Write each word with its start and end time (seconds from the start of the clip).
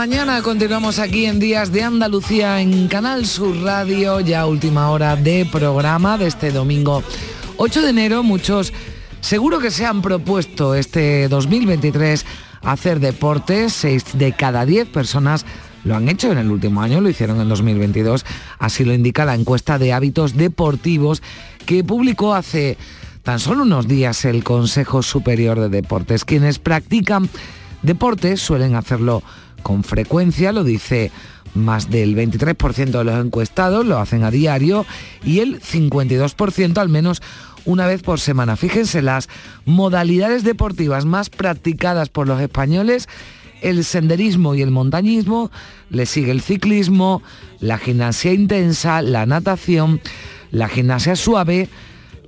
Mañana 0.00 0.40
continuamos 0.40 0.98
aquí 0.98 1.26
en 1.26 1.38
Días 1.38 1.72
de 1.72 1.82
Andalucía 1.82 2.62
en 2.62 2.88
Canal 2.88 3.26
Sur 3.26 3.54
Radio, 3.60 4.20
ya 4.20 4.46
última 4.46 4.90
hora 4.90 5.14
de 5.14 5.46
programa 5.52 6.16
de 6.16 6.26
este 6.26 6.52
domingo 6.52 7.02
8 7.58 7.82
de 7.82 7.90
enero. 7.90 8.22
Muchos 8.22 8.72
seguro 9.20 9.58
que 9.58 9.70
se 9.70 9.84
han 9.84 10.00
propuesto 10.00 10.74
este 10.74 11.28
2023 11.28 12.24
hacer 12.62 12.98
deportes, 12.98 13.74
6 13.74 14.04
de 14.14 14.32
cada 14.32 14.64
10 14.64 14.88
personas 14.88 15.44
lo 15.84 15.94
han 15.94 16.08
hecho 16.08 16.32
en 16.32 16.38
el 16.38 16.50
último 16.50 16.80
año, 16.80 17.02
lo 17.02 17.10
hicieron 17.10 17.38
en 17.38 17.50
2022, 17.50 18.24
así 18.58 18.86
lo 18.86 18.94
indica 18.94 19.26
la 19.26 19.34
encuesta 19.34 19.78
de 19.78 19.92
hábitos 19.92 20.34
deportivos 20.34 21.22
que 21.66 21.84
publicó 21.84 22.32
hace 22.32 22.78
tan 23.22 23.38
solo 23.38 23.64
unos 23.64 23.86
días 23.86 24.24
el 24.24 24.44
Consejo 24.44 25.02
Superior 25.02 25.60
de 25.60 25.68
Deportes. 25.68 26.24
Quienes 26.24 26.58
practican 26.58 27.28
deportes 27.82 28.40
suelen 28.40 28.76
hacerlo 28.76 29.22
con 29.62 29.84
frecuencia, 29.84 30.52
lo 30.52 30.64
dice 30.64 31.10
más 31.54 31.90
del 31.90 32.16
23% 32.16 32.90
de 32.90 33.04
los 33.04 33.24
encuestados, 33.24 33.84
lo 33.84 33.98
hacen 33.98 34.22
a 34.24 34.30
diario 34.30 34.86
y 35.24 35.40
el 35.40 35.60
52% 35.60 36.78
al 36.78 36.88
menos 36.88 37.22
una 37.64 37.86
vez 37.86 38.02
por 38.02 38.20
semana. 38.20 38.56
Fíjense 38.56 39.02
las 39.02 39.28
modalidades 39.64 40.44
deportivas 40.44 41.04
más 41.04 41.30
practicadas 41.30 42.08
por 42.08 42.26
los 42.26 42.40
españoles, 42.40 43.08
el 43.62 43.84
senderismo 43.84 44.54
y 44.54 44.62
el 44.62 44.70
montañismo, 44.70 45.50
le 45.90 46.06
sigue 46.06 46.30
el 46.30 46.40
ciclismo, 46.40 47.22
la 47.60 47.78
gimnasia 47.78 48.32
intensa, 48.32 49.02
la 49.02 49.26
natación, 49.26 50.00
la 50.50 50.68
gimnasia 50.68 51.16
suave, 51.16 51.68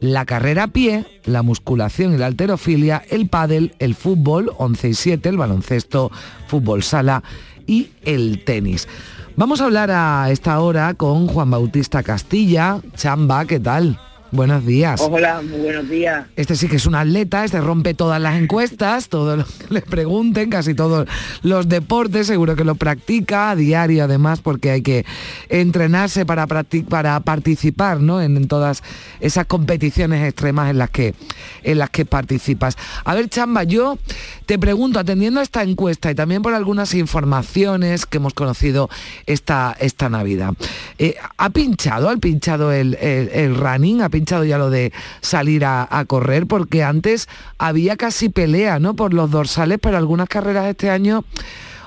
la 0.02 0.26
carrera 0.26 0.64
a 0.64 0.68
pie, 0.68 1.06
la 1.24 1.42
musculación 1.42 2.12
y 2.12 2.18
la 2.18 2.26
alterofilia, 2.26 3.04
el 3.08 3.28
pádel, 3.28 3.74
el 3.78 3.94
fútbol 3.94 4.52
11 4.58 4.88
y 4.88 4.94
7, 4.94 5.28
el 5.28 5.38
baloncesto, 5.38 6.10
fútbol 6.48 6.82
sala 6.82 7.22
y 7.68 7.90
el 8.02 8.42
tenis. 8.44 8.88
Vamos 9.36 9.60
a 9.60 9.64
hablar 9.64 9.92
a 9.92 10.28
esta 10.30 10.60
hora 10.60 10.94
con 10.94 11.28
Juan 11.28 11.52
Bautista 11.52 12.02
Castilla. 12.02 12.80
Chamba, 12.96 13.46
¿qué 13.46 13.60
tal? 13.60 13.98
Buenos 14.32 14.64
días. 14.64 14.98
Hola, 15.02 15.42
muy 15.42 15.60
buenos 15.60 15.90
días. 15.90 16.26
Este 16.36 16.56
sí 16.56 16.66
que 16.66 16.76
es 16.76 16.86
un 16.86 16.94
atleta, 16.94 17.44
este 17.44 17.60
rompe 17.60 17.92
todas 17.92 18.18
las 18.18 18.40
encuestas, 18.40 19.10
todo 19.10 19.36
lo 19.36 19.44
que 19.44 19.66
le 19.68 19.82
pregunten, 19.82 20.48
casi 20.48 20.72
todos 20.72 21.06
los 21.42 21.68
deportes, 21.68 22.28
seguro 22.28 22.56
que 22.56 22.64
lo 22.64 22.74
practica 22.74 23.50
a 23.50 23.56
diario 23.56 24.04
además, 24.04 24.40
porque 24.40 24.70
hay 24.70 24.80
que 24.80 25.04
entrenarse 25.50 26.24
para, 26.24 26.46
para 26.46 27.20
participar 27.20 28.00
¿no? 28.00 28.22
en, 28.22 28.48
todas 28.48 28.82
esas 29.20 29.44
competiciones 29.44 30.26
extremas 30.26 30.70
en 30.70 30.78
las, 30.78 30.88
que, 30.88 31.14
en 31.62 31.76
las 31.76 31.90
que 31.90 32.06
participas. 32.06 32.78
A 33.04 33.14
ver, 33.14 33.28
Chamba, 33.28 33.64
yo 33.64 33.98
te 34.46 34.58
pregunto, 34.58 34.98
atendiendo 34.98 35.40
a 35.40 35.42
esta 35.42 35.62
encuesta 35.62 36.10
y 36.10 36.14
también 36.14 36.40
por 36.40 36.54
algunas 36.54 36.94
informaciones 36.94 38.06
que 38.06 38.16
hemos 38.16 38.32
conocido 38.32 38.88
esta, 39.26 39.76
esta 39.78 40.08
Navidad, 40.08 40.54
eh, 40.98 41.16
¿ha 41.36 41.50
pinchado, 41.50 42.08
ha 42.08 42.16
pinchado 42.16 42.72
el, 42.72 42.94
el, 42.94 43.56
running? 43.56 44.00
¿Ha 44.00 44.08
ya 44.24 44.58
lo 44.58 44.70
de 44.70 44.92
salir 45.20 45.64
a, 45.64 46.04
correr, 46.06 46.46
porque 46.46 46.82
antes 46.82 47.28
había 47.58 47.96
casi 47.96 48.28
pelea, 48.28 48.78
¿no? 48.78 48.94
Por 48.94 49.14
los 49.14 49.30
dorsales, 49.30 49.78
pero 49.80 49.96
algunas 49.96 50.28
carreras 50.28 50.66
este 50.66 50.90
año 50.90 51.24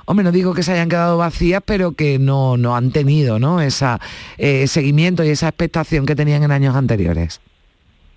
hombre, 0.05 0.23
no 0.23 0.31
digo 0.31 0.53
que 0.53 0.63
se 0.63 0.71
hayan 0.71 0.89
quedado 0.89 1.17
vacías, 1.17 1.61
pero 1.65 1.93
que 1.93 2.19
no, 2.19 2.57
no 2.57 2.75
han 2.75 2.91
tenido 2.91 3.39
¿no? 3.39 3.59
ese 3.59 3.85
eh, 4.37 4.67
seguimiento 4.67 5.23
y 5.23 5.29
esa 5.29 5.47
expectación 5.47 6.05
que 6.05 6.15
tenían 6.15 6.43
en 6.43 6.51
años 6.51 6.75
anteriores. 6.75 7.41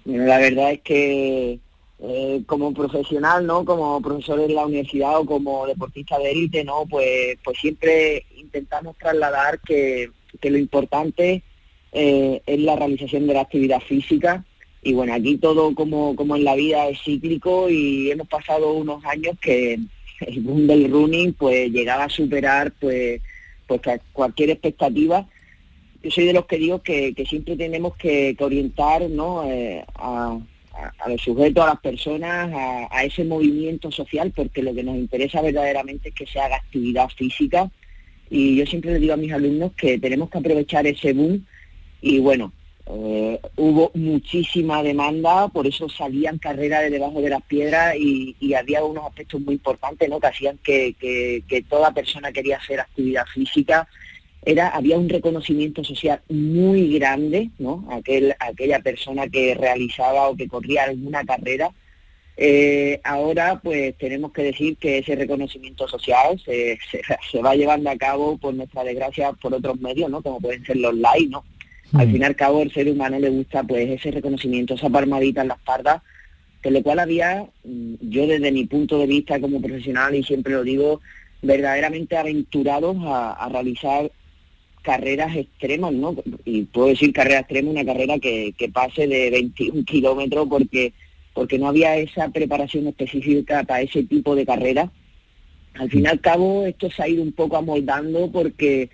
La 0.04 0.38
verdad 0.38 0.72
es 0.72 0.80
que 0.82 1.58
eh, 2.00 2.42
como 2.46 2.72
profesional, 2.72 3.44
¿no? 3.44 3.64
Como 3.64 4.00
profesor 4.00 4.38
en 4.40 4.54
la 4.54 4.66
universidad 4.66 5.18
o 5.18 5.26
como 5.26 5.66
deportista 5.66 6.16
de 6.18 6.30
élite, 6.30 6.64
¿no? 6.64 6.86
Pues, 6.88 7.36
pues 7.42 7.58
siempre 7.58 8.24
intentamos 8.36 8.96
trasladar 8.96 9.58
que, 9.60 10.10
que 10.40 10.50
lo 10.50 10.58
importante 10.58 11.42
eh, 11.92 12.42
es 12.46 12.60
la 12.60 12.76
realización 12.76 13.26
de 13.26 13.34
la 13.34 13.42
actividad 13.42 13.80
física. 13.80 14.44
Y 14.82 14.92
bueno, 14.92 15.14
aquí 15.14 15.36
todo 15.36 15.74
como, 15.74 16.14
como 16.14 16.36
en 16.36 16.44
la 16.44 16.54
vida 16.54 16.88
es 16.88 17.00
cíclico 17.02 17.68
y 17.68 18.10
hemos 18.10 18.28
pasado 18.28 18.72
unos 18.72 19.04
años 19.04 19.36
que 19.40 19.74
el 20.20 20.40
boom 20.40 20.66
del 20.66 20.90
running 20.90 21.32
pues 21.32 21.70
llegaba 21.70 22.04
a 22.04 22.08
superar 22.08 22.72
pues, 22.80 23.20
pues 23.66 23.80
cualquier 24.12 24.50
expectativa. 24.50 25.26
Yo 26.02 26.10
soy 26.10 26.26
de 26.26 26.32
los 26.32 26.46
que 26.46 26.58
digo 26.58 26.82
que, 26.82 27.12
siempre 27.28 27.56
tenemos 27.56 27.96
que, 27.96 28.36
orientar 28.38 29.08
¿no? 29.10 29.44
Eh, 29.50 29.84
a, 29.96 30.38
los 31.08 31.20
sujetos, 31.20 31.64
a 31.64 31.70
las 31.70 31.80
personas, 31.80 32.52
a, 32.54 32.88
a, 32.96 33.02
ese 33.02 33.24
movimiento 33.24 33.90
social, 33.90 34.32
porque 34.34 34.62
lo 34.62 34.72
que 34.72 34.84
nos 34.84 34.96
interesa 34.96 35.42
verdaderamente 35.42 36.10
es 36.10 36.14
que 36.14 36.26
se 36.26 36.38
haga 36.38 36.54
actividad 36.54 37.08
física. 37.08 37.68
Y 38.30 38.56
yo 38.56 38.64
siempre 38.64 38.92
le 38.92 39.00
digo 39.00 39.14
a 39.14 39.16
mis 39.16 39.32
alumnos 39.32 39.72
que 39.72 39.98
tenemos 39.98 40.30
que 40.30 40.38
aprovechar 40.38 40.86
ese 40.86 41.12
boom 41.14 41.44
y 42.00 42.18
bueno, 42.20 42.52
eh, 42.90 43.38
hubo 43.56 43.90
muchísima 43.94 44.82
demanda, 44.82 45.48
por 45.48 45.66
eso 45.66 45.90
salían 45.90 46.38
carreras 46.38 46.82
de 46.82 46.90
debajo 46.90 47.20
de 47.20 47.28
las 47.28 47.42
piedras 47.42 47.94
y, 47.96 48.34
había 48.54 48.82
unos 48.82 49.04
aspectos 49.04 49.40
muy 49.42 49.54
importantes 49.54 50.08
¿no? 50.08 50.18
que 50.18 50.26
hacían 50.26 50.58
que, 50.62 50.94
que, 50.98 51.62
toda 51.68 51.92
persona 51.92 52.32
quería 52.32 52.56
hacer 52.56 52.80
actividad 52.80 53.26
física. 53.26 53.86
Era, 54.42 54.68
había 54.68 54.96
un 54.98 55.08
reconocimiento 55.08 55.84
social 55.84 56.22
muy 56.30 56.98
grande, 56.98 57.50
¿no? 57.58 57.86
Aquel, 57.90 58.34
aquella 58.38 58.78
persona 58.80 59.28
que 59.28 59.54
realizaba 59.54 60.28
o 60.28 60.36
que 60.36 60.48
corría 60.48 60.84
alguna 60.84 61.24
carrera. 61.24 61.70
Eh, 62.40 63.00
ahora 63.02 63.60
pues 63.62 63.98
tenemos 63.98 64.32
que 64.32 64.44
decir 64.44 64.76
que 64.76 64.98
ese 64.98 65.16
reconocimiento 65.16 65.88
social 65.88 66.40
se, 66.44 66.78
va 67.42 67.54
llevando 67.54 67.90
a 67.90 67.96
cabo, 67.96 68.38
por 68.38 68.54
nuestra 68.54 68.84
desgracia, 68.84 69.32
por 69.32 69.52
otros 69.52 69.78
medios, 69.80 70.08
¿no? 70.08 70.22
Como 70.22 70.40
pueden 70.40 70.64
ser 70.64 70.76
los 70.76 70.94
likes, 70.94 71.28
¿no? 71.28 71.44
Al 71.94 72.08
mm. 72.08 72.12
fin 72.12 72.22
y 72.22 72.24
al 72.24 72.36
cabo, 72.36 72.62
el 72.62 72.72
ser 72.72 72.90
humano 72.90 73.18
le 73.18 73.30
gusta 73.30 73.62
pues 73.62 73.88
ese 73.88 74.10
reconocimiento, 74.10 74.74
esa 74.74 74.90
palmadita 74.90 75.42
en 75.42 75.48
la 75.48 75.54
espalda, 75.54 76.02
con 76.62 76.72
lo 76.72 76.82
cual 76.82 76.98
había, 76.98 77.46
mm, 77.64 77.94
yo 78.02 78.26
desde 78.26 78.52
mi 78.52 78.66
punto 78.66 78.98
de 78.98 79.06
vista 79.06 79.40
como 79.40 79.60
profesional, 79.60 80.14
y 80.14 80.22
siempre 80.22 80.52
lo 80.52 80.64
digo, 80.64 81.00
verdaderamente 81.40 82.16
aventurados 82.16 82.96
a, 83.04 83.48
realizar 83.50 84.10
carreras 84.82 85.36
extremas, 85.36 85.92
¿no? 85.92 86.16
Y 86.44 86.62
puedo 86.62 86.88
decir 86.88 87.12
carrera 87.12 87.40
extrema, 87.40 87.70
una 87.70 87.84
carrera 87.84 88.18
que, 88.18 88.54
pase 88.72 89.06
de 89.06 89.30
21 89.30 89.84
kilómetros 89.84 90.46
porque, 90.48 90.92
porque 91.34 91.58
no 91.58 91.68
había 91.68 91.96
esa 91.96 92.28
preparación 92.30 92.86
específica 92.86 93.64
para 93.64 93.82
ese 93.82 94.02
tipo 94.04 94.34
de 94.34 94.46
carrera. 94.46 94.90
Al 95.74 95.90
fin 95.90 96.04
y 96.04 96.08
al 96.08 96.20
cabo, 96.20 96.66
esto 96.66 96.90
se 96.90 97.02
ha 97.02 97.08
ido 97.08 97.22
un 97.22 97.32
poco 97.32 97.56
amoldando 97.56 98.30
porque 98.32 98.88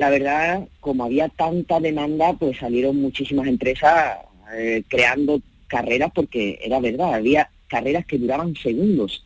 la 0.00 0.08
verdad, 0.08 0.66
como 0.80 1.04
había 1.04 1.28
tanta 1.28 1.78
demanda, 1.78 2.32
pues 2.32 2.56
salieron 2.56 2.96
muchísimas 3.02 3.46
empresas 3.46 4.16
eh, 4.56 4.82
creando 4.88 5.42
carreras 5.66 6.10
porque 6.14 6.58
era 6.62 6.80
verdad, 6.80 7.12
había 7.12 7.50
carreras 7.68 8.06
que 8.06 8.16
duraban 8.16 8.56
segundos. 8.56 9.22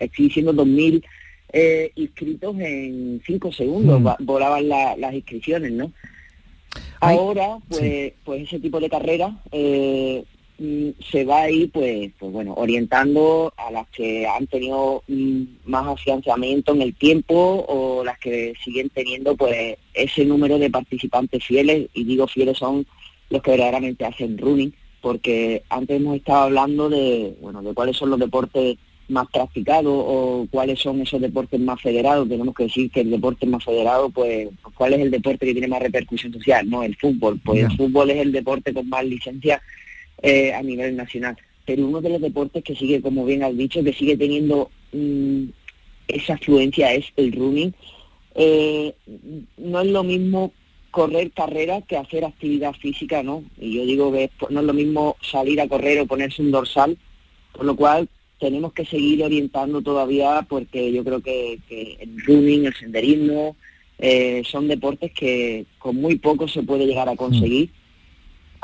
Estoy 0.00 0.24
diciendo 0.24 0.52
2.000 0.52 1.04
eh, 1.52 1.92
inscritos 1.94 2.58
en 2.58 3.22
5 3.24 3.52
segundos, 3.52 4.00
mm. 4.00 4.24
volaban 4.24 4.68
las 4.68 5.14
inscripciones, 5.14 5.70
¿no? 5.70 5.92
Ahora, 6.98 7.58
pues, 7.68 8.14
pues 8.24 8.42
ese 8.42 8.58
tipo 8.58 8.80
de 8.80 8.90
carrera 8.90 9.38
eh, 9.52 10.24
se 10.58 11.24
va 11.24 11.42
a 11.42 11.50
ir, 11.50 11.70
pues, 11.70 12.12
pues 12.18 12.32
bueno, 12.32 12.54
orientando 12.56 13.52
a 13.56 13.70
las 13.72 13.88
que 13.88 14.26
han 14.26 14.46
tenido 14.46 15.02
mm, 15.08 15.42
más 15.66 15.86
afianzamiento 15.86 16.72
en 16.74 16.82
el 16.82 16.94
tiempo 16.94 17.64
o 17.68 18.04
las 18.04 18.18
que 18.18 18.54
siguen 18.64 18.88
teniendo, 18.90 19.36
pues, 19.36 19.76
ese 19.92 20.24
número 20.24 20.58
de 20.58 20.70
participantes 20.70 21.44
fieles. 21.44 21.88
Y 21.92 22.04
digo 22.04 22.28
fieles 22.28 22.58
son 22.58 22.86
los 23.30 23.42
que 23.42 23.50
verdaderamente 23.52 24.04
hacen 24.04 24.38
running, 24.38 24.72
porque 25.00 25.62
antes 25.68 25.96
hemos 25.96 26.16
estado 26.16 26.44
hablando 26.44 26.88
de, 26.88 27.34
bueno, 27.40 27.62
de 27.62 27.74
cuáles 27.74 27.96
son 27.96 28.10
los 28.10 28.20
deportes 28.20 28.76
más 29.08 29.26
practicados 29.30 29.92
o 29.94 30.46
cuáles 30.50 30.80
son 30.80 31.00
esos 31.00 31.20
deportes 31.20 31.60
más 31.60 31.80
federados. 31.80 32.28
Tenemos 32.28 32.54
que 32.54 32.64
decir 32.64 32.90
que 32.90 33.00
el 33.00 33.10
deporte 33.10 33.46
más 33.46 33.64
federado, 33.64 34.08
pues, 34.08 34.48
¿cuál 34.74 34.94
es 34.94 35.00
el 35.00 35.10
deporte 35.10 35.46
que 35.46 35.52
tiene 35.52 35.68
más 35.68 35.82
repercusión 35.82 36.32
social? 36.32 36.70
No, 36.70 36.82
el 36.84 36.96
fútbol. 36.96 37.40
Pues 37.44 37.64
el 37.64 37.76
fútbol 37.76 38.10
es 38.10 38.18
el 38.18 38.32
deporte 38.32 38.72
con 38.72 38.88
más 38.88 39.04
licencia 39.04 39.60
eh, 40.22 40.52
a 40.52 40.62
nivel 40.62 40.96
nacional. 40.96 41.36
Pero 41.66 41.86
uno 41.86 42.00
de 42.00 42.10
los 42.10 42.20
deportes 42.20 42.62
que 42.62 42.74
sigue, 42.74 43.00
como 43.00 43.24
bien 43.24 43.42
has 43.42 43.56
dicho, 43.56 43.82
que 43.82 43.92
sigue 43.92 44.16
teniendo 44.16 44.70
mm, 44.92 45.44
esa 46.08 46.34
afluencia 46.34 46.92
es 46.92 47.06
el 47.16 47.32
running. 47.32 47.74
Eh, 48.34 48.94
no 49.58 49.80
es 49.80 49.86
lo 49.86 50.04
mismo 50.04 50.52
correr 50.90 51.32
carrera 51.32 51.82
que 51.82 51.96
hacer 51.96 52.24
actividad 52.24 52.72
física, 52.74 53.22
¿no? 53.22 53.42
Y 53.58 53.74
yo 53.74 53.84
digo 53.84 54.12
que 54.12 54.30
no 54.50 54.60
es 54.60 54.66
lo 54.66 54.72
mismo 54.72 55.16
salir 55.20 55.60
a 55.60 55.68
correr 55.68 56.00
o 56.00 56.06
ponerse 56.06 56.40
un 56.40 56.52
dorsal, 56.52 56.96
por 57.52 57.64
lo 57.64 57.74
cual 57.74 58.08
tenemos 58.38 58.72
que 58.72 58.84
seguir 58.84 59.24
orientando 59.24 59.82
todavía 59.82 60.46
porque 60.48 60.92
yo 60.92 61.02
creo 61.02 61.20
que, 61.20 61.58
el 61.98 62.20
running, 62.24 62.66
el 62.66 62.74
senderismo, 62.74 63.56
eh, 63.98 64.42
son 64.44 64.68
deportes 64.68 65.12
que 65.12 65.66
con 65.78 65.96
muy 65.96 66.18
poco 66.18 66.46
se 66.46 66.62
puede 66.62 66.86
llegar 66.86 67.08
a 67.08 67.16
conseguir. 67.16 67.70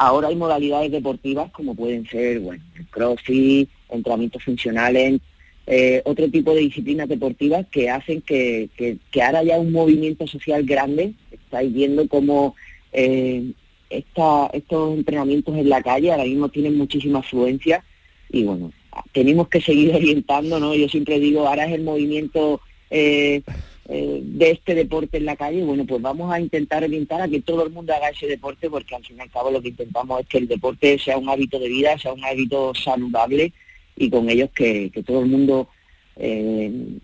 Ahora 0.02 0.29
hay 0.29 0.35
modalidades 0.35 0.91
deportivas 0.91 1.50
como 1.50 1.75
pueden 1.75 2.06
ser, 2.06 2.41
bueno, 2.41 2.64
el 2.75 2.87
crossfit, 2.87 3.69
entrenamientos 3.91 4.43
funcionales, 4.43 5.20
eh, 5.67 6.00
otro 6.06 6.26
tipo 6.31 6.55
de 6.55 6.62
disciplinas 6.62 7.06
deportivas 7.06 7.67
que 7.70 7.91
hacen 7.91 8.23
que, 8.23 8.70
que, 8.79 9.23
ahora 9.23 9.41
haya 9.41 9.61
un 9.61 9.73
movimiento 9.73 10.26
social 10.26 10.64
grande. 10.64 11.12
Estáis 11.31 11.70
viendo 11.75 12.08
cómo 12.08 12.55
eh, 12.94 13.52
estos 13.91 14.94
entrenamientos 14.94 15.55
en 15.55 15.69
la 15.69 15.82
calle 15.82 16.11
ahora 16.12 16.25
mismo 16.25 16.49
tienen 16.49 16.79
muchísima 16.79 17.19
afluencia 17.19 17.85
y 18.31 18.44
bueno, 18.44 18.73
tenemos 19.12 19.49
que 19.49 19.61
seguir 19.61 19.94
orientando, 19.94 20.58
¿no? 20.58 20.75
Yo 20.75 20.88
siempre 20.88 21.20
digo, 21.20 21.47
ahora 21.47 21.67
es 21.67 21.75
el 21.75 21.82
movimiento 21.82 22.62
eh, 22.88 23.43
eh, 23.92 24.20
de 24.22 24.52
este 24.52 24.76
deporte 24.76 25.16
en 25.16 25.25
la 25.25 25.34
calle, 25.34 25.64
bueno, 25.64 25.84
pues 25.84 26.00
vamos 26.00 26.32
a 26.32 26.38
intentar 26.38 26.84
orientar 26.84 27.20
a 27.20 27.28
que 27.28 27.40
todo 27.40 27.64
el 27.64 27.70
mundo 27.70 27.92
haga 27.92 28.10
ese 28.10 28.28
deporte, 28.28 28.70
porque 28.70 28.94
al 28.94 29.04
fin 29.04 29.16
y 29.19 29.20
al 29.20 29.31
cabo 29.32 29.50
lo 29.50 29.60
que 29.60 29.70
intentamos 29.70 30.20
es 30.20 30.28
que 30.28 30.38
el 30.38 30.46
deporte 30.46 30.96
sea 30.96 31.19
un 31.19 31.28
hábito 31.28 31.58
de 31.58 31.69
vida, 31.69 31.98
sea 31.98 32.12
un 32.12 32.25
hábito 32.25 32.72
saludable 32.72 33.52
y 33.96 34.08
con 34.08 34.31
ellos 34.31 34.50
que, 34.54 34.90
que 34.90 35.02
todo 35.02 35.22
el 35.22 35.26
mundo 35.26 35.69
eh, 36.16 36.98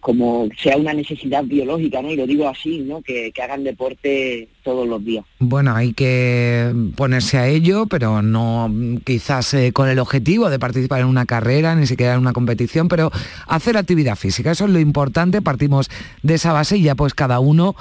como, 0.00 0.48
sea 0.62 0.76
una 0.76 0.92
necesidad 0.92 1.44
biológica, 1.44 2.02
¿no? 2.02 2.10
Y 2.10 2.16
lo 2.16 2.26
digo 2.26 2.48
así, 2.48 2.80
¿no? 2.80 3.00
Que, 3.02 3.32
hagan 3.42 3.64
deporte 3.64 4.48
todos 4.62 4.86
los 4.86 5.02
días. 5.02 5.24
Bueno, 5.38 5.74
hay 5.74 5.94
que 5.94 6.70
ponerse 6.94 7.38
a 7.38 7.48
ello, 7.48 7.86
pero 7.86 8.20
no 8.20 8.70
quizás 9.04 9.54
eh, 9.54 9.72
con 9.72 9.88
el 9.88 9.98
objetivo 9.98 10.50
de 10.50 10.58
participar 10.58 11.00
en 11.00 11.06
una 11.06 11.24
carrera, 11.24 11.74
ni 11.74 11.86
siquiera 11.86 12.14
en 12.14 12.20
una 12.20 12.34
competición, 12.34 12.88
pero 12.88 13.10
hacer 13.46 13.78
actividad 13.78 14.16
física, 14.16 14.50
eso 14.50 14.66
es 14.66 14.70
lo 14.70 14.78
importante, 14.78 15.40
partimos 15.40 15.88
de 16.22 16.34
esa 16.34 16.52
base 16.52 16.76
y 16.76 16.82
ya 16.82 16.94
pues 16.94 17.14
cada 17.14 17.40
uno 17.40 17.76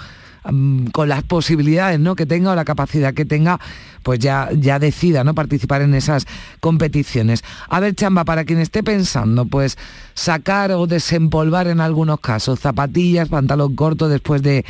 con 0.92 1.10
las 1.10 1.24
posibilidades 1.24 2.00
¿no? 2.00 2.16
que 2.16 2.26
tenga 2.26 2.52
o 2.52 2.56
la 2.56 2.66
capacidad 2.66 3.14
que 3.14 3.26
tenga, 3.26 3.60
pues 4.04 4.20
ya, 4.20 4.50
ya 4.54 4.80
decida 4.80 5.24
¿no? 5.24 5.34
participar 5.34 5.82
en 5.82 5.94
esas 5.94 6.26
competiciones. 6.60 7.44
A 7.68 7.80
ver, 7.80 7.96
Chamba, 7.96 8.26
para 8.26 8.46
quien 8.46 8.60
esté 8.60 8.84
pensando, 8.84 9.46
pues 9.46 9.78
sacar 10.14 10.72
o 10.72 10.88
desempolvar 10.88 11.68
en 11.68 11.82
algunos 11.82 12.20
casos 12.20 12.60
zapatillas, 12.60 13.30
pantalón 13.30 13.76
corto 13.76 14.10
después 14.10 14.42
de, 14.42 14.64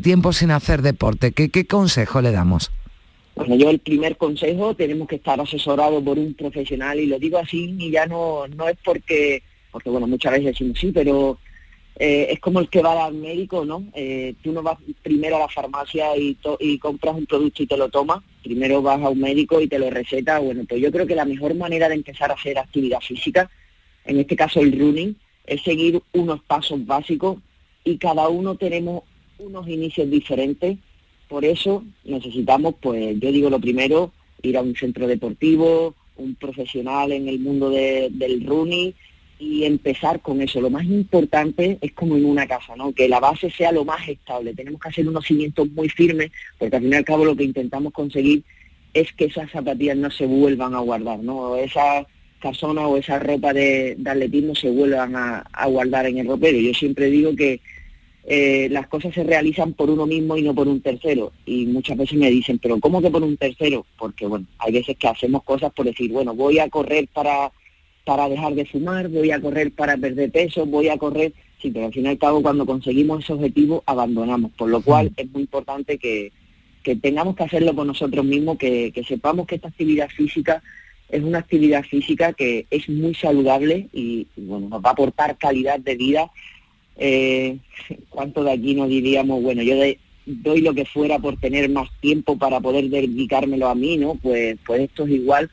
tiempo 0.00 0.32
sin 0.32 0.50
hacer 0.50 0.82
deporte, 0.82 1.32
¿qué, 1.32 1.48
¿qué 1.48 1.66
consejo 1.66 2.20
le 2.20 2.32
damos? 2.32 2.70
Bueno, 3.34 3.54
yo 3.54 3.68
el 3.68 3.80
primer 3.80 4.16
consejo, 4.16 4.74
tenemos 4.74 5.06
que 5.06 5.16
estar 5.16 5.38
asesorados 5.38 6.02
por 6.02 6.18
un 6.18 6.32
profesional 6.32 6.98
y 6.98 7.06
lo 7.06 7.18
digo 7.18 7.38
así 7.38 7.76
y 7.78 7.90
ya 7.90 8.06
no, 8.06 8.48
no 8.48 8.66
es 8.66 8.78
porque, 8.82 9.42
porque 9.70 9.90
bueno, 9.90 10.06
muchas 10.06 10.32
veces 10.32 10.56
sí, 10.56 10.90
pero 10.92 11.38
eh, 11.98 12.28
es 12.30 12.40
como 12.40 12.60
el 12.60 12.68
que 12.68 12.82
va 12.82 13.06
al 13.06 13.14
médico, 13.14 13.64
¿no? 13.64 13.84
Eh, 13.94 14.34
tú 14.42 14.52
no 14.52 14.62
vas 14.62 14.78
primero 15.02 15.36
a 15.36 15.40
la 15.40 15.48
farmacia 15.48 16.16
y, 16.16 16.36
y 16.60 16.78
compras 16.78 17.14
un 17.16 17.24
producto 17.24 17.62
y 17.62 17.66
te 17.66 17.76
lo 17.76 17.88
tomas, 17.88 18.22
primero 18.42 18.82
vas 18.82 19.00
a 19.00 19.08
un 19.08 19.20
médico 19.20 19.60
y 19.60 19.68
te 19.68 19.78
lo 19.78 19.88
receta. 19.88 20.38
Bueno, 20.38 20.64
pues 20.68 20.80
yo 20.80 20.92
creo 20.92 21.06
que 21.06 21.14
la 21.14 21.24
mejor 21.24 21.54
manera 21.54 21.88
de 21.88 21.94
empezar 21.94 22.30
a 22.30 22.34
hacer 22.34 22.58
actividad 22.58 23.00
física, 23.00 23.50
en 24.04 24.18
este 24.18 24.36
caso 24.36 24.60
el 24.60 24.78
running, 24.78 25.16
es 25.46 25.62
seguir 25.62 26.02
unos 26.12 26.42
pasos 26.42 26.84
básicos 26.84 27.38
y 27.82 27.96
cada 27.96 28.28
uno 28.28 28.56
tenemos 28.56 29.04
unos 29.38 29.66
inicios 29.66 30.10
diferentes. 30.10 30.76
Por 31.28 31.44
eso 31.44 31.82
necesitamos, 32.04 32.74
pues 32.80 33.18
yo 33.18 33.32
digo 33.32 33.48
lo 33.48 33.58
primero, 33.58 34.12
ir 34.42 34.58
a 34.58 34.62
un 34.62 34.76
centro 34.76 35.06
deportivo, 35.06 35.94
un 36.16 36.34
profesional 36.34 37.12
en 37.12 37.28
el 37.28 37.38
mundo 37.38 37.70
del 37.70 38.44
running 38.46 38.94
y 39.38 39.64
empezar 39.64 40.20
con 40.20 40.40
eso. 40.40 40.60
Lo 40.60 40.70
más 40.70 40.84
importante 40.84 41.78
es 41.80 41.92
como 41.92 42.16
en 42.16 42.24
una 42.24 42.46
casa, 42.46 42.74
¿no? 42.76 42.92
Que 42.92 43.08
la 43.08 43.20
base 43.20 43.50
sea 43.50 43.72
lo 43.72 43.84
más 43.84 44.08
estable. 44.08 44.54
Tenemos 44.54 44.80
que 44.80 44.88
hacer 44.88 45.08
unos 45.08 45.26
cimientos 45.26 45.68
muy 45.70 45.88
firmes, 45.88 46.30
porque 46.58 46.76
al 46.76 46.82
fin 46.82 46.92
y 46.92 46.96
al 46.96 47.04
cabo 47.04 47.24
lo 47.24 47.36
que 47.36 47.44
intentamos 47.44 47.92
conseguir 47.92 48.42
es 48.94 49.12
que 49.12 49.26
esas 49.26 49.50
zapatillas 49.50 49.96
no 49.96 50.10
se 50.10 50.24
vuelvan 50.26 50.74
a 50.74 50.80
guardar, 50.80 51.18
¿no? 51.18 51.56
Esa 51.56 52.06
casona 52.40 52.86
o 52.86 52.96
esa 52.96 53.18
ropa 53.18 53.52
de, 53.52 53.96
atletismo 54.06 54.54
se 54.54 54.70
vuelvan 54.70 55.14
a, 55.16 55.44
guardar 55.66 56.06
en 56.06 56.18
el 56.18 56.26
ropero. 56.26 56.58
Yo 56.58 56.72
siempre 56.72 57.10
digo 57.10 57.36
que 57.36 57.60
eh, 58.24 58.68
las 58.70 58.88
cosas 58.88 59.14
se 59.14 59.22
realizan 59.22 59.74
por 59.74 59.90
uno 59.90 60.06
mismo 60.06 60.36
y 60.36 60.42
no 60.42 60.54
por 60.54 60.66
un 60.66 60.80
tercero. 60.80 61.32
Y 61.44 61.66
muchas 61.66 61.98
veces 61.98 62.18
me 62.18 62.30
dicen, 62.30 62.58
pero 62.58 62.80
¿cómo 62.80 63.02
que 63.02 63.10
por 63.10 63.22
un 63.22 63.36
tercero? 63.36 63.84
Porque, 63.98 64.26
bueno, 64.26 64.46
hay 64.58 64.72
veces 64.72 64.96
que 64.96 65.08
hacemos 65.08 65.42
cosas 65.44 65.72
por 65.72 65.84
decir, 65.84 66.10
bueno, 66.10 66.34
voy 66.34 66.58
a 66.58 66.70
correr 66.70 67.06
para 67.12 67.52
para 68.06 68.28
dejar 68.28 68.54
de 68.54 68.64
fumar, 68.64 69.08
voy 69.08 69.32
a 69.32 69.40
correr 69.40 69.72
para 69.72 69.96
perder 69.96 70.30
peso, 70.30 70.64
voy 70.64 70.88
a 70.88 70.96
correr, 70.96 71.32
sí, 71.60 71.72
pero 71.72 71.86
al 71.86 71.92
fin 71.92 72.04
y 72.04 72.08
al 72.08 72.18
cabo 72.18 72.40
cuando 72.40 72.64
conseguimos 72.64 73.24
ese 73.24 73.32
objetivo 73.32 73.82
abandonamos, 73.84 74.52
por 74.52 74.70
lo 74.70 74.80
cual 74.80 75.10
es 75.16 75.28
muy 75.32 75.42
importante 75.42 75.98
que, 75.98 76.30
tengamos 77.02 77.34
que 77.34 77.42
hacerlo 77.42 77.74
con 77.74 77.88
nosotros 77.88 78.24
mismos, 78.24 78.58
que, 78.58 78.92
sepamos 79.08 79.48
que 79.48 79.56
esta 79.56 79.66
actividad 79.66 80.08
física 80.08 80.62
es 81.08 81.20
una 81.20 81.38
actividad 81.38 81.82
física 81.82 82.32
que 82.32 82.66
es 82.70 82.88
muy 82.88 83.12
saludable 83.12 83.88
y, 83.92 84.28
bueno, 84.36 84.68
nos 84.68 84.84
va 84.84 84.90
a 84.90 84.92
aportar 84.92 85.36
calidad 85.36 85.80
de 85.80 85.96
vida. 85.96 86.30
Eh, 86.96 87.58
¿Cuánto 88.08 88.44
de 88.44 88.52
aquí 88.52 88.76
nos 88.76 88.88
diríamos, 88.88 89.42
bueno, 89.42 89.62
yo 89.62 89.74
doy 90.26 90.60
lo 90.60 90.74
que 90.74 90.84
fuera 90.84 91.18
por 91.18 91.40
tener 91.40 91.68
más 91.70 91.88
tiempo 92.00 92.38
para 92.38 92.60
poder 92.60 92.88
dedicármelo 92.88 93.68
a 93.68 93.74
mí, 93.74 93.96
¿no? 93.96 94.14
Pues, 94.14 94.56
pues 94.64 94.82
esto 94.82 95.06
es 95.06 95.10
igual, 95.10 95.50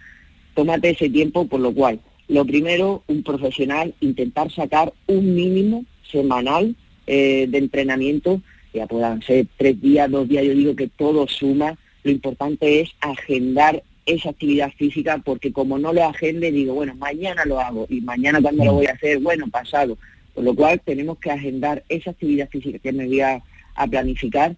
tómate 0.54 0.92
ese 0.92 1.10
tiempo, 1.10 1.48
por 1.48 1.60
lo 1.60 1.74
cual 1.74 2.00
lo 2.34 2.46
primero, 2.46 3.04
un 3.08 3.22
profesional, 3.22 3.94
intentar 4.02 4.52
sacar 4.52 4.92
un 5.06 5.36
mínimo 5.36 5.86
semanal 6.12 6.76
eh, 7.06 7.46
de 7.48 7.58
entrenamiento, 7.60 8.42
ya 8.74 8.88
puedan 8.88 9.22
ser 9.22 9.46
tres 9.56 9.80
días, 9.80 10.10
dos 10.10 10.28
días, 10.28 10.44
yo 10.44 10.56
digo 10.56 10.76
que 10.76 10.88
todo 10.88 11.28
suma, 11.28 11.78
lo 12.04 12.10
importante 12.10 12.82
es 12.82 12.90
agendar 13.02 13.84
esa 14.08 14.32
actividad 14.32 14.72
física 14.74 15.22
porque 15.24 15.54
como 15.54 15.78
no 15.78 15.94
lo 15.94 16.04
agende 16.04 16.52
digo, 16.52 16.74
bueno, 16.74 16.96
mañana 16.96 17.46
lo 17.46 17.60
hago 17.60 17.86
y 17.88 18.02
mañana 18.02 18.42
cuando 18.42 18.66
lo 18.66 18.74
voy 18.74 18.88
a 18.88 18.94
hacer, 18.94 19.20
bueno, 19.20 19.48
pasado. 19.50 19.96
Por 20.34 20.44
lo 20.44 20.56
cual 20.56 20.82
tenemos 20.84 21.20
que 21.20 21.30
agendar 21.30 21.84
esa 21.88 22.10
actividad 22.10 22.50
física 22.50 22.80
que 22.80 22.92
me 22.92 23.06
voy 23.06 23.22
a, 23.22 23.44
planificar. 23.92 24.56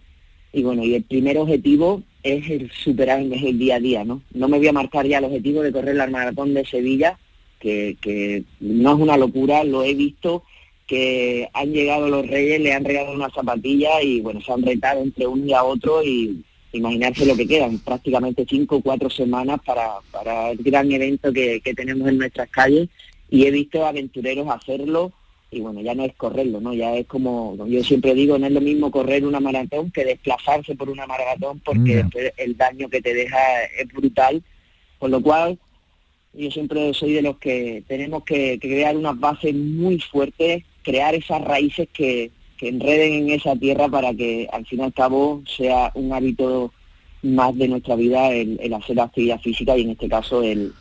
Y 0.50 0.62
bueno, 0.62 0.82
y 0.82 0.94
el 0.94 1.02
primer 1.02 1.36
objetivo 1.36 2.02
es 2.22 2.48
el 2.48 2.70
superar 2.70 3.20
es 3.20 3.42
el 3.42 3.58
día 3.58 3.76
a 3.76 3.80
día, 3.80 4.04
¿no? 4.04 4.22
No 4.32 4.48
me 4.48 4.56
voy 4.56 4.68
a 4.68 4.72
marcar 4.72 5.06
ya 5.06 5.18
el 5.18 5.24
objetivo 5.24 5.62
de 5.62 5.72
correr 5.72 5.96
la 5.96 6.06
maratón 6.06 6.54
de 6.54 6.64
Sevilla, 6.64 7.18
que, 7.60 8.44
no 8.60 8.94
es 8.94 9.00
una 9.00 9.16
locura, 9.16 9.64
lo 9.64 9.82
he 9.82 9.94
visto, 9.94 10.42
que 10.86 11.48
han 11.52 11.72
llegado 11.72 12.08
los 12.08 12.26
reyes, 12.26 12.60
le 12.60 12.72
han 12.72 12.84
regalado 12.84 13.14
una 13.14 13.30
zapatilla 13.30 14.02
y 14.02 14.20
bueno, 14.20 14.40
se 14.40 14.52
han 14.52 14.62
retado 14.62 15.02
entre 15.02 15.26
un 15.26 15.48
y 15.48 15.52
a 15.52 15.64
otro 15.64 16.02
y 16.02 16.44
imaginarse 16.72 17.26
lo 17.26 17.36
que 17.36 17.46
quedan, 17.46 17.78
prácticamente 17.78 18.46
cinco 18.48 18.76
o 18.76 18.80
cuatro 18.80 19.10
semanas 19.10 19.60
para, 19.64 19.98
para 20.10 20.50
el 20.50 20.58
gran 20.58 20.90
evento 20.92 21.32
que, 21.32 21.60
tenemos 21.74 22.08
en 22.08 22.18
nuestras 22.18 22.48
calles 22.50 22.88
y 23.30 23.46
he 23.46 23.50
visto 23.50 23.84
aventureros 23.84 24.48
hacerlo 24.48 25.12
y 25.50 25.60
bueno, 25.60 25.80
ya 25.80 25.94
no 25.94 26.04
es 26.04 26.14
correrlo, 26.16 26.60
¿no? 26.60 26.74
Ya 26.74 26.94
es 26.96 27.06
como, 27.06 27.56
yo 27.66 27.82
siempre 27.82 28.14
digo, 28.14 28.36
no 28.38 28.46
es 28.46 28.52
lo 28.52 28.60
mismo 28.60 28.90
correr 28.90 29.24
una 29.24 29.40
maratón 29.40 29.90
que 29.90 30.04
desplazarse 30.04 30.74
por 30.74 30.90
una 30.90 31.06
maratón 31.06 31.60
porque 31.64 31.96
después 31.96 32.32
el 32.36 32.56
daño 32.56 32.88
que 32.88 33.00
te 33.00 33.14
deja 33.14 33.38
es 33.78 33.88
brutal, 33.92 34.42
con 34.98 35.12
lo 35.12 35.22
cual 35.22 35.58
yo 36.36 36.50
siempre 36.50 36.92
soy 36.94 37.12
de 37.12 37.22
los 37.22 37.38
que 37.38 37.82
tenemos 37.88 38.24
que, 38.24 38.58
crear 38.60 38.96
unas 38.96 39.18
bases 39.18 39.54
muy 39.54 39.98
fuertes, 39.98 40.64
crear 40.82 41.14
esas 41.14 41.42
raíces 41.42 41.88
que, 41.92 42.30
enreden 42.58 43.12
en 43.12 43.30
esa 43.30 43.54
tierra 43.54 43.86
para 43.86 44.14
que 44.14 44.48
al 44.50 44.64
fin 44.64 44.80
y 44.80 44.82
al 44.84 44.92
cabo 44.94 45.42
sea 45.46 45.92
un 45.94 46.14
hábito 46.14 46.72
más 47.34 47.56
de 47.56 47.68
nuestra 47.68 47.96
vida 47.96 48.30
el, 48.30 48.72
hacer 48.74 49.00
actividad 49.00 49.40
física 49.40 49.76
y 49.76 49.82
en 49.82 49.90
este 49.90 50.08
caso 50.08 50.42
el, 50.42 50.72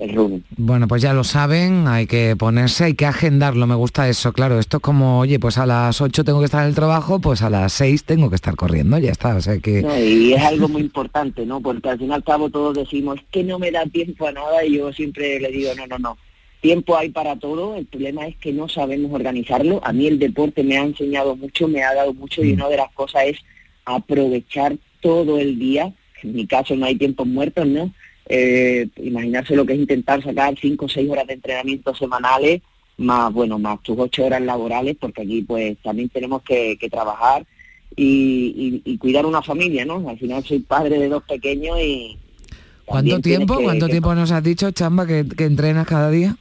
el, 0.00 0.14
running. 0.14 0.44
Bueno, 0.56 0.88
pues 0.88 1.02
ya 1.02 1.12
lo 1.12 1.24
saben, 1.24 1.86
hay 1.86 2.06
que 2.06 2.36
ponerse, 2.36 2.84
hay 2.84 2.94
que 2.94 3.06
agendarlo, 3.06 3.66
me 3.66 3.74
gusta 3.74 4.08
eso, 4.08 4.32
claro, 4.32 4.58
esto 4.58 4.78
es 4.78 4.82
como, 4.82 5.20
oye, 5.20 5.38
pues 5.38 5.58
a 5.58 5.66
las 5.66 6.00
8 6.00 6.24
tengo 6.24 6.40
que 6.40 6.46
estar 6.46 6.62
en 6.62 6.68
el 6.68 6.74
trabajo, 6.74 7.20
pues 7.20 7.42
a 7.42 7.50
las 7.50 7.72
6 7.74 8.04
tengo 8.04 8.28
que 8.28 8.36
estar 8.36 8.56
corriendo, 8.56 8.98
ya 8.98 9.10
está, 9.10 9.36
o 9.36 9.40
sea 9.40 9.58
que... 9.58 9.80
y 10.00 10.32
es 10.32 10.42
algo 10.42 10.68
muy 10.68 10.82
importante, 10.82 11.46
¿no? 11.46 11.60
Porque 11.60 11.88
al 11.88 11.98
fin 11.98 12.10
y 12.10 12.12
al 12.12 12.24
cabo 12.24 12.50
todos 12.50 12.76
decimos 12.76 13.20
que 13.30 13.44
no 13.44 13.58
me 13.58 13.70
da 13.70 13.84
tiempo 13.86 14.26
a 14.26 14.32
nada 14.32 14.64
y 14.64 14.78
yo 14.78 14.92
siempre 14.92 15.40
le 15.40 15.50
digo, 15.50 15.70
no, 15.76 15.86
no, 15.86 15.98
no, 15.98 16.18
tiempo 16.62 16.96
hay 16.96 17.10
para 17.10 17.36
todo, 17.36 17.76
el 17.76 17.86
problema 17.86 18.26
es 18.26 18.36
que 18.36 18.52
no 18.52 18.68
sabemos 18.68 19.12
organizarlo, 19.12 19.80
a 19.84 19.92
mí 19.92 20.06
el 20.06 20.18
deporte 20.18 20.62
me 20.62 20.78
ha 20.78 20.84
enseñado 20.84 21.36
mucho, 21.36 21.68
me 21.68 21.82
ha 21.82 21.92
dado 21.92 22.14
mucho 22.14 22.42
y 22.42 22.52
mm. 22.52 22.54
una 22.54 22.68
de 22.68 22.76
las 22.76 22.92
cosas 22.92 23.24
es 23.26 23.38
aprovechar 23.84 24.76
todo 25.02 25.38
el 25.38 25.58
día, 25.58 25.92
en 26.22 26.34
mi 26.34 26.46
caso 26.46 26.74
no 26.74 26.86
hay 26.86 26.96
tiempos 26.96 27.26
muertos, 27.26 27.66
¿no? 27.66 27.92
Eh, 28.26 28.88
imaginarse 28.96 29.56
lo 29.56 29.66
que 29.66 29.74
es 29.74 29.80
intentar 29.80 30.22
sacar 30.22 30.54
cinco 30.58 30.86
o 30.86 30.88
seis 30.88 31.10
horas 31.10 31.26
de 31.26 31.34
entrenamiento 31.34 31.94
semanales, 31.94 32.62
más, 32.96 33.32
bueno, 33.32 33.58
más 33.58 33.82
tus 33.82 33.98
ocho 33.98 34.24
horas 34.24 34.40
laborales, 34.40 34.96
porque 34.98 35.22
aquí 35.22 35.42
pues 35.42 35.76
también 35.82 36.08
tenemos 36.08 36.42
que, 36.42 36.78
trabajar 36.90 37.44
y, 37.96 38.96
cuidar 38.98 39.26
una 39.26 39.42
familia, 39.42 39.84
¿no? 39.84 40.08
Al 40.08 40.18
final 40.18 40.42
soy 40.44 40.60
padre 40.60 40.98
de 40.98 41.08
dos 41.08 41.24
pequeños 41.24 41.78
y... 41.80 42.16
¿Cuánto 42.84 43.20
tiempo, 43.20 43.60
cuánto 43.62 43.88
tiempo 43.88 44.14
nos 44.14 44.32
has 44.32 44.42
dicho, 44.42 44.70
Chamba, 44.70 45.06
que, 45.06 45.26
que 45.26 45.44
entrenas 45.44 45.86
cada 45.86 46.10
día? 46.10 46.36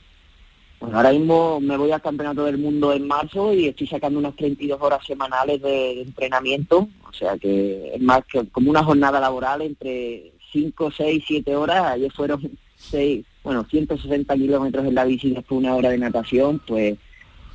Pues 0.82 0.96
ahora 0.96 1.12
mismo 1.12 1.60
me 1.60 1.78
voy 1.78 1.92
al 1.92 2.02
Campeonato 2.02 2.44
del 2.44 2.58
Mundo 2.58 2.92
en 2.92 3.06
marzo 3.06 3.54
y 3.54 3.68
estoy 3.68 3.86
sacando 3.86 4.18
unas 4.18 4.36
32 4.36 4.82
horas 4.82 5.06
semanales 5.06 5.62
de, 5.62 6.02
entrenamiento, 6.02 6.90
o 7.08 7.14
sea 7.14 7.38
que 7.38 7.92
es 7.94 8.02
más 8.02 8.26
que 8.26 8.48
como 8.48 8.72
una 8.72 8.84
jornada 8.84 9.20
laboral 9.20 9.62
entre 9.62 10.32
5, 10.52 10.90
6, 10.90 11.24
7 11.28 11.56
horas, 11.56 11.84
ayer 11.84 12.12
fueron 12.12 12.58
6, 12.78 13.24
bueno, 13.44 13.64
160 13.70 14.34
kilómetros 14.34 14.84
en 14.84 14.96
la 14.96 15.06
bici 15.06 15.30
después 15.30 15.60
una 15.60 15.76
hora 15.76 15.92
de 15.92 16.00
natación, 16.00 16.60
pues 16.66 16.98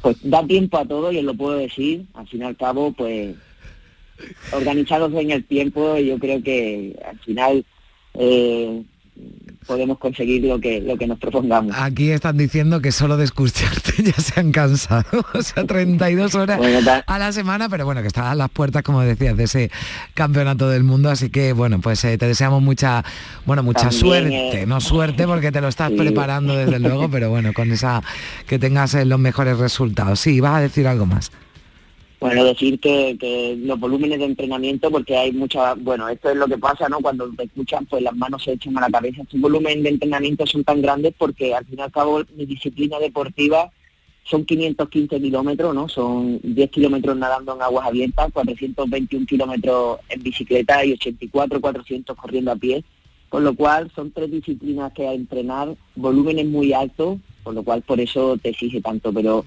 pues 0.02 0.18
da 0.22 0.46
tiempo 0.46 0.78
a 0.78 0.84
todo 0.84 1.10
y 1.10 1.18
os 1.18 1.24
lo 1.24 1.34
puedo 1.34 1.58
decir, 1.58 2.06
al 2.14 2.28
fin 2.28 2.42
y 2.42 2.44
al 2.44 2.56
cabo, 2.56 2.92
pues 2.92 3.34
organizados 4.52 5.12
en 5.14 5.32
el 5.32 5.44
tiempo, 5.44 5.98
yo 5.98 6.16
creo 6.20 6.40
que 6.44 6.96
al 7.04 7.18
final 7.18 7.64
eh, 8.14 8.84
podemos 9.66 9.98
conseguir 9.98 10.44
lo 10.44 10.60
que 10.60 10.80
lo 10.80 10.96
que 10.96 11.06
nos 11.06 11.18
propongamos. 11.18 11.74
Aquí 11.76 12.10
están 12.10 12.36
diciendo 12.36 12.80
que 12.80 12.92
solo 12.92 13.16
de 13.16 13.24
escucharte 13.24 13.92
ya 14.02 14.12
se 14.12 14.40
han 14.40 14.52
cansado, 14.52 15.24
o 15.34 15.42
sea, 15.42 15.64
32 15.64 16.34
horas 16.34 16.60
a 17.06 17.18
la 17.18 17.32
semana, 17.32 17.68
pero 17.68 17.84
bueno, 17.84 18.00
que 18.00 18.08
están 18.08 18.26
a 18.26 18.34
las 18.34 18.48
puertas, 18.50 18.82
como 18.82 19.00
decías, 19.00 19.36
de 19.36 19.44
ese 19.44 19.70
campeonato 20.14 20.68
del 20.68 20.84
mundo, 20.84 21.10
así 21.10 21.30
que 21.30 21.52
bueno, 21.52 21.80
pues 21.80 22.04
eh, 22.04 22.16
te 22.16 22.26
deseamos 22.26 22.62
mucha, 22.62 23.04
bueno, 23.44 23.62
mucha 23.62 23.90
suerte, 23.90 24.62
eh, 24.62 24.66
no 24.66 24.80
suerte 24.80 25.26
porque 25.26 25.52
te 25.52 25.60
lo 25.60 25.68
estás 25.68 25.90
preparando 25.92 26.56
desde 26.56 26.78
luego, 26.78 27.10
pero 27.10 27.30
bueno, 27.30 27.52
con 27.52 27.70
esa 27.72 28.02
que 28.46 28.58
tengas 28.58 28.94
eh, 28.94 29.04
los 29.04 29.18
mejores 29.18 29.58
resultados. 29.58 30.20
Sí, 30.20 30.40
vas 30.40 30.56
a 30.56 30.60
decir 30.60 30.86
algo 30.86 31.06
más. 31.06 31.30
Bueno, 32.26 32.44
decir 32.44 32.80
que, 32.80 33.56
los 33.62 33.78
volúmenes 33.78 34.18
de 34.18 34.24
entrenamiento, 34.24 34.90
porque 34.90 35.16
hay 35.16 35.32
mucha, 35.32 35.74
bueno, 35.74 36.08
esto 36.08 36.30
es 36.30 36.36
lo 36.36 36.48
que 36.48 36.58
pasa, 36.58 36.88
¿no? 36.88 37.00
Cuando 37.00 37.28
te 37.30 37.44
escuchan, 37.44 37.86
pues 37.86 38.02
las 38.02 38.16
manos 38.16 38.42
se 38.42 38.52
echan 38.52 38.76
a 38.78 38.80
la 38.80 38.90
cabeza. 38.90 39.22
Estos 39.22 39.40
volúmenes 39.40 39.82
de 39.82 39.90
entrenamiento 39.90 40.46
son 40.46 40.64
tan 40.64 40.82
grandes 40.82 41.14
porque 41.16 41.54
al 41.54 41.64
fin 41.66 41.78
y 41.78 41.82
al 41.82 41.92
cabo 41.92 42.22
mi 42.36 42.46
disciplina 42.46 42.98
deportiva 42.98 43.70
son 44.24 44.44
515 44.44 45.20
kilómetros, 45.20 45.74
¿no? 45.74 45.88
Son 45.88 46.40
10 46.42 46.70
kilómetros 46.70 47.16
nadando 47.16 47.54
en 47.54 47.62
aguas 47.62 47.86
abiertas, 47.86 48.32
421 48.32 49.24
kilómetros 49.24 50.00
en 50.08 50.22
bicicleta 50.22 50.84
y 50.84 50.92
84, 50.94 51.60
400 51.60 52.16
corriendo 52.16 52.50
a 52.50 52.56
pie. 52.56 52.82
Con 53.28 53.44
lo 53.44 53.54
cual 53.54 53.90
son 53.94 54.10
tres 54.10 54.30
disciplinas 54.30 54.92
que 54.92 55.06
a 55.06 55.12
entrenar, 55.12 55.76
volúmenes 55.94 56.46
muy 56.46 56.72
altos, 56.72 57.18
con 57.42 57.54
lo 57.54 57.62
cual 57.62 57.82
por 57.82 58.00
eso 58.00 58.36
te 58.36 58.50
exige 58.50 58.80
tanto. 58.80 59.12
Pero 59.12 59.44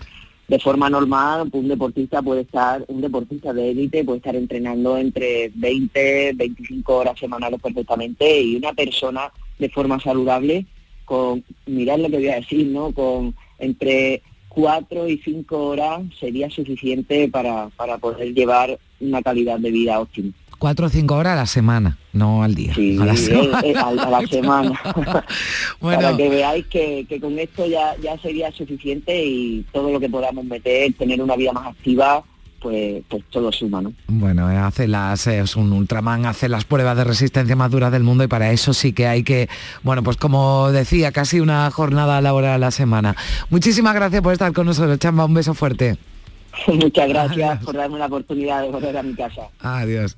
de 0.50 0.58
forma 0.58 0.89
normal, 0.89 1.48
un 1.51 1.68
deportista 1.68 2.24
puede 2.24 2.41
estar, 2.41 2.84
un 2.88 3.01
deportista 3.01 3.53
de 3.53 3.70
élite 3.70 4.03
puede 4.03 4.18
estar 4.18 4.36
entrenando 4.36 4.98
entre 4.98 5.51
20, 5.53 6.34
25 6.34 6.96
horas 6.96 7.20
semanales 7.20 7.62
perfectamente 7.62 8.41
y 8.41 8.56
una 8.56 8.74
persona 8.74 9.32
de 9.60 9.70
forma 9.70 10.00
saludable 10.00 10.65
con, 11.06 11.44
mirad 11.68 12.00
lo 12.00 12.10
que 12.10 12.18
voy 12.18 12.29
a 12.29 12.39
decir, 12.39 12.65
¿no? 12.65 12.91
Con 12.91 13.36
entre 13.60 14.24
4 14.50 15.08
y 15.08 15.20
5 15.20 15.56
horas 15.56 16.01
sería 16.20 16.50
suficiente 16.50 17.29
para, 17.29 17.70
para 17.75 18.00
poder 18.00 18.34
llevar 18.34 18.79
una 19.00 19.22
calidad 19.22 19.60
de 19.60 19.70
vida 19.70 20.00
óptima 20.00 20.34
cuatro 20.60 20.88
o 20.88 20.89
cinco 20.89 21.16
horas 21.16 21.34
a 21.34 21.38
la 21.38 21.46
semana, 21.48 21.98
no 22.13 22.44
al 22.44 22.54
día. 22.54 22.74
a 22.74 23.06
la 23.06 23.16
semana. 24.28 24.80
Para 25.80 26.16
que 26.16 26.30
veáis 26.30 26.68
que, 26.68 27.20
con 27.20 27.39
esto 27.39 27.66
ya, 27.66 27.96
ya 28.01 28.18
sería 28.20 28.51
suficiente 28.51 29.25
y 29.25 29.66
todo 29.72 29.92
lo 29.92 30.00
que 30.00 30.10
podamos 30.10 30.46
meter, 30.46 30.94
tener 30.94 31.22
una 31.22 31.36
vida 31.36 31.54
más 31.54 31.68
activa, 31.68 32.24
pues, 32.60 33.01
pues 33.08 33.24
todo 33.30 33.51
suma, 33.51 33.82
¿no? 33.82 33.94
Bueno, 34.08 34.51
eh, 34.51 34.58
hace 34.58 34.88
las, 34.88 35.25
eh, 35.28 35.39
es 35.39 35.56
un 35.56 35.72
Ultraman, 35.72 36.25
hace 36.25 36.50
las 36.50 36.66
pruebas 36.66 36.98
de 36.98 37.06
resistencia 37.06 37.56
más 37.56 37.72
duras 37.72 37.92
del 37.92 38.04
mundo 38.04 38.24
y 38.25 38.28
para 38.28 38.51
eso 38.51 38.74
sí 38.74 38.92
que 38.92 39.08
hay 39.08 39.24
que, 39.24 39.48
bueno, 39.82 40.04
pues 40.04 40.18
como 40.18 40.72
decía, 40.72 41.12
casi 41.12 41.39
una 41.39 41.72
jornada 41.72 42.22
laboral 42.22 42.54
a 42.54 42.58
la 42.58 42.72
semana. 42.72 43.16
Muchísimas 43.50 43.96
gracias 43.96 44.22
por 44.22 44.34
estar 44.34 44.51
con 44.54 44.66
nosotros, 44.66 45.00
Chamba, 45.00 45.25
un 45.25 45.34
beso 45.34 45.54
fuerte. 45.54 45.98
Muchas 46.68 47.08
gracias 47.08 47.63
por 47.63 47.75
darme 47.75 47.98
la 47.98 48.08
oportunidad 48.08 48.62
de 48.62 48.70
volver 48.70 48.98
a 48.98 49.04
mi 49.04 49.13
casa. 49.13 49.44
Adiós. 49.60 50.18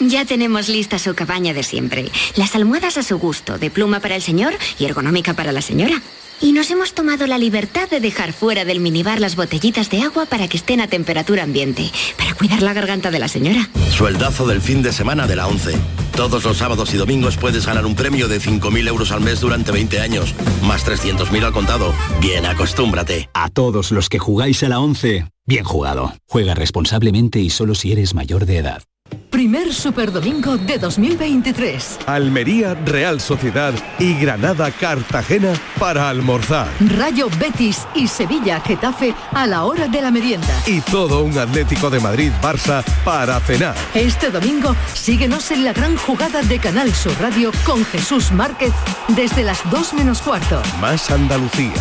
Ya 0.00 0.24
tenemos 0.24 0.68
lista 0.68 0.98
su 0.98 1.14
cabaña 1.14 1.54
de 1.54 1.64
siempre. 1.64 2.10
Las 2.36 2.54
almohadas 2.54 2.96
a 2.98 3.02
su 3.02 3.18
gusto, 3.18 3.58
de 3.58 3.70
pluma 3.70 3.98
para 4.00 4.14
el 4.14 4.22
señor 4.22 4.54
y 4.78 4.84
ergonómica 4.84 5.34
para 5.34 5.50
la 5.50 5.60
señora. 5.60 6.00
Y 6.40 6.52
nos 6.52 6.70
hemos 6.70 6.94
tomado 6.94 7.26
la 7.26 7.36
libertad 7.36 7.90
de 7.90 7.98
dejar 7.98 8.32
fuera 8.32 8.64
del 8.64 8.78
minibar 8.78 9.18
las 9.18 9.34
botellitas 9.34 9.90
de 9.90 10.02
agua 10.02 10.26
para 10.26 10.46
que 10.46 10.56
estén 10.56 10.80
a 10.80 10.86
temperatura 10.86 11.42
ambiente, 11.42 11.90
para 12.16 12.32
cuidar 12.34 12.62
la 12.62 12.74
garganta 12.74 13.10
de 13.10 13.18
la 13.18 13.26
señora. 13.26 13.68
Sueldazo 13.90 14.46
del 14.46 14.60
fin 14.60 14.82
de 14.82 14.92
semana 14.92 15.26
de 15.26 15.34
la 15.34 15.48
11. 15.48 15.76
Todos 16.16 16.44
los 16.44 16.58
sábados 16.58 16.94
y 16.94 16.96
domingos 16.96 17.36
puedes 17.36 17.66
ganar 17.66 17.84
un 17.84 17.96
premio 17.96 18.28
de 18.28 18.40
5.000 18.40 18.86
euros 18.86 19.10
al 19.10 19.20
mes 19.20 19.40
durante 19.40 19.72
20 19.72 20.00
años, 20.00 20.32
más 20.62 20.86
300.000 20.86 21.44
al 21.44 21.52
contado. 21.52 21.92
Bien, 22.20 22.46
acostúmbrate. 22.46 23.28
A 23.34 23.48
todos 23.48 23.90
los 23.90 24.08
que 24.08 24.20
jugáis 24.20 24.62
a 24.62 24.68
la 24.68 24.78
11, 24.78 25.26
bien 25.44 25.64
jugado. 25.64 26.14
Juega 26.28 26.54
responsablemente 26.54 27.40
y 27.40 27.50
solo 27.50 27.74
si 27.74 27.90
eres 27.90 28.14
mayor 28.14 28.46
de 28.46 28.58
edad. 28.58 28.82
Primer 29.30 29.74
Superdomingo 29.74 30.56
de 30.56 30.78
2023. 30.78 32.00
Almería, 32.06 32.74
Real 32.74 33.20
Sociedad 33.20 33.74
y 33.98 34.14
Granada, 34.14 34.70
Cartagena 34.70 35.52
para 35.78 36.08
almorzar. 36.08 36.68
Rayo 36.80 37.28
Betis 37.38 37.86
y 37.94 38.08
Sevilla, 38.08 38.60
Getafe 38.60 39.14
a 39.32 39.46
la 39.46 39.64
hora 39.64 39.86
de 39.86 40.00
la 40.00 40.10
merienda. 40.10 40.48
Y 40.66 40.80
todo 40.80 41.22
un 41.22 41.36
Atlético 41.38 41.90
de 41.90 42.00
Madrid, 42.00 42.32
Barça 42.42 42.82
para 43.04 43.38
cenar. 43.40 43.74
Este 43.94 44.30
domingo 44.30 44.74
síguenos 44.94 45.50
en 45.50 45.64
la 45.64 45.72
gran 45.72 45.96
jugada 45.96 46.42
de 46.42 46.58
Canal 46.58 46.92
Sur 46.94 47.12
Radio 47.20 47.52
con 47.64 47.84
Jesús 47.84 48.32
Márquez 48.32 48.72
desde 49.08 49.44
las 49.44 49.68
2 49.70 49.94
menos 49.94 50.22
cuarto. 50.22 50.62
Más 50.80 51.10
Andalucía, 51.10 51.74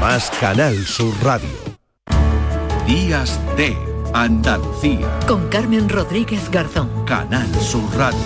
más 0.00 0.30
Canal 0.40 0.86
Sur 0.86 1.14
Radio. 1.22 1.48
Días 2.86 3.38
de 3.56 3.76
Andalucía. 4.12 5.08
Con 5.26 5.48
Carmen 5.48 5.88
Rodríguez 5.88 6.50
Garzón. 6.50 6.90
Canal 7.04 7.52
Sur 7.60 7.84
Radio. 7.96 8.18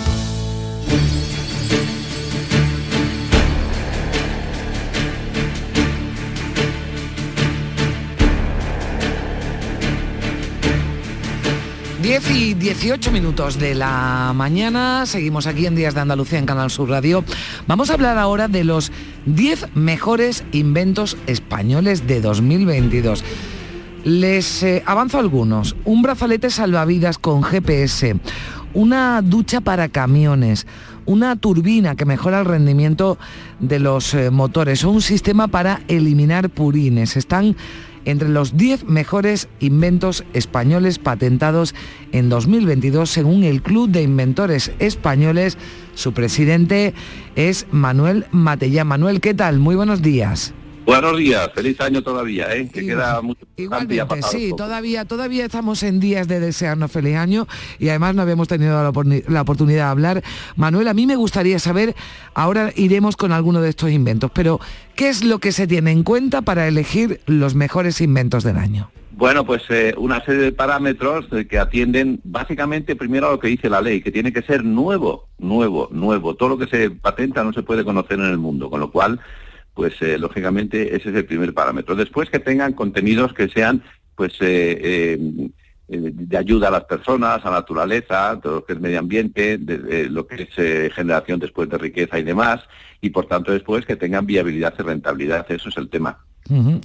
Diez 12.01 12.31
y 12.31 12.55
18 12.55 13.11
minutos 13.11 13.59
de 13.59 13.75
la 13.75 14.33
mañana, 14.35 15.05
seguimos 15.05 15.45
aquí 15.45 15.67
en 15.67 15.75
Días 15.75 15.93
de 15.93 16.01
Andalucía 16.01 16.39
en 16.39 16.47
Canal 16.47 16.71
Sur 16.71 16.89
Radio. 16.89 17.23
Vamos 17.67 17.89
a 17.89 17.93
hablar 17.93 18.17
ahora 18.17 18.47
de 18.47 18.63
los 18.63 18.91
10 19.27 19.75
mejores 19.75 20.43
inventos 20.51 21.15
españoles 21.27 22.07
de 22.07 22.19
2022. 22.19 23.23
Les 24.03 24.63
eh, 24.63 24.81
avanzo 24.85 25.19
algunos. 25.19 25.75
Un 25.85 26.01
brazalete 26.01 26.49
salvavidas 26.49 27.19
con 27.19 27.43
GPS, 27.43 28.15
una 28.73 29.21
ducha 29.21 29.61
para 29.61 29.89
camiones, 29.89 30.65
una 31.05 31.35
turbina 31.35 31.95
que 31.95 32.05
mejora 32.05 32.39
el 32.39 32.45
rendimiento 32.45 33.19
de 33.59 33.79
los 33.79 34.13
eh, 34.15 34.31
motores 34.31 34.83
o 34.83 34.89
un 34.89 35.01
sistema 35.01 35.49
para 35.49 35.81
eliminar 35.87 36.49
purines. 36.49 37.15
Están 37.15 37.55
entre 38.05 38.29
los 38.29 38.57
10 38.57 38.85
mejores 38.85 39.47
inventos 39.59 40.23
españoles 40.33 40.97
patentados 40.97 41.75
en 42.11 42.29
2022 42.29 43.07
según 43.07 43.43
el 43.43 43.61
Club 43.61 43.89
de 43.89 44.01
Inventores 44.01 44.71
Españoles. 44.79 45.59
Su 45.93 46.11
presidente 46.11 46.95
es 47.35 47.67
Manuel 47.71 48.25
Matellán. 48.31 48.87
Manuel, 48.87 49.21
¿qué 49.21 49.35
tal? 49.35 49.59
Muy 49.59 49.75
buenos 49.75 50.01
días. 50.01 50.55
Buenos 50.91 51.17
días, 51.17 51.49
feliz 51.55 51.79
año 51.79 52.03
todavía, 52.03 52.53
¿eh? 52.53 52.67
Que 52.67 52.85
queda 52.85 53.21
mucho 53.21 53.45
Igualmente, 53.55 54.21
sí, 54.23 54.51
todavía, 54.57 55.05
todavía 55.05 55.45
estamos 55.45 55.83
en 55.83 56.01
días 56.01 56.27
de 56.27 56.41
desearnos 56.41 56.91
feliz 56.91 57.15
año 57.15 57.47
y 57.79 57.87
además 57.87 58.13
no 58.13 58.23
habíamos 58.23 58.49
tenido 58.49 58.73
la, 58.73 58.91
la, 59.29 59.41
oportunidad 59.41 59.85
de 59.85 59.89
hablar. 59.89 60.23
Manuel, 60.57 60.89
a 60.89 60.93
mí 60.93 61.07
me 61.07 61.15
gustaría 61.15 61.59
saber, 61.59 61.95
ahora 62.33 62.73
iremos 62.75 63.15
con 63.15 63.31
alguno 63.31 63.61
de 63.61 63.69
estos 63.69 63.89
inventos, 63.89 64.31
pero 64.33 64.59
¿qué 64.97 65.07
es 65.07 65.23
lo 65.23 65.39
que 65.39 65.53
se 65.53 65.65
tiene 65.65 65.91
en 65.91 66.03
cuenta 66.03 66.41
para 66.41 66.67
elegir 66.67 67.21
los 67.25 67.55
mejores 67.55 68.01
inventos 68.01 68.43
del 68.43 68.57
año? 68.57 68.91
Bueno, 69.11 69.45
pues 69.45 69.63
eh, 69.69 69.93
una 69.95 70.21
serie 70.25 70.41
de 70.41 70.51
parámetros 70.51 71.25
eh, 71.31 71.47
que 71.47 71.57
atienden 71.57 72.19
básicamente 72.25 72.97
primero 72.97 73.29
a 73.29 73.31
lo 73.31 73.39
que 73.39 73.47
dice 73.47 73.69
la 73.69 73.79
ley, 73.79 74.01
que 74.01 74.11
tiene 74.11 74.33
que 74.33 74.41
ser 74.41 74.65
nuevo, 74.65 75.29
nuevo, 75.39 75.87
nuevo. 75.89 76.35
Todo 76.35 76.49
lo 76.49 76.57
que 76.57 76.67
se 76.67 76.91
patenta 76.91 77.45
no 77.45 77.53
se 77.53 77.63
puede 77.63 77.85
conocer 77.85 78.19
en 78.19 78.25
el 78.25 78.37
mundo, 78.37 78.69
con 78.69 78.81
lo 78.81 78.91
cual 78.91 79.21
pues 79.73 79.93
eh, 80.01 80.17
lógicamente 80.17 80.95
ese 80.95 81.09
es 81.09 81.15
el 81.15 81.25
primer 81.25 81.53
parámetro. 81.53 81.95
Después 81.95 82.29
que 82.29 82.39
tengan 82.39 82.73
contenidos 82.73 83.33
que 83.33 83.47
sean 83.49 83.83
pues 84.15 84.33
eh, 84.41 85.17
eh, 85.17 85.49
de 85.87 86.37
ayuda 86.37 86.67
a 86.67 86.71
las 86.71 86.85
personas, 86.85 87.43
a 87.43 87.49
la 87.49 87.57
naturaleza, 87.57 88.39
todo 88.41 88.55
lo 88.55 88.65
que 88.65 88.73
es 88.73 88.79
medio 88.79 88.99
ambiente, 88.99 89.57
de, 89.57 90.09
lo 90.09 90.27
que 90.27 90.43
es 90.43 90.93
generación 90.93 91.39
después 91.39 91.69
de 91.69 91.77
riqueza 91.77 92.19
y 92.19 92.23
demás, 92.23 92.61
y 93.01 93.09
por 93.09 93.25
tanto 93.25 93.51
después 93.51 93.85
que 93.85 93.95
tengan 93.95 94.25
viabilidad 94.25 94.73
y 94.77 94.81
rentabilidad, 94.83 95.51
eso 95.51 95.69
es 95.69 95.77
el 95.77 95.89
tema. 95.89 96.19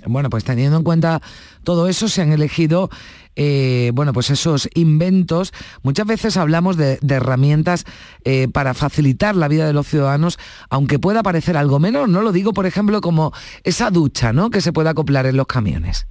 Bueno, 0.06 0.30
pues 0.30 0.44
teniendo 0.44 0.76
en 0.76 0.84
cuenta 0.84 1.20
todo 1.64 1.88
eso, 1.88 2.08
se 2.08 2.22
han 2.22 2.32
elegido 2.32 2.88
eh, 3.36 3.90
bueno, 3.94 4.12
pues 4.14 4.30
esos 4.30 4.68
inventos. 4.75 5.52
Muchas 5.82 6.06
veces 6.06 6.36
hablamos 6.38 6.76
de, 6.76 6.98
herramientas 7.08 7.84
eh, 8.25 8.48
para 8.48 8.75
facilitar 8.75 9.36
la 9.36 9.48
vida 9.48 9.66
de 9.66 9.75
los 9.75 9.86
ciudadanos, 9.86 10.38
aunque 10.70 10.98
pueda 10.98 11.22
parecer 11.22 11.56
algo 11.56 11.78
menos, 11.78 12.08
no 12.08 12.22
lo 12.22 12.32
digo, 12.32 12.52
por 12.54 12.66
ejemplo, 12.66 13.00
como 13.00 13.32
esa 13.62 13.90
ducha, 13.90 14.32
¿no? 14.32 14.50
Que 14.50 14.62
se 14.62 14.72
puede 14.72 14.88
acoplar 14.88 15.26
en 15.26 15.36
los 15.36 15.46
camiones. 15.46 16.08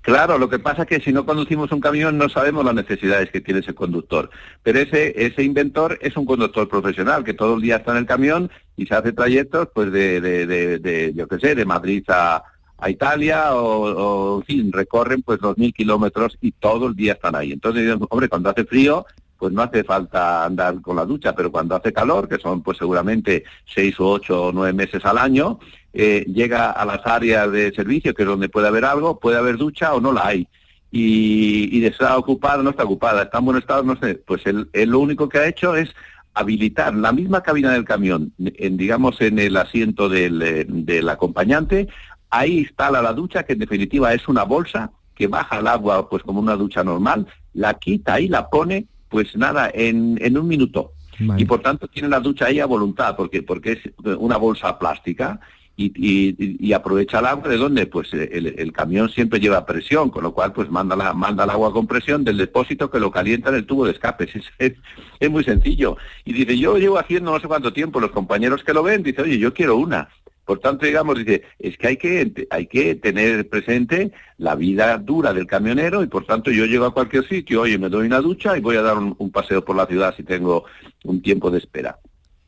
Claro, 0.00 0.36
lo 0.36 0.48
que 0.48 0.58
pasa 0.58 0.82
es 0.82 0.88
que 0.88 1.00
si 1.00 1.12
no 1.12 1.24
conducimos 1.24 1.70
un 1.70 1.78
camión 1.78 2.18
no 2.18 2.28
sabemos 2.28 2.64
las 2.64 2.74
necesidades 2.74 3.30
que 3.30 3.40
tiene 3.40 3.60
ese 3.60 3.72
conductor. 3.72 4.30
Pero 4.64 4.80
ese, 4.80 5.12
ese 5.16 5.44
inventor 5.44 5.96
es 6.02 6.16
un 6.16 6.26
conductor 6.26 6.68
profesional 6.68 7.22
que 7.22 7.34
todo 7.34 7.54
el 7.54 7.62
día 7.62 7.76
está 7.76 7.92
en 7.92 7.98
el 7.98 8.06
camión 8.06 8.50
y 8.76 8.86
se 8.86 8.96
hace 8.96 9.12
trayectos, 9.12 9.68
pues 9.72 9.92
de, 9.92 10.20
de, 10.20 10.46
de 10.78 11.12
yo 11.14 11.28
qué 11.28 11.38
sé, 11.38 11.54
de 11.54 11.64
Madrid 11.64 12.02
a, 12.08 12.42
a 12.82 12.90
Italia 12.90 13.54
o, 13.54 14.40
en 14.40 14.44
fin, 14.44 14.72
recorren 14.72 15.22
pues 15.22 15.38
dos 15.38 15.56
mil 15.56 15.72
kilómetros 15.72 16.36
y 16.40 16.50
todo 16.50 16.88
el 16.88 16.96
día 16.96 17.12
están 17.12 17.36
ahí. 17.36 17.52
Entonces, 17.52 17.96
hombre, 18.10 18.28
cuando 18.28 18.50
hace 18.50 18.64
frío, 18.64 19.06
pues 19.38 19.52
no 19.52 19.62
hace 19.62 19.84
falta 19.84 20.44
andar 20.44 20.80
con 20.80 20.96
la 20.96 21.04
ducha, 21.04 21.32
pero 21.32 21.52
cuando 21.52 21.76
hace 21.76 21.92
calor, 21.92 22.28
que 22.28 22.38
son 22.38 22.62
pues 22.62 22.78
seguramente 22.78 23.44
seis 23.72 23.98
o 24.00 24.08
ocho 24.08 24.46
o 24.46 24.52
nueve 24.52 24.72
meses 24.72 25.04
al 25.04 25.18
año, 25.18 25.60
eh, 25.92 26.24
llega 26.26 26.72
a 26.72 26.84
las 26.84 27.06
áreas 27.06 27.52
de 27.52 27.72
servicio, 27.72 28.14
que 28.14 28.22
es 28.22 28.28
donde 28.28 28.48
puede 28.48 28.66
haber 28.66 28.84
algo, 28.84 29.20
puede 29.20 29.38
haber 29.38 29.58
ducha 29.58 29.94
o 29.94 30.00
no 30.00 30.12
la 30.12 30.26
hay. 30.26 30.48
Y, 30.90 31.78
y 31.78 31.84
está 31.86 32.18
ocupada, 32.18 32.62
no 32.62 32.70
está 32.70 32.82
ocupada, 32.84 33.22
está 33.22 33.38
en 33.38 33.44
buen 33.44 33.58
estado, 33.58 33.84
no 33.84 33.96
sé. 33.96 34.16
Pues 34.16 34.42
él, 34.44 34.68
lo 34.72 34.98
único 34.98 35.28
que 35.28 35.38
ha 35.38 35.46
hecho 35.46 35.76
es 35.76 35.88
habilitar 36.34 36.94
la 36.94 37.12
misma 37.12 37.42
cabina 37.42 37.72
del 37.72 37.84
camión, 37.84 38.32
en, 38.38 38.76
digamos 38.76 39.20
en 39.20 39.38
el 39.38 39.56
asiento 39.56 40.08
del, 40.08 40.40
eh, 40.42 40.64
del 40.66 41.08
acompañante, 41.08 41.88
ahí 42.32 42.60
instala 42.60 43.00
la 43.02 43.12
ducha, 43.12 43.44
que 43.44 43.52
en 43.52 43.60
definitiva 43.60 44.12
es 44.12 44.26
una 44.26 44.42
bolsa 44.42 44.90
que 45.14 45.26
baja 45.28 45.58
el 45.58 45.68
agua 45.68 46.08
pues 46.08 46.22
como 46.22 46.40
una 46.40 46.56
ducha 46.56 46.82
normal, 46.82 47.26
la 47.52 47.74
quita 47.74 48.18
y 48.18 48.28
la 48.28 48.48
pone, 48.48 48.86
pues 49.08 49.36
nada, 49.36 49.70
en, 49.72 50.18
en 50.20 50.38
un 50.38 50.48
minuto. 50.48 50.92
Y 51.36 51.44
por 51.44 51.60
tanto 51.60 51.86
tiene 51.86 52.08
la 52.08 52.18
ducha 52.18 52.46
ahí 52.46 52.58
a 52.58 52.66
voluntad, 52.66 53.14
porque, 53.14 53.42
porque 53.42 53.72
es 53.72 53.78
una 54.18 54.38
bolsa 54.38 54.76
plástica 54.78 55.38
y, 55.76 56.66
y, 56.66 56.72
aprovecha 56.72 57.18
el 57.18 57.26
agua 57.26 57.48
de 57.48 57.56
donde 57.56 57.86
pues 57.86 58.12
el, 58.12 58.72
camión 58.72 59.08
siempre 59.08 59.40
lleva 59.40 59.64
presión, 59.64 60.10
con 60.10 60.22
lo 60.22 60.32
cual 60.32 60.52
pues 60.52 60.70
manda, 60.70 60.94
la, 60.94 61.14
manda 61.14 61.44
el 61.44 61.50
agua 61.50 61.72
con 61.72 61.86
presión 61.86 62.24
del 62.24 62.36
depósito 62.36 62.90
que 62.90 63.00
lo 63.00 63.10
calienta 63.10 63.48
en 63.48 63.56
el 63.56 63.66
tubo 63.66 63.86
de 63.86 63.92
escape. 63.92 64.28
Es, 64.58 64.74
es, 65.18 65.30
muy 65.30 65.44
sencillo. 65.44 65.96
Y 66.24 66.32
dice, 66.32 66.58
yo 66.58 66.76
llevo 66.76 66.98
haciendo 66.98 67.32
no 67.32 67.40
sé 67.40 67.46
cuánto 67.46 67.72
tiempo, 67.72 68.00
los 68.00 68.10
compañeros 68.10 68.62
que 68.64 68.74
lo 68.74 68.82
ven, 68.82 69.02
dice, 69.02 69.22
oye, 69.22 69.38
yo 69.38 69.54
quiero 69.54 69.76
una. 69.76 70.08
Por 70.44 70.58
tanto, 70.58 70.86
digamos, 70.86 71.18
dice, 71.18 71.42
es 71.58 71.76
que 71.78 71.86
hay 71.86 71.96
que, 71.96 72.46
hay 72.50 72.66
que 72.66 72.96
tener 72.96 73.48
presente 73.48 74.10
la 74.38 74.56
vida 74.56 74.98
dura 74.98 75.32
del 75.32 75.46
camionero 75.46 76.02
y 76.02 76.08
por 76.08 76.26
tanto 76.26 76.50
yo 76.50 76.66
llego 76.66 76.84
a 76.84 76.94
cualquier 76.94 77.28
sitio, 77.28 77.62
oye, 77.62 77.78
me 77.78 77.88
doy 77.88 78.06
una 78.06 78.20
ducha 78.20 78.56
y 78.56 78.60
voy 78.60 78.76
a 78.76 78.82
dar 78.82 78.98
un, 78.98 79.30
paseo 79.30 79.64
por 79.64 79.76
la 79.76 79.86
ciudad 79.86 80.14
si 80.16 80.24
tengo 80.24 80.64
un 81.04 81.22
tiempo 81.22 81.50
de 81.50 81.58
espera. 81.58 81.98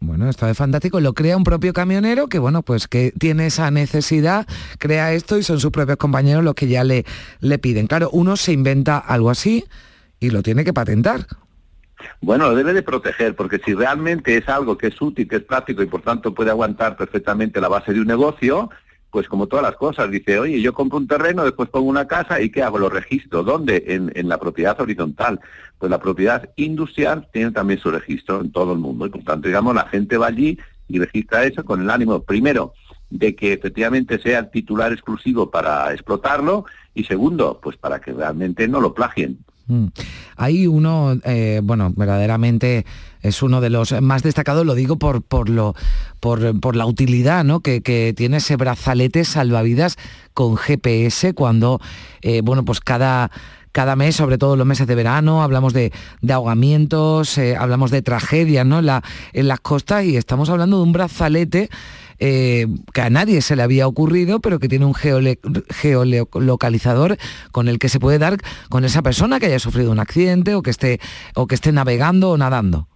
Bueno, 0.01 0.29
está 0.29 0.49
de 0.49 0.55
fantástico. 0.55 1.01
Lo 1.01 1.15
crea 1.15 1.37
un 1.37 1.45
propio 1.45 1.73
camionero 1.73 2.27
que, 2.27 2.39
bueno, 2.39 2.63
pues 2.63 2.89
que 2.89 3.13
tiene 3.19 3.47
esa 3.47 3.71
necesidad, 3.71 4.47
crea 4.79 5.15
esto 5.15 5.39
y 5.39 5.43
son 5.43 5.61
sus 5.61 5.71
propios 5.71 5.97
compañeros 5.97 6.45
los 6.45 6.55
que 6.55 6.67
ya 6.67 6.85
le, 6.85 7.07
le 7.41 7.59
piden. 7.59 7.87
Claro, 7.87 8.11
uno 8.13 8.37
se 8.37 8.53
inventa 8.53 8.99
algo 8.99 9.31
así 9.31 9.65
y 10.21 10.31
lo 10.31 10.43
tiene 10.43 10.65
que 10.65 10.75
patentar. 10.75 11.27
Bueno, 12.21 12.49
lo 12.49 12.57
debe 12.57 12.73
de 12.73 12.83
proteger, 12.83 13.35
porque 13.35 13.61
si 13.65 13.75
realmente 13.75 14.37
es 14.37 14.49
algo 14.49 14.79
que 14.79 14.89
es 14.89 15.01
útil, 15.01 15.29
que 15.29 15.37
es 15.37 15.43
práctico 15.43 15.83
y 15.83 15.87
por 15.87 16.03
tanto 16.03 16.35
puede 16.35 16.51
aguantar 16.51 16.97
perfectamente 16.97 17.61
la 17.61 17.69
base 17.69 17.93
de 17.93 18.01
un 18.01 18.07
negocio, 18.07 18.71
pues 19.11 19.29
como 19.29 19.47
todas 19.47 19.63
las 19.63 19.77
cosas, 19.77 20.11
dice, 20.11 20.41
oye, 20.41 20.61
yo 20.61 20.73
compro 20.73 20.99
un 20.99 21.07
terreno, 21.07 21.45
después 21.45 21.69
pongo 21.69 21.89
una 21.89 22.09
casa 22.09 22.41
y 22.41 22.51
¿qué 22.51 22.65
hago? 22.65 22.79
Lo 22.81 22.89
registro. 22.89 23.45
¿Dónde? 23.45 23.85
En, 23.87 24.11
en 24.17 24.29
la 24.29 24.39
propiedad 24.39 24.81
horizontal. 24.81 25.39
Pues 25.79 25.89
la 25.89 26.01
propiedad 26.01 26.51
industrial 26.57 27.29
tiene 27.33 27.53
también 27.53 27.79
su 27.79 27.93
registro 27.93 28.41
en 28.41 28.51
todo 28.51 28.73
el 28.73 28.81
mundo 28.81 29.07
y 29.07 29.11
por 29.11 29.23
tanto, 29.23 29.47
digamos, 29.47 29.73
la 29.73 29.87
gente 29.87 30.17
va 30.17 30.27
allí 30.27 30.59
y 30.89 30.99
registra 30.99 31.45
eso 31.45 31.65
con 31.65 31.81
el 31.81 31.91
ánimo, 31.91 32.25
primero, 32.25 32.75
de 33.09 33.37
que 33.37 33.53
efectivamente 33.53 34.19
sea 34.19 34.41
el 34.41 34.51
titular 34.51 34.93
exclusivo 34.93 35.49
para 35.49 35.93
explotarlo 35.93 36.65
y 36.93 37.05
segundo, 37.05 37.61
pues 37.63 37.77
para 37.77 38.01
que 38.01 38.13
realmente 38.13 38.67
no 38.67 38.81
lo 38.81 38.95
plagien. 38.95 39.39
Mm. 39.67 39.87
Hay 40.37 40.67
uno, 40.67 41.19
eh, 41.25 41.61
bueno, 41.63 41.93
verdaderamente 41.97 42.85
es 43.23 43.43
uno 43.43 43.61
de 43.61 43.71
los 43.71 44.01
más 44.03 44.23
destacados, 44.23 44.67
lo 44.67 44.75
digo 44.75 44.97
por, 44.97 45.23
por, 45.23 45.49
lo, 45.49 45.75
por, 46.21 46.77
la 46.77 46.87
utilidad 46.87 47.45
¿no? 47.45 47.61
que, 47.61 48.15
tiene 48.15 48.37
ese 48.37 48.57
brazalete 48.57 49.25
salvavidas 49.25 49.97
con 50.35 50.57
GPS 50.57 51.33
cuando, 51.33 51.81
eh, 52.21 52.43
bueno, 52.43 52.67
pues 52.67 52.81
cada, 52.81 53.31
cada 53.73 53.97
mes, 53.97 54.17
sobre 54.17 54.37
todo 54.37 54.57
los 54.57 54.67
meses 54.67 54.87
de 54.87 54.95
verano, 54.95 55.43
hablamos 55.43 55.73
de, 55.73 55.91
ahogamientos, 56.31 57.39
eh, 57.39 57.57
hablamos 57.57 57.91
de 57.91 58.03
tragedias 58.03 58.67
¿no? 58.67 58.81
en, 58.81 58.91
en 59.33 59.49
las 59.49 59.61
costas 59.61 60.05
y 60.05 60.19
estamos 60.19 60.51
hablando 60.51 60.77
de 60.77 60.83
un 60.83 60.93
brazalete 60.93 61.71
eh, 62.19 62.67
que 62.93 63.01
a 63.01 63.11
nadie 63.11 63.43
se 63.43 63.57
le 63.57 63.63
había 63.63 63.87
ocurrido, 63.87 64.41
pero 64.41 64.59
que 64.59 64.69
tiene 64.69 64.85
un 64.85 64.95
geolocalizador 64.95 67.17
con 67.53 67.69
el 67.69 67.79
que 67.79 67.89
se 67.89 68.01
puede 68.01 68.19
dar 68.19 68.39
con 68.69 68.85
esa 68.85 69.03
persona 69.03 69.41
que 69.41 69.47
haya 69.47 69.59
sufrido 69.59 69.93
un 69.93 70.01
accidente 70.01 70.55
o 70.55 70.63
que 70.63 70.71
esté, 70.71 71.01
o 71.35 71.47
que 71.47 71.55
esté 71.55 71.73
navegando 71.73 72.31
o 72.31 72.37
nadando. 72.37 72.89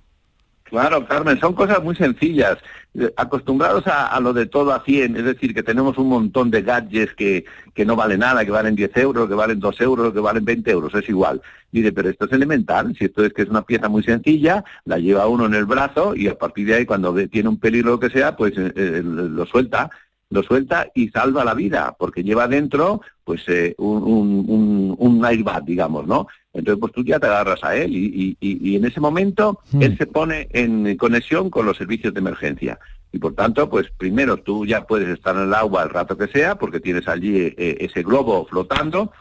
Claro, 0.68 1.06
Carmen, 1.06 1.40
son 1.40 1.54
cosas 1.54 1.82
muy 1.82 1.96
sencillas. 1.96 2.58
Eh, 2.94 3.12
acostumbrados 3.16 3.86
a, 3.86 4.18
lo 4.20 4.32
de 4.32 4.46
todo 4.46 4.72
a 4.72 4.84
100, 4.84 5.16
es 5.16 5.24
decir, 5.24 5.54
que 5.54 5.62
tenemos 5.62 5.96
un 5.98 6.08
montón 6.08 6.50
de 6.50 6.62
gadgets 6.62 7.14
que, 7.14 7.44
que 7.74 7.86
no 7.86 7.96
valen 7.96 8.20
nada, 8.20 8.44
que 8.44 8.50
valen 8.50 8.74
10 8.74 8.96
euros, 8.98 9.28
que 9.28 9.34
valen 9.34 9.60
2 9.60 9.80
euros, 9.80 10.12
que 10.12 10.20
valen 10.20 10.44
20 10.44 10.70
euros, 10.70 10.94
es 10.94 11.08
igual. 11.08 11.40
Dice, 11.70 11.92
pero 11.92 12.10
esto 12.10 12.26
es 12.26 12.32
elemental, 12.32 12.94
si 12.98 13.06
esto 13.06 13.24
es 13.24 13.32
que 13.32 13.42
es 13.42 13.48
una 13.48 13.62
pieza 13.62 13.88
muy 13.88 14.02
sencilla, 14.02 14.64
la 14.84 14.98
lleva 14.98 15.26
uno 15.26 15.46
en 15.46 15.54
el 15.54 15.64
brazo 15.64 16.14
y 16.14 16.28
a 16.28 16.36
partir 16.36 16.66
de 16.66 16.74
ahí 16.74 16.86
cuando 16.86 17.14
tiene 17.28 17.48
un 17.48 17.58
peligro 17.58 17.90
o 17.90 17.94
lo 17.94 18.00
que 18.00 18.10
sea, 18.10 18.36
pues 18.36 18.52
eh, 18.56 18.72
eh, 18.74 19.02
lo 19.04 19.46
suelta 19.46 19.90
lo 20.30 20.42
suelta 20.42 20.88
y 20.94 21.08
salva 21.08 21.44
la 21.44 21.54
vida, 21.54 21.96
porque 21.98 22.22
lleva 22.22 22.48
dentro 22.48 23.00
pues 23.24 23.42
eh, 23.48 23.74
un, 23.78 24.96
un, 24.98 25.26
digamos, 25.64 26.06
¿no? 26.06 26.28
Entonces, 26.58 26.80
pues 26.80 26.92
tú 26.92 27.04
ya 27.04 27.18
te 27.18 27.26
agarras 27.26 27.62
a 27.62 27.76
él 27.76 27.94
y, 27.96 28.36
y, 28.40 28.70
y 28.70 28.76
en 28.76 28.84
ese 28.84 29.00
momento 29.00 29.60
hmm. 29.72 29.82
él 29.82 29.96
se 29.96 30.06
pone 30.06 30.48
en 30.52 30.96
conexión 30.96 31.50
con 31.50 31.66
los 31.66 31.76
servicios 31.76 32.12
de 32.12 32.20
emergencia. 32.20 32.78
Y 33.12 33.18
por 33.18 33.34
tanto, 33.34 33.70
pues 33.70 33.86
primero 33.96 34.36
tú 34.36 34.66
ya 34.66 34.86
puedes 34.86 35.08
estar 35.08 35.34
en 35.36 35.42
el 35.42 35.54
agua 35.54 35.82
el 35.84 35.90
rato 35.90 36.18
que 36.18 36.28
sea, 36.28 36.56
porque 36.56 36.80
tienes 36.80 37.08
allí 37.08 37.36
eh, 37.36 37.76
ese 37.80 38.02
globo 38.02 38.46
flotando, 38.46 39.12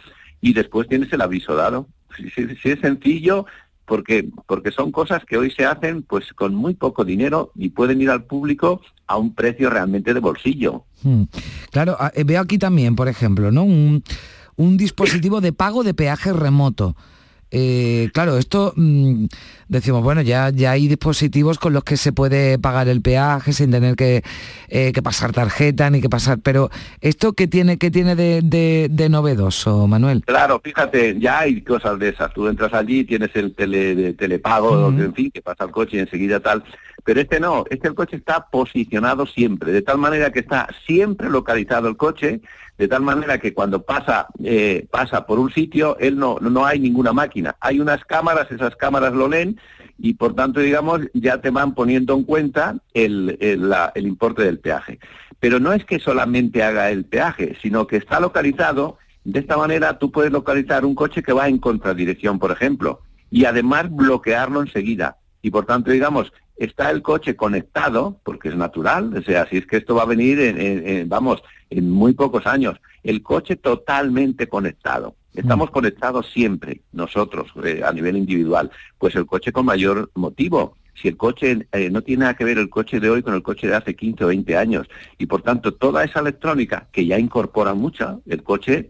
y 0.42 0.54
después 0.54 0.88
tienes 0.88 1.12
el 1.14 1.22
aviso 1.22 1.56
dado. 1.56 1.88
si 2.18 2.70
es 2.70 2.80
sencillo, 2.82 3.46
porque, 3.88 4.30
porque 4.46 4.72
son 4.72 4.92
cosas 4.92 5.24
que 5.24 5.38
hoy 5.38 5.50
se 5.50 5.66
hacen 5.66 6.04
pues 6.04 6.34
con 6.34 6.54
muy 6.54 6.74
poco 6.74 7.06
dinero 7.06 7.52
y 7.56 7.70
pueden 7.70 8.02
ir 8.02 8.10
al 8.10 8.26
público 8.26 8.82
a 9.08 9.18
un 9.18 9.34
precio 9.34 9.70
realmente 9.70 10.14
de 10.14 10.20
bolsillo. 10.20 10.84
Hmm. 11.02 11.24
Claro, 11.72 11.96
ah, 11.98 12.12
eh, 12.14 12.26
veo 12.26 12.42
aquí 12.42 12.58
también, 12.58 12.98
por 12.98 13.08
ejemplo, 13.08 13.50
¿no? 13.50 13.64
Un, 13.64 14.04
dispositivo 14.78 15.40
de 15.40 15.54
pago 15.54 15.84
de 15.84 15.94
peaje 15.94 16.34
remoto. 16.34 16.98
Eh, 17.50 18.10
claro, 18.14 18.38
esto 18.38 18.74
mm, 18.76 19.26
decimos, 19.70 20.04
bueno, 20.04 20.22
ya, 20.22 20.50
ya 20.50 20.72
hay 20.72 20.88
dispositivos 20.88 21.60
con 21.60 21.72
los 21.74 21.84
que 21.84 21.96
se 21.96 22.12
puede 22.12 22.60
pagar 22.60 22.90
el 22.90 23.02
peaje 23.02 23.54
sin 23.54 23.72
tener 23.72 23.96
que, 23.96 24.24
eh, 24.68 24.92
que 24.92 25.02
pasar 25.02 25.32
tarjeta 25.32 25.90
ni 25.90 26.02
que 26.02 26.10
pasar, 26.10 26.40
pero 26.44 26.70
¿esto 27.00 27.34
qué 27.34 27.48
tiene, 27.48 27.78
qué 27.78 27.90
tiene 27.90 28.16
de, 28.16 28.42
de, 28.90 29.10
novedoso, 29.10 29.88
Manuel? 29.88 30.24
Claro, 30.26 30.60
fíjate, 30.62 31.18
ya 31.20 31.40
hay 31.40 31.62
cosas 31.62 31.98
de 32.00 32.10
esas. 32.10 32.34
Tú 32.34 32.48
entras 32.48 32.74
allí, 32.74 33.06
tienes 33.06 33.30
el 33.36 33.56
tele, 33.56 33.96
de 33.96 34.14
telepago, 34.14 34.90
en 34.90 35.14
fin, 35.14 35.32
que 35.32 35.42
pasa 35.42 35.64
el 35.64 35.72
coche 35.72 35.98
y 35.98 36.00
enseguida 36.02 36.42
tal. 36.42 36.64
Pero 37.06 37.22
este 37.22 37.40
no, 37.40 37.64
este 37.70 37.88
el 37.88 37.96
coche 37.96 38.18
está 38.18 38.48
posicionado 38.52 39.26
siempre, 39.26 39.72
de 39.72 39.82
tal 39.82 39.98
manera 39.98 40.32
que 40.32 40.40
está 40.40 40.68
siempre 40.86 41.30
localizado 41.30 41.88
el 41.88 41.96
coche, 41.96 42.42
de 42.78 42.88
tal 42.88 43.02
manera 43.02 43.40
que 43.40 43.54
cuando 43.54 43.84
pasa, 43.84 44.28
eh, 44.44 44.88
pasa 44.92 45.26
por 45.26 45.40
un 45.40 45.52
sitio, 45.52 45.98
él 46.00 46.18
no, 46.18 46.38
no 46.40 46.66
hay 46.66 46.80
ninguna 46.80 47.12
máquina. 47.12 47.56
Hay 47.60 47.80
unas 47.80 48.06
cámaras, 48.06 48.52
esas 48.52 48.76
cámaras 48.76 49.14
lo 49.14 49.28
leen 49.28 49.60
y 49.98 50.14
por 50.14 50.36
tanto, 50.36 50.60
digamos, 50.60 51.02
ya 51.14 51.42
te 51.42 51.50
van 51.50 51.74
poniendo 51.74 52.14
en 52.14 52.24
cuenta 52.24 52.76
el, 52.94 53.38
el 53.40 54.08
importe 54.08 54.44
del 54.44 54.60
peaje. 54.60 55.00
Pero 55.40 55.60
no 55.60 55.74
es 55.74 55.86
que 55.86 56.00
solamente 56.00 56.64
haga 56.64 56.92
el 56.92 57.06
peaje, 57.06 57.58
sino 57.62 57.88
que 57.88 57.98
está 57.98 58.20
localizado, 58.20 58.98
de 59.24 59.40
esta 59.40 59.58
manera 59.58 59.98
tú 59.98 60.12
puedes 60.12 60.32
localizar 60.32 60.86
un 60.86 60.96
coche 60.96 61.24
que 61.24 61.34
va 61.34 61.48
en 61.48 61.58
contradirección, 61.58 62.40
por 62.40 62.52
ejemplo, 62.52 63.02
y 63.30 63.46
además 63.46 63.90
bloquearlo 63.90 64.62
enseguida. 64.62 65.18
Y 65.42 65.52
por 65.52 65.66
tanto, 65.66 65.92
digamos, 65.92 66.32
está 66.58 66.90
el 66.90 67.02
coche 67.02 67.36
conectado, 67.36 68.20
porque 68.24 68.50
es 68.50 68.56
natural, 68.56 69.16
o 69.16 69.22
sea, 69.22 69.48
si 69.48 69.58
es 69.58 69.68
que 69.68 69.78
esto 69.78 69.96
va 69.96 70.04
a 70.04 70.08
venir, 70.08 70.40
en, 70.40 71.08
vamos, 71.08 71.44
en 71.70 71.90
muy 71.90 72.14
pocos 72.14 72.46
años, 72.48 72.78
el 73.04 73.22
coche 73.24 73.56
totalmente 73.56 74.48
conectado. 74.48 75.16
Estamos 75.34 75.70
mm. 75.70 75.74
conectados 75.74 76.32
siempre, 76.32 76.82
nosotros, 76.92 77.52
eh, 77.64 77.82
a 77.86 77.92
nivel 77.94 78.18
individual, 78.18 78.72
pues 78.98 79.16
el 79.16 79.26
coche 79.26 79.52
con 79.52 79.66
mayor 79.66 80.10
motivo. 80.16 80.76
Si 81.00 81.08
el 81.08 81.16
coche 81.16 81.68
eh, 81.72 81.92
no 81.92 82.02
tiene 82.02 82.22
nada 82.22 82.34
que 82.34 82.44
ver 82.44 82.58
el 82.58 82.70
coche 82.70 83.00
de 83.00 83.12
hoy 83.12 83.22
con 83.22 83.36
el 83.36 83.44
coche 83.44 83.68
de 83.68 83.76
hace 83.76 83.96
15 83.96 84.24
o 84.24 84.28
20 84.28 84.58
años, 84.58 84.88
y 85.20 85.28
por 85.28 85.44
tanto 85.44 85.76
toda 85.76 86.04
esa 86.04 86.22
electrónica 86.22 86.88
que 86.92 87.06
ya 87.06 87.20
incorpora 87.20 87.76
mucha, 87.76 88.18
el 88.26 88.42
coche 88.42 88.90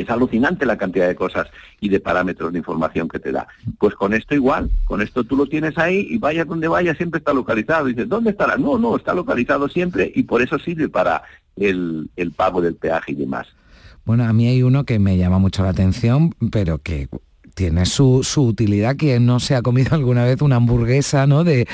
es 0.00 0.10
alucinante 0.10 0.64
la 0.64 0.78
cantidad 0.78 1.06
de 1.06 1.14
cosas 1.14 1.48
y 1.80 1.88
de 1.88 2.00
parámetros 2.00 2.52
de 2.52 2.58
información 2.58 3.08
que 3.08 3.18
te 3.18 3.32
da. 3.32 3.46
Pues 3.78 3.94
con 3.94 4.14
esto 4.14 4.34
igual, 4.34 4.70
con 4.84 5.02
esto 5.02 5.24
tú 5.24 5.36
lo 5.36 5.46
tienes 5.46 5.76
ahí 5.76 6.06
y 6.08 6.18
vaya 6.18 6.44
donde 6.44 6.68
vaya 6.68 6.94
siempre 6.94 7.18
está 7.18 7.32
localizado. 7.32 7.86
dices, 7.86 8.08
¿dónde 8.08 8.30
estará? 8.30 8.56
No, 8.56 8.78
no, 8.78 8.96
está 8.96 9.12
localizado 9.12 9.68
siempre 9.68 10.10
y 10.14 10.22
por 10.22 10.40
eso 10.42 10.58
sirve 10.58 10.88
para 10.88 11.22
el, 11.56 12.10
el 12.16 12.32
pago 12.32 12.62
del 12.62 12.76
peaje 12.76 13.12
y 13.12 13.16
demás. 13.16 13.46
Bueno, 14.04 14.24
a 14.24 14.32
mí 14.32 14.48
hay 14.48 14.62
uno 14.62 14.84
que 14.84 14.98
me 14.98 15.18
llama 15.18 15.38
mucho 15.38 15.62
la 15.62 15.68
atención, 15.68 16.34
pero 16.50 16.78
que 16.78 17.08
tiene 17.54 17.84
su, 17.86 18.22
su, 18.22 18.42
utilidad. 18.42 18.96
Quien 18.96 19.26
no 19.26 19.40
se 19.40 19.54
ha 19.54 19.62
comido 19.62 19.90
alguna 19.94 20.24
vez 20.24 20.40
una 20.40 20.56
hamburguesa 20.56 21.26
¿no? 21.26 21.44
de, 21.44 21.66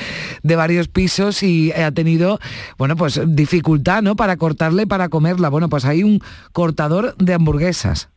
de, 0.43 0.55
varios 0.55 0.87
pisos 0.87 1.43
y 1.43 1.71
ha 1.71 1.91
tenido, 1.91 2.39
bueno, 2.77 2.95
pues 2.95 3.21
dificultad 3.25 4.01
¿no? 4.01 4.15
para 4.15 4.37
cortarle, 4.37 4.85
para 4.87 5.09
comerla. 5.09 5.49
Bueno, 5.49 5.69
pues 5.69 5.85
hay 5.85 6.03
un 6.03 6.19
cortador 6.51 7.15
de 7.17 7.33
hamburguesas. 7.33 8.09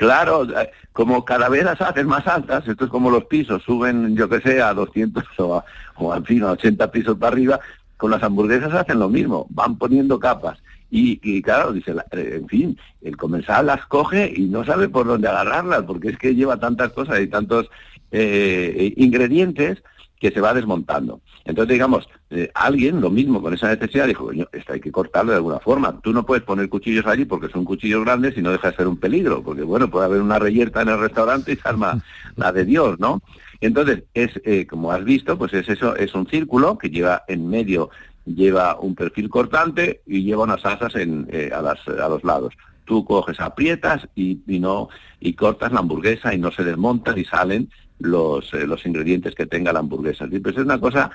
Claro, 0.00 0.44
eh, 0.44 0.70
como 0.94 1.26
cada 1.26 1.50
vez 1.50 1.62
las 1.62 1.78
hacen 1.78 2.06
más 2.06 2.26
altas, 2.26 2.66
esto 2.66 2.86
es 2.86 2.90
como 2.90 3.10
los 3.10 3.26
pisos, 3.26 3.62
suben, 3.62 4.16
yo 4.16 4.30
que 4.30 4.40
sé, 4.40 4.62
a 4.62 4.72
200 4.72 5.22
o, 5.36 5.56
a, 5.56 5.64
o 5.96 6.16
en 6.16 6.24
fin, 6.24 6.42
a 6.42 6.52
80 6.52 6.90
pisos 6.90 7.18
para 7.18 7.34
arriba, 7.34 7.60
con 7.98 8.10
las 8.10 8.22
hamburguesas 8.22 8.72
hacen 8.72 8.98
lo 8.98 9.10
mismo, 9.10 9.46
van 9.50 9.76
poniendo 9.76 10.18
capas. 10.18 10.58
Y, 10.90 11.42
claro, 11.42 11.74
dice, 11.74 11.92
eh, 12.12 12.38
en 12.40 12.48
fin, 12.48 12.78
el 13.02 13.18
comensal 13.18 13.66
las 13.66 13.84
coge 13.84 14.32
y 14.34 14.46
no 14.46 14.64
sabe 14.64 14.88
por 14.88 15.06
dónde 15.06 15.28
agarrarlas, 15.28 15.82
porque 15.82 16.08
es 16.08 16.16
que 16.16 16.34
lleva 16.34 16.58
tantas 16.58 16.92
cosas 16.92 17.20
y 17.20 17.26
tantos 17.26 17.68
eh, 18.10 18.94
ingredientes 18.96 19.82
que 20.20 20.30
se 20.30 20.40
va 20.40 20.52
desmontando. 20.52 21.20
Entonces, 21.46 21.72
digamos, 21.72 22.08
eh, 22.28 22.50
alguien, 22.54 23.00
lo 23.00 23.10
mismo 23.10 23.42
con 23.42 23.54
esa 23.54 23.74
necesidad, 23.74 24.06
dijo, 24.06 24.30
esto 24.52 24.72
hay 24.74 24.80
que 24.80 24.92
cortarlo 24.92 25.32
de 25.32 25.38
alguna 25.38 25.58
forma. 25.58 25.98
Tú 26.02 26.12
no 26.12 26.26
puedes 26.26 26.44
poner 26.44 26.68
cuchillos 26.68 27.06
allí 27.06 27.24
porque 27.24 27.48
son 27.48 27.64
cuchillos 27.64 28.04
grandes 28.04 28.36
y 28.36 28.42
no 28.42 28.52
deja 28.52 28.70
de 28.70 28.76
ser 28.76 28.86
un 28.86 28.98
peligro, 28.98 29.42
porque 29.42 29.62
bueno, 29.62 29.90
puede 29.90 30.04
haber 30.04 30.20
una 30.20 30.38
reyerta 30.38 30.82
en 30.82 30.90
el 30.90 31.00
restaurante 31.00 31.52
y 31.52 31.56
se 31.56 31.66
arma 31.66 32.02
la 32.36 32.52
de 32.52 32.66
Dios, 32.66 33.00
¿no? 33.00 33.22
Entonces, 33.62 34.04
es, 34.12 34.30
eh, 34.44 34.66
como 34.66 34.92
has 34.92 35.04
visto, 35.04 35.38
pues 35.38 35.54
es 35.54 35.68
eso, 35.68 35.96
es 35.96 36.14
un 36.14 36.26
círculo 36.28 36.76
que 36.76 36.90
lleva 36.90 37.24
en 37.26 37.48
medio, 37.48 37.88
lleva 38.26 38.78
un 38.78 38.94
perfil 38.94 39.30
cortante 39.30 40.02
y 40.06 40.22
lleva 40.22 40.44
unas 40.44 40.64
asas 40.66 40.94
en, 40.96 41.26
eh, 41.32 41.50
a, 41.52 41.62
las, 41.62 41.78
a 41.88 42.08
los 42.08 42.22
lados 42.24 42.54
tú 42.84 43.04
coges, 43.04 43.38
aprietas 43.38 44.08
y, 44.16 44.40
y, 44.48 44.58
no 44.58 44.88
y 45.20 45.34
cortas 45.34 45.70
la 45.70 45.78
hamburguesa 45.78 46.34
y 46.34 46.38
no 46.38 46.50
se 46.50 46.64
desmontan 46.64 47.16
y 47.18 47.24
salen 47.24 47.70
los, 48.00 48.52
eh, 48.54 48.66
los 48.66 48.84
ingredientes 48.86 49.34
que 49.34 49.46
tenga 49.46 49.72
la 49.72 49.80
hamburguesa. 49.80 50.26
Pues 50.42 50.56
es 50.56 50.64
una 50.64 50.80
cosa 50.80 51.10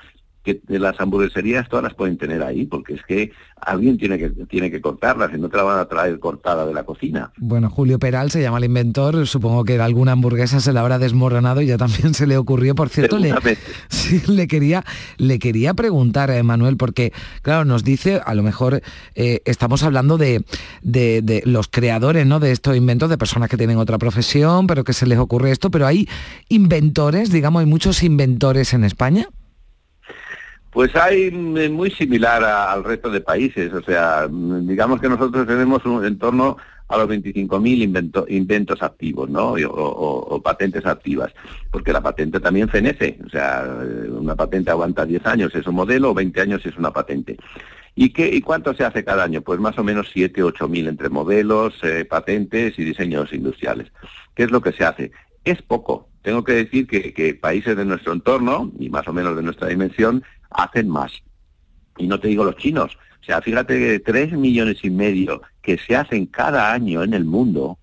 que 0.46 0.62
de 0.68 0.80
las 0.80 1.00
hamburgueserías 1.00 1.68
todas 1.68 1.84
las 1.84 1.96
pueden 1.96 2.18
tener 2.18 2.44
ahí, 2.44 2.66
porque 2.66 2.94
es 2.94 3.04
que 3.04 3.32
alguien 3.60 3.98
tiene 3.98 4.20
que, 4.20 4.30
tiene 4.30 4.70
que 4.70 4.80
cortarlas 4.80 5.32
y 5.34 5.40
no 5.40 5.50
te 5.50 5.58
la 5.58 5.64
van 5.64 5.80
a 5.80 5.86
traer 5.86 6.20
cortada 6.20 6.66
de 6.68 6.74
la 6.74 6.84
cocina. 6.84 7.32
Bueno, 7.38 7.70
Julio 7.70 7.98
Peral 7.98 8.30
se 8.30 8.42
llama 8.42 8.60
el 8.60 8.66
inventor, 8.66 9.26
supongo 9.26 9.64
que 9.64 9.80
alguna 9.80 10.12
hamburguesa 10.12 10.60
se 10.60 10.72
la 10.72 10.82
habrá 10.82 11.00
desmoronado 11.00 11.62
y 11.62 11.66
ya 11.66 11.78
también 11.78 12.14
se 12.14 12.28
le 12.28 12.38
ocurrió, 12.38 12.76
por 12.76 12.90
cierto, 12.90 13.18
le, 13.18 13.34
le, 14.28 14.48
quería, 14.48 14.86
le 15.18 15.40
quería 15.40 15.74
preguntar 15.74 16.30
a 16.30 16.38
Emanuel, 16.38 16.78
porque 16.78 17.12
claro, 17.42 17.66
nos 17.66 17.84
dice, 17.84 18.22
a 18.24 18.36
lo 18.36 18.44
mejor 18.44 18.82
eh, 19.16 19.42
estamos 19.46 19.82
hablando 19.82 20.18
de, 20.18 20.46
de, 20.84 21.22
de, 21.24 21.42
los 21.46 21.68
creadores 21.68 22.28
¿no? 22.28 22.40
de 22.40 22.52
estos 22.52 22.78
inventos, 22.78 23.10
de 23.10 23.18
personas 23.18 23.50
que 23.50 23.58
tienen 23.58 23.78
otra 23.78 23.98
profesión, 23.98 24.68
pero 24.68 24.84
que 24.84 24.94
se 24.94 25.08
les 25.08 25.18
ocurre 25.18 25.50
esto, 25.50 25.72
pero 25.72 25.88
hay 25.88 26.08
inventores, 26.50 27.32
digamos, 27.32 27.62
hay 27.62 27.66
muchos 27.66 28.04
inventores 28.04 28.74
en 28.74 28.84
España. 28.84 29.28
Pues 30.76 30.94
hay 30.98 31.32
mm, 31.32 31.72
muy 31.72 31.90
similar 31.90 32.44
al 32.44 32.84
resto 32.84 33.10
de 33.10 33.22
países, 33.22 33.72
o 33.72 33.82
sea, 33.82 34.28
mm, 34.30 34.68
digamos 34.68 35.00
que 35.00 35.08
nosotros 35.08 35.48
tenemos 35.48 35.86
un, 35.86 36.04
en 36.04 36.20
torno 36.20 36.58
a 36.90 36.98
los 36.98 37.08
25.000 37.08 37.82
invento, 37.82 38.26
inventos 38.28 38.84
activos, 38.84 39.30
¿no? 39.30 39.54
O, 39.54 40.42
patentes 40.44 40.86
activas, 40.86 41.32
porque 41.72 41.94
la 41.94 42.02
patente 42.02 42.42
también 42.42 42.68
fenece, 42.68 43.18
o 43.26 43.30
sea, 43.30 43.64
eh, 43.64 44.10
una 44.10 44.36
patente 44.36 44.70
aguanta 44.70 45.06
10 45.06 45.26
años, 45.28 45.56
es 45.56 45.66
un 45.66 45.76
modelo, 45.76 46.12
o 46.12 46.14
20 46.14 46.42
años 46.42 46.66
es 46.66 46.76
una 46.76 46.92
patente. 46.92 47.38
¿Y, 47.96 48.10
qué, 48.10 48.28
¿Y 48.28 48.42
cuánto 48.42 48.74
se 48.74 48.84
hace 48.84 49.06
cada 49.06 49.24
año? 49.24 49.42
Pues 49.42 49.62
más 49.62 49.80
o 49.80 49.84
menos 49.86 50.10
7, 50.12 50.44
8 50.44 50.68
mil 50.68 50.90
entre 50.90 51.08
modelos, 51.08 51.74
eh, 51.84 52.04
patentes 52.04 52.78
y 52.78 52.84
diseños 52.84 53.32
industriales. 53.32 53.94
¿Qué 54.36 54.44
es 54.44 54.52
lo 54.52 54.60
que 54.60 54.74
se 54.74 54.84
hace? 54.84 55.14
Es 55.46 55.62
poco. 55.62 56.10
Tengo 56.22 56.44
que 56.44 56.54
decir 56.54 56.88
que 56.88 57.38
países 57.40 57.78
de 57.78 57.86
nuestro 57.86 58.12
entorno, 58.12 58.72
y 58.80 58.90
más 58.90 59.08
o 59.08 59.14
menos 59.14 59.36
de 59.36 59.44
nuestra 59.44 59.68
dimensión, 59.68 60.24
hacen 60.58 60.90
más. 60.90 61.12
Y 61.98 62.08
no 62.08 62.20
te 62.20 62.28
digo 62.28 62.44
los 62.44 62.58
chinos. 62.58 62.98
O 63.22 63.24
sea, 63.24 63.42
fíjate 63.42 63.80
que 63.80 64.00
tres 64.00 64.34
millones 64.34 64.84
y 64.84 64.90
medio 64.90 65.42
que 65.62 65.78
se 65.78 65.96
hacen 65.96 66.28
cada 66.28 66.72
año 66.72 67.04
en 67.04 67.14
el 67.14 67.26
mundo, 67.26 67.80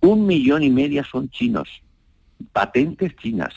un 0.00 0.26
millón 0.26 0.62
y 0.62 0.70
medio 0.70 1.02
son 1.04 1.30
chinos, 1.30 1.68
patentes 2.52 3.16
chinas. 3.16 3.54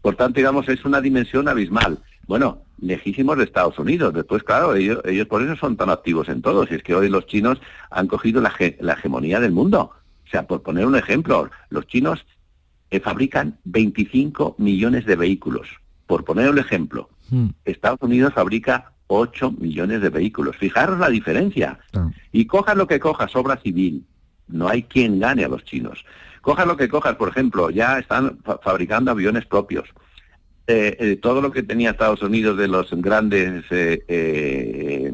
Por 0.00 0.16
tanto, 0.16 0.38
digamos, 0.38 0.68
es 0.68 0.84
una 0.84 1.00
dimensión 1.00 1.46
abismal. 1.48 2.02
Bueno, 2.26 2.62
lejísimos 2.80 3.38
de 3.38 3.44
Estados 3.44 3.78
Unidos. 3.78 4.12
Después, 4.12 4.42
claro, 4.42 4.74
ellos, 4.74 5.00
ellos 5.04 5.26
por 5.28 5.42
eso 5.42 5.54
son 5.56 5.76
tan 5.76 5.90
activos 5.90 6.28
en 6.28 6.42
todo. 6.42 6.66
Si 6.66 6.74
es 6.74 6.82
que 6.82 6.94
hoy 6.94 7.08
los 7.08 7.26
chinos 7.26 7.60
han 7.90 8.08
cogido 8.08 8.40
la, 8.40 8.52
la 8.80 8.94
hegemonía 8.94 9.40
del 9.40 9.52
mundo. 9.52 9.92
O 10.26 10.28
sea, 10.28 10.46
por 10.46 10.62
poner 10.62 10.86
un 10.86 10.96
ejemplo, 10.96 11.50
los 11.68 11.86
chinos 11.86 12.24
eh, 12.90 13.00
fabrican 13.00 13.58
25 13.64 14.56
millones 14.58 15.06
de 15.06 15.16
vehículos. 15.16 15.68
Por 16.06 16.24
poner 16.24 16.50
un 16.50 16.58
ejemplo, 16.58 17.08
Hmm. 17.32 17.48
Estados 17.64 18.02
Unidos 18.02 18.34
fabrica 18.34 18.92
8 19.06 19.52
millones 19.52 20.02
de 20.02 20.10
vehículos. 20.10 20.56
Fijaros 20.56 20.98
la 20.98 21.08
diferencia. 21.08 21.78
Y 22.30 22.44
cojas 22.44 22.76
lo 22.76 22.86
que 22.86 23.00
cojas, 23.00 23.34
obra 23.34 23.56
civil. 23.56 24.04
No 24.48 24.68
hay 24.68 24.82
quien 24.82 25.18
gane 25.18 25.44
a 25.44 25.48
los 25.48 25.64
chinos. 25.64 26.04
Cojas 26.42 26.66
lo 26.66 26.76
que 26.76 26.90
cojas, 26.90 27.16
por 27.16 27.30
ejemplo, 27.30 27.70
ya 27.70 27.98
están 27.98 28.38
fabricando 28.62 29.10
aviones 29.10 29.46
propios. 29.46 29.88
Eh, 30.66 30.96
eh, 31.00 31.16
todo 31.16 31.40
lo 31.40 31.50
que 31.50 31.62
tenía 31.62 31.90
Estados 31.90 32.22
Unidos 32.22 32.58
de 32.58 32.68
los 32.68 32.90
grandes 32.92 33.64
eh, 33.70 35.12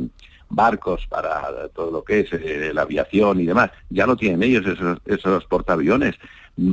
barcos 0.48 1.06
para 1.06 1.68
todo 1.68 1.92
lo 1.92 2.02
que 2.02 2.20
es 2.20 2.74
la 2.74 2.82
aviación 2.82 3.40
y 3.40 3.46
demás, 3.46 3.70
ya 3.90 4.06
lo 4.06 4.16
tienen 4.16 4.42
ellos, 4.42 4.66
esos, 4.66 4.98
esos 5.06 5.44
portaaviones 5.44 6.16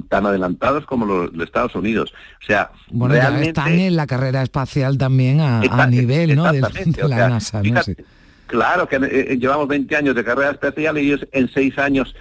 tan 0.09 0.25
adelantados 0.25 0.85
como 0.85 1.05
los, 1.05 1.31
Estados 1.43 1.75
Unidos. 1.75 2.13
O 2.41 2.45
sea, 2.45 2.71
realmente... 2.91 3.49
están 3.49 3.73
en 3.73 3.95
la 3.95 4.07
carrera 4.07 4.41
espacial 4.41 4.97
también 4.97 5.41
a, 5.41 5.87
nivel 5.87 6.35
¿no? 6.35 6.51
de, 6.51 6.61
la 7.07 7.29
NASA. 7.29 7.61
claro 8.47 8.87
que 8.87 8.95
eh, 8.95 9.27
eh, 9.31 9.37
llevamos 9.37 9.67
20 9.67 9.95
años 9.95 10.15
de 10.15 10.23
carrera 10.23 10.51
espacial 10.51 10.97
y 10.97 11.11
ellos 11.11 11.27
en 11.31 11.49
6 11.49 11.77
años 11.77 12.15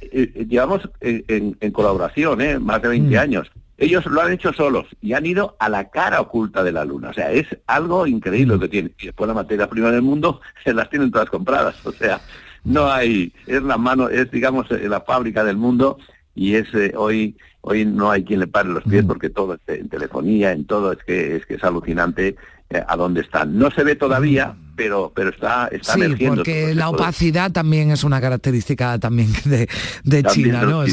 eh, 0.00 0.46
llevamos 0.48 0.88
en, 1.00 1.54
colaboración, 1.72 2.64
más 2.64 2.82
de 2.82 2.88
20 2.88 3.16
mm. 3.16 3.18
años. 3.18 3.50
Ellos 3.80 4.04
lo 4.06 4.22
han 4.22 4.32
hecho 4.32 4.52
solos 4.52 4.86
y 5.00 5.12
han 5.12 5.24
ido 5.24 5.56
a 5.60 5.68
la 5.68 5.88
cara 5.88 6.20
oculta 6.20 6.64
de 6.64 6.72
la 6.72 6.84
Luna. 6.84 7.10
O 7.10 7.14
sea, 7.14 7.30
es 7.30 7.46
algo 7.68 8.08
increíble 8.08 8.54
lo 8.54 8.60
que 8.60 8.68
tienen. 8.68 8.92
Y 8.98 9.06
después 9.06 9.28
la 9.28 9.34
materia 9.34 9.68
prima 9.68 9.92
del 9.92 10.02
mundo 10.02 10.40
se 10.64 10.74
las 10.74 10.90
tienen 10.90 11.12
todas 11.12 11.30
compradas. 11.30 11.86
O 11.86 11.92
sea, 11.92 12.20
no 12.64 12.90
hay, 12.90 13.32
es 13.46 13.62
la 13.62 13.78
mano, 13.78 14.08
es 14.08 14.28
digamos 14.32 14.68
la 14.68 15.00
fábrica 15.02 15.44
del 15.44 15.56
mundo 15.56 15.98
y 16.38 16.54
es 16.54 16.72
eh, 16.72 16.92
hoy 16.96 17.36
hoy 17.62 17.84
no 17.84 18.10
hay 18.10 18.22
quien 18.24 18.40
le 18.40 18.46
pare 18.46 18.68
los 18.68 18.84
pies 18.84 19.04
porque 19.04 19.28
todo 19.28 19.54
es 19.54 19.60
en 19.66 19.88
telefonía, 19.88 20.52
en 20.52 20.64
todo, 20.64 20.92
es 20.92 20.98
que 21.04 21.36
es 21.36 21.44
que 21.46 21.54
es 21.54 21.64
alucinante 21.64 22.36
eh, 22.70 22.82
a 22.86 22.96
dónde 22.96 23.22
están. 23.22 23.58
No 23.58 23.70
se 23.72 23.82
ve 23.82 23.96
todavía, 23.96 24.54
pero, 24.78 25.10
pero 25.12 25.30
está, 25.30 25.68
está 25.72 25.94
sí, 25.94 26.00
porque 26.24 26.72
la 26.72 26.88
opacidad 26.88 27.50
también 27.50 27.90
es 27.90 28.04
una 28.04 28.20
característica 28.20 28.96
también 29.00 29.32
de, 30.04 30.22
China, 30.22 30.62
¿no? 30.62 30.84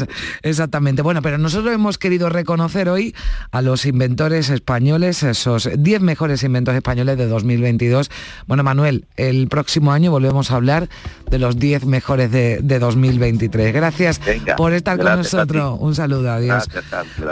Exactamente. 0.42 1.02
Bueno, 1.02 1.22
pero 1.22 1.38
nosotros 1.38 1.72
hemos 1.72 1.96
querido 1.96 2.28
reconocer 2.28 2.88
hoy 2.88 3.14
a 3.52 3.62
los 3.62 3.86
inventores 3.86 4.50
españoles, 4.50 5.22
esos 5.22 5.70
10 5.72 6.00
mejores 6.00 6.42
inventos 6.42 6.74
españoles 6.74 7.16
de 7.16 7.28
2022. 7.28 8.10
Bueno, 8.48 8.64
Manuel, 8.64 9.04
el 9.16 9.46
próximo 9.46 9.92
año 9.92 10.10
volvemos 10.10 10.50
a 10.50 10.56
hablar 10.56 10.88
de 11.30 11.38
los 11.38 11.56
10 11.56 11.86
mejores 11.86 12.32
de, 12.32 12.60
2023. 12.60 13.72
Gracias 13.72 14.20
por 14.56 14.72
estar 14.72 14.98
con 14.98 15.18
nosotros. 15.18 15.78
Un 15.78 15.94
saludo, 15.94 16.32
adiós. 16.32 16.68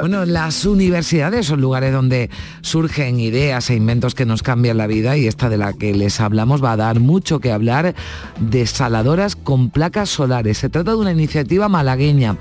Bueno, 0.00 0.24
las 0.24 0.64
universidades 0.64 1.46
son 1.46 1.60
lugares 1.60 1.92
donde 1.92 2.30
surgen 2.60 3.18
ideas 3.18 3.70
e 3.70 3.74
inventos 3.74 4.14
que 4.14 4.24
nos 4.24 4.44
cambian 4.44 4.76
la 4.76 4.86
vida 4.86 5.16
y 5.16 5.26
esta 5.26 5.48
de 5.48 5.56
la 5.58 5.72
que 5.72 5.92
les 5.92 6.20
habla 6.20 6.43
va 6.44 6.72
a 6.72 6.76
dar 6.76 7.00
mucho 7.00 7.40
que 7.40 7.52
hablar, 7.52 7.94
desaladoras 8.40 9.36
con 9.36 9.70
placas 9.70 10.10
solares. 10.10 10.58
Se 10.58 10.68
trata 10.68 10.92
de 10.92 10.98
una 10.98 11.12
iniciativa 11.12 11.68
malagueña. 11.68 12.36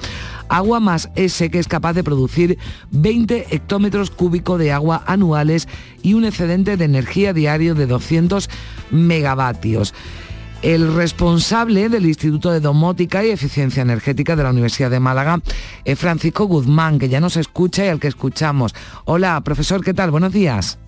Agua 0.49 0.79
más 0.79 1.09
S 1.15 1.49
que 1.49 1.59
es 1.59 1.67
capaz 1.67 1.93
de 1.93 2.03
producir 2.03 2.57
20 2.91 3.55
hectómetros 3.55 4.11
cúbicos 4.11 4.59
de 4.59 4.71
agua 4.71 5.03
anuales 5.07 5.67
y 6.01 6.13
un 6.13 6.25
excedente 6.25 6.77
de 6.77 6.85
energía 6.85 7.33
diario 7.33 7.75
de 7.75 7.87
200 7.87 8.49
megavatios. 8.91 9.93
El 10.63 10.93
responsable 10.95 11.89
del 11.89 12.05
Instituto 12.05 12.49
de 12.49 12.61
Domótica 12.61 13.25
y 13.25 13.31
Eficiencia 13.31 13.81
Energética 13.81 14.37
de 14.37 14.43
la 14.43 14.51
Universidad 14.51 14.89
de 14.89 15.01
Málaga 15.01 15.41
es 15.83 15.99
Francisco 15.99 16.45
Guzmán, 16.45 16.99
que 16.99 17.09
ya 17.09 17.19
nos 17.19 17.35
escucha 17.35 17.85
y 17.85 17.89
al 17.89 17.99
que 17.99 18.07
escuchamos. 18.07 18.73
Hola, 19.03 19.41
profesor, 19.41 19.83
¿qué 19.83 19.93
tal? 19.93 20.11
Buenos 20.11 20.31
días. 20.31 20.79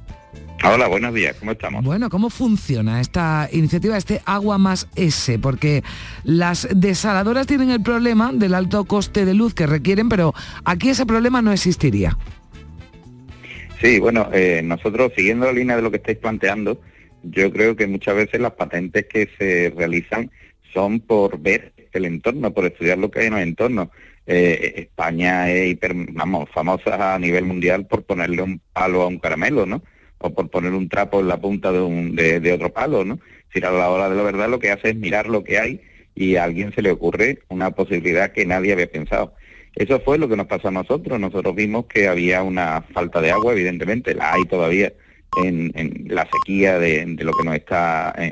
Hola, 0.67 0.87
buenos 0.87 1.13
días, 1.13 1.35
¿cómo 1.35 1.51
estamos? 1.51 1.83
Bueno, 1.83 2.09
¿cómo 2.09 2.31
funciona 2.31 2.99
esta 2.99 3.47
iniciativa, 3.51 3.97
este 3.97 4.21
Agua 4.25 4.57
más 4.57 4.89
S? 4.95 5.37
Porque 5.37 5.83
las 6.23 6.67
desaladoras 6.73 7.45
tienen 7.45 7.69
el 7.69 7.83
problema 7.83 8.31
del 8.33 8.55
alto 8.55 8.83
coste 8.85 9.25
de 9.25 9.35
luz 9.35 9.53
que 9.53 9.67
requieren, 9.67 10.09
pero 10.09 10.33
aquí 10.63 10.89
ese 10.89 11.05
problema 11.05 11.41
no 11.43 11.51
existiría. 11.51 12.17
Sí, 13.79 13.99
bueno, 13.99 14.29
eh, 14.33 14.61
nosotros 14.63 15.11
siguiendo 15.15 15.45
la 15.45 15.53
línea 15.53 15.75
de 15.75 15.83
lo 15.83 15.91
que 15.91 15.97
estáis 15.97 16.17
planteando, 16.17 16.81
yo 17.21 17.51
creo 17.51 17.75
que 17.75 17.85
muchas 17.85 18.15
veces 18.15 18.41
las 18.41 18.53
patentes 18.53 19.05
que 19.05 19.29
se 19.37 19.71
realizan 19.75 20.31
son 20.73 20.99
por 20.99 21.39
ver 21.39 21.73
el 21.93 22.05
entorno, 22.05 22.53
por 22.53 22.65
estudiar 22.65 22.97
lo 22.97 23.11
que 23.11 23.21
hay 23.21 23.27
en 23.27 23.33
el 23.33 23.47
entorno. 23.47 23.91
Eh, 24.25 24.73
España 24.77 25.51
es 25.51 25.71
hiper, 25.71 25.93
vamos, 26.13 26.49
famosa 26.51 27.13
a 27.13 27.19
nivel 27.19 27.45
mundial 27.45 27.85
por 27.85 28.03
ponerle 28.03 28.41
un 28.41 28.59
palo 28.73 29.03
a 29.03 29.07
un 29.07 29.19
caramelo, 29.19 29.65
¿no? 29.67 29.83
O 30.25 30.33
por 30.33 30.49
poner 30.49 30.73
un 30.73 30.89
trapo 30.89 31.19
en 31.19 31.27
la 31.27 31.37
punta 31.37 31.71
de, 31.71 31.79
un, 31.79 32.15
de, 32.15 32.51
otro 32.51 32.73
palo, 32.73 33.05
¿no? 33.05 33.19
Si 33.53 33.63
a 33.63 33.71
la 33.71 33.89
hora 33.89 34.09
de 34.09 34.15
la 34.15 34.23
verdad 34.23 34.49
lo 34.49 34.59
que 34.59 34.71
hace 34.71 34.89
es 34.89 34.95
mirar 34.95 35.27
lo 35.27 35.43
que 35.43 35.59
hay 35.59 35.81
y 36.15 36.35
a 36.35 36.43
alguien 36.43 36.73
se 36.73 36.81
le 36.81 36.91
ocurre 36.91 37.39
una 37.47 37.71
posibilidad 37.71 38.31
que 38.31 38.45
nadie 38.45 38.73
había 38.73 38.89
pensado. 38.89 39.33
Eso 39.75 39.99
fue 39.99 40.17
lo 40.17 40.27
que 40.27 40.37
nos 40.37 40.47
pasó 40.47 40.69
a 40.69 40.71
nosotros. 40.71 41.19
Nosotros 41.19 41.53
vimos 41.53 41.85
que 41.85 42.07
había 42.07 42.41
una 42.41 42.81
falta 42.93 43.21
de 43.21 43.31
agua, 43.31 43.53
evidentemente, 43.53 44.15
la 44.15 44.33
hay 44.33 44.43
todavía 44.45 44.93
en, 45.43 45.71
la 46.07 46.27
sequía 46.31 46.79
de, 46.79 47.05
lo 47.19 47.33
que 47.33 47.43
nos 47.43 47.55
está 47.55 48.13
en, 48.17 48.31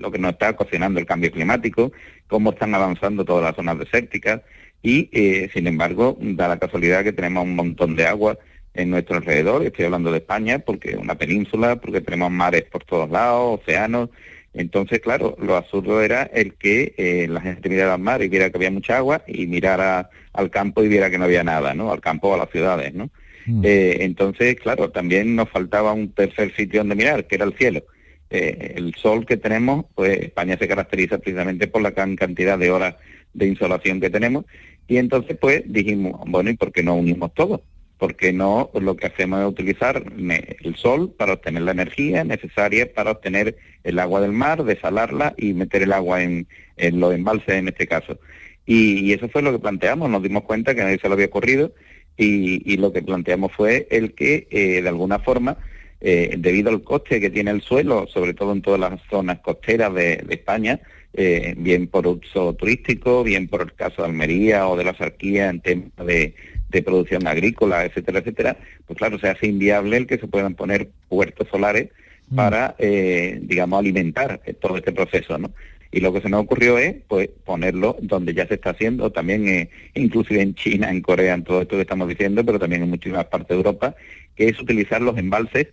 lo 0.00 0.10
que 0.10 0.18
nos 0.18 0.32
está 0.32 0.54
cocinando 0.56 1.00
el 1.00 1.06
cambio 1.06 1.30
climático, 1.30 1.92
cómo 2.28 2.50
están 2.52 2.74
avanzando 2.74 3.24
todas 3.24 3.44
las 3.44 3.56
zonas 3.56 3.78
desérticas 3.78 4.40
y, 4.82 5.10
eh, 5.12 5.50
sin 5.52 5.66
embargo, 5.66 6.16
da 6.20 6.48
la 6.48 6.58
casualidad 6.58 7.04
que 7.04 7.12
tenemos 7.12 7.44
un 7.44 7.56
montón 7.56 7.96
de 7.96 8.06
agua 8.06 8.38
en 8.74 8.90
nuestro 8.90 9.16
alrededor, 9.16 9.64
estoy 9.64 9.86
hablando 9.86 10.10
de 10.10 10.18
España, 10.18 10.58
porque 10.58 10.90
es 10.90 10.96
una 10.96 11.14
península, 11.14 11.76
porque 11.76 12.00
tenemos 12.00 12.30
mares 12.30 12.64
por 12.64 12.84
todos 12.84 13.08
lados, 13.08 13.60
océanos, 13.60 14.10
entonces, 14.54 15.00
claro, 15.00 15.36
lo 15.40 15.56
absurdo 15.56 16.00
era 16.00 16.22
el 16.22 16.54
que 16.54 16.94
eh, 16.96 17.26
la 17.28 17.40
gente 17.40 17.68
mirara 17.68 17.94
al 17.94 18.00
mar 18.00 18.22
y 18.22 18.28
viera 18.28 18.50
que 18.50 18.56
había 18.56 18.70
mucha 18.70 18.96
agua 18.96 19.22
y 19.26 19.46
mirara 19.48 20.10
al 20.32 20.50
campo 20.50 20.84
y 20.84 20.88
viera 20.88 21.10
que 21.10 21.18
no 21.18 21.24
había 21.24 21.42
nada, 21.42 21.74
¿no? 21.74 21.92
Al 21.92 22.00
campo 22.00 22.28
o 22.28 22.34
a 22.34 22.38
las 22.38 22.50
ciudades, 22.50 22.94
¿no? 22.94 23.10
Mm. 23.46 23.62
Eh, 23.64 23.96
entonces, 24.00 24.54
claro, 24.54 24.90
también 24.90 25.34
nos 25.34 25.50
faltaba 25.50 25.92
un 25.92 26.12
tercer 26.12 26.54
sitio 26.54 26.80
donde 26.80 26.94
mirar, 26.94 27.26
que 27.26 27.34
era 27.34 27.44
el 27.44 27.54
cielo. 27.54 27.82
Eh, 28.30 28.74
el 28.76 28.94
sol 28.94 29.26
que 29.26 29.36
tenemos, 29.36 29.86
pues 29.94 30.18
España 30.20 30.56
se 30.56 30.68
caracteriza 30.68 31.18
precisamente 31.18 31.66
por 31.66 31.82
la 31.82 31.90
gran 31.90 32.14
cantidad 32.14 32.56
de 32.56 32.70
horas 32.70 32.94
de 33.32 33.46
insolación 33.48 34.00
que 34.00 34.10
tenemos 34.10 34.44
y 34.86 34.98
entonces 34.98 35.36
pues 35.40 35.62
dijimos, 35.66 36.20
bueno, 36.26 36.50
¿y 36.50 36.56
por 36.56 36.72
qué 36.72 36.82
no 36.82 36.94
unimos 36.94 37.34
todo? 37.34 37.62
Porque 37.98 38.32
no 38.32 38.70
lo 38.74 38.96
que 38.96 39.06
hacemos 39.06 39.40
es 39.40 39.46
utilizar 39.46 40.02
el 40.18 40.76
sol 40.76 41.12
para 41.16 41.34
obtener 41.34 41.62
la 41.62 41.72
energía 41.72 42.24
necesaria 42.24 42.92
para 42.92 43.12
obtener 43.12 43.56
el 43.84 43.98
agua 43.98 44.20
del 44.20 44.32
mar, 44.32 44.64
desalarla 44.64 45.34
y 45.36 45.52
meter 45.52 45.82
el 45.82 45.92
agua 45.92 46.22
en, 46.22 46.46
los 46.76 47.14
embalses 47.14 47.54
en 47.54 47.68
este 47.68 47.86
caso. 47.86 48.18
Y, 48.66 49.12
eso 49.12 49.28
fue 49.28 49.42
lo 49.42 49.52
que 49.52 49.58
planteamos, 49.58 50.10
nos 50.10 50.22
dimos 50.22 50.44
cuenta 50.44 50.74
que 50.74 50.82
nadie 50.82 50.98
se 50.98 51.08
lo 51.08 51.14
había 51.14 51.26
ocurrido 51.26 51.72
y, 52.16 52.76
lo 52.78 52.92
que 52.92 53.02
planteamos 53.02 53.52
fue 53.52 53.86
el 53.90 54.14
que 54.14 54.48
eh, 54.50 54.82
de 54.82 54.88
alguna 54.88 55.18
forma, 55.18 55.58
eh, 56.00 56.34
debido 56.38 56.70
al 56.70 56.82
coste 56.82 57.20
que 57.20 57.30
tiene 57.30 57.50
el 57.50 57.62
suelo, 57.62 58.06
sobre 58.08 58.34
todo 58.34 58.52
en 58.52 58.62
todas 58.62 58.80
las 58.80 59.00
zonas 59.08 59.38
costeras 59.40 59.94
de, 59.94 60.24
España, 60.30 60.80
eh, 61.12 61.54
bien 61.56 61.86
por 61.86 62.06
uso 62.06 62.54
turístico, 62.54 63.22
bien 63.22 63.46
por 63.48 63.62
el 63.62 63.72
caso 63.74 64.02
de 64.02 64.08
Almería 64.08 64.66
o 64.66 64.76
de 64.76 64.84
la 64.84 64.94
Sarquía 64.94 65.48
en 65.48 65.60
temas 65.60 66.06
de 66.06 66.34
de 66.68 66.82
producción 66.82 67.26
agrícola, 67.26 67.84
etcétera, 67.84 68.18
etcétera, 68.20 68.56
pues 68.86 68.98
claro, 68.98 69.18
se 69.18 69.28
hace 69.28 69.46
inviable 69.46 69.96
el 69.96 70.06
que 70.06 70.18
se 70.18 70.26
puedan 70.26 70.54
poner 70.54 70.88
puertos 71.08 71.48
solares 71.48 71.90
mm. 72.28 72.36
para, 72.36 72.74
eh, 72.78 73.38
digamos, 73.42 73.78
alimentar 73.78 74.40
todo 74.60 74.76
este 74.76 74.92
proceso, 74.92 75.38
¿no? 75.38 75.52
Y 75.94 76.00
lo 76.00 76.12
que 76.12 76.20
se 76.20 76.28
nos 76.28 76.42
ocurrió 76.42 76.76
es, 76.76 76.96
pues, 77.06 77.28
ponerlo 77.44 77.96
donde 78.00 78.34
ya 78.34 78.48
se 78.48 78.54
está 78.54 78.70
haciendo, 78.70 79.12
también 79.12 79.46
eh, 79.46 79.70
inclusive 79.94 80.42
en 80.42 80.56
China, 80.56 80.90
en 80.90 81.00
Corea, 81.00 81.34
en 81.34 81.44
todo 81.44 81.62
esto 81.62 81.76
que 81.76 81.82
estamos 81.82 82.08
diciendo, 82.08 82.44
pero 82.44 82.58
también 82.58 82.82
en 82.82 82.90
muchísimas 82.90 83.26
partes 83.26 83.50
de 83.50 83.54
Europa, 83.54 83.94
que 84.34 84.48
es 84.48 84.60
utilizar 84.60 85.00
los 85.00 85.16
embalses 85.16 85.68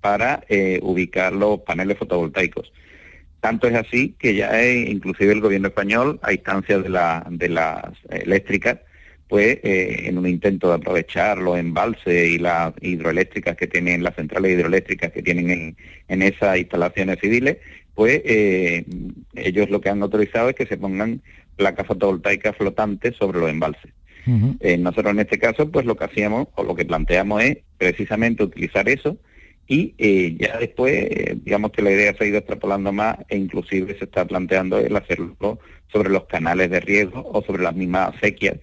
para 0.00 0.44
eh, 0.48 0.78
ubicar 0.82 1.34
los 1.34 1.60
paneles 1.60 1.98
fotovoltaicos. 1.98 2.72
Tanto 3.40 3.68
es 3.68 3.74
así 3.74 4.14
que 4.18 4.34
ya 4.34 4.66
inclusive 4.66 5.32
el 5.32 5.42
gobierno 5.42 5.68
español, 5.68 6.20
a 6.22 6.32
instancias 6.32 6.82
de, 6.82 6.88
la, 6.88 7.26
de 7.28 7.48
las 7.50 7.84
eléctricas, 8.08 8.78
pues 9.28 9.58
eh, 9.64 10.02
en 10.04 10.18
un 10.18 10.26
intento 10.26 10.68
de 10.68 10.76
aprovechar 10.76 11.38
los 11.38 11.58
embalses 11.58 12.28
y 12.28 12.38
las 12.38 12.72
hidroeléctricas 12.80 13.56
que 13.56 13.66
tienen, 13.66 14.02
las 14.02 14.14
centrales 14.14 14.52
hidroeléctricas 14.52 15.10
que 15.10 15.22
tienen 15.22 15.50
en, 15.50 15.76
en 16.08 16.22
esas 16.22 16.58
instalaciones 16.58 17.18
civiles, 17.20 17.56
pues 17.94 18.20
eh, 18.24 18.84
ellos 19.34 19.70
lo 19.70 19.80
que 19.80 19.88
han 19.88 20.02
autorizado 20.02 20.50
es 20.50 20.54
que 20.54 20.66
se 20.66 20.76
pongan 20.76 21.22
placas 21.56 21.86
fotovoltaicas 21.86 22.56
flotantes 22.56 23.16
sobre 23.16 23.40
los 23.40 23.50
embalses. 23.50 23.92
Eh, 24.58 24.76
nosotros 24.76 25.12
en 25.12 25.20
este 25.20 25.38
caso, 25.38 25.70
pues 25.70 25.86
lo 25.86 25.94
que 25.96 26.04
hacíamos 26.04 26.48
o 26.56 26.64
lo 26.64 26.74
que 26.74 26.84
planteamos 26.84 27.44
es 27.44 27.58
precisamente 27.78 28.42
utilizar 28.42 28.88
eso 28.88 29.16
y 29.68 29.94
ya 30.36 30.58
después, 30.58 31.08
digamos 31.44 31.70
que 31.70 31.82
la 31.82 31.92
idea 31.92 32.12
se 32.12 32.24
ha 32.24 32.26
ido 32.26 32.38
extrapolando 32.38 32.92
más 32.92 33.18
e 33.28 33.36
inclusive 33.36 33.96
se 33.96 34.04
está 34.04 34.24
planteando 34.24 34.78
el 34.78 34.96
hacerlo 34.96 35.60
sobre 35.92 36.10
los 36.10 36.24
canales 36.24 36.70
de 36.70 36.80
riego 36.80 37.22
o 37.32 37.40
sobre 37.42 37.62
las 37.62 37.76
mismas 37.76 38.16
acequias 38.16 38.56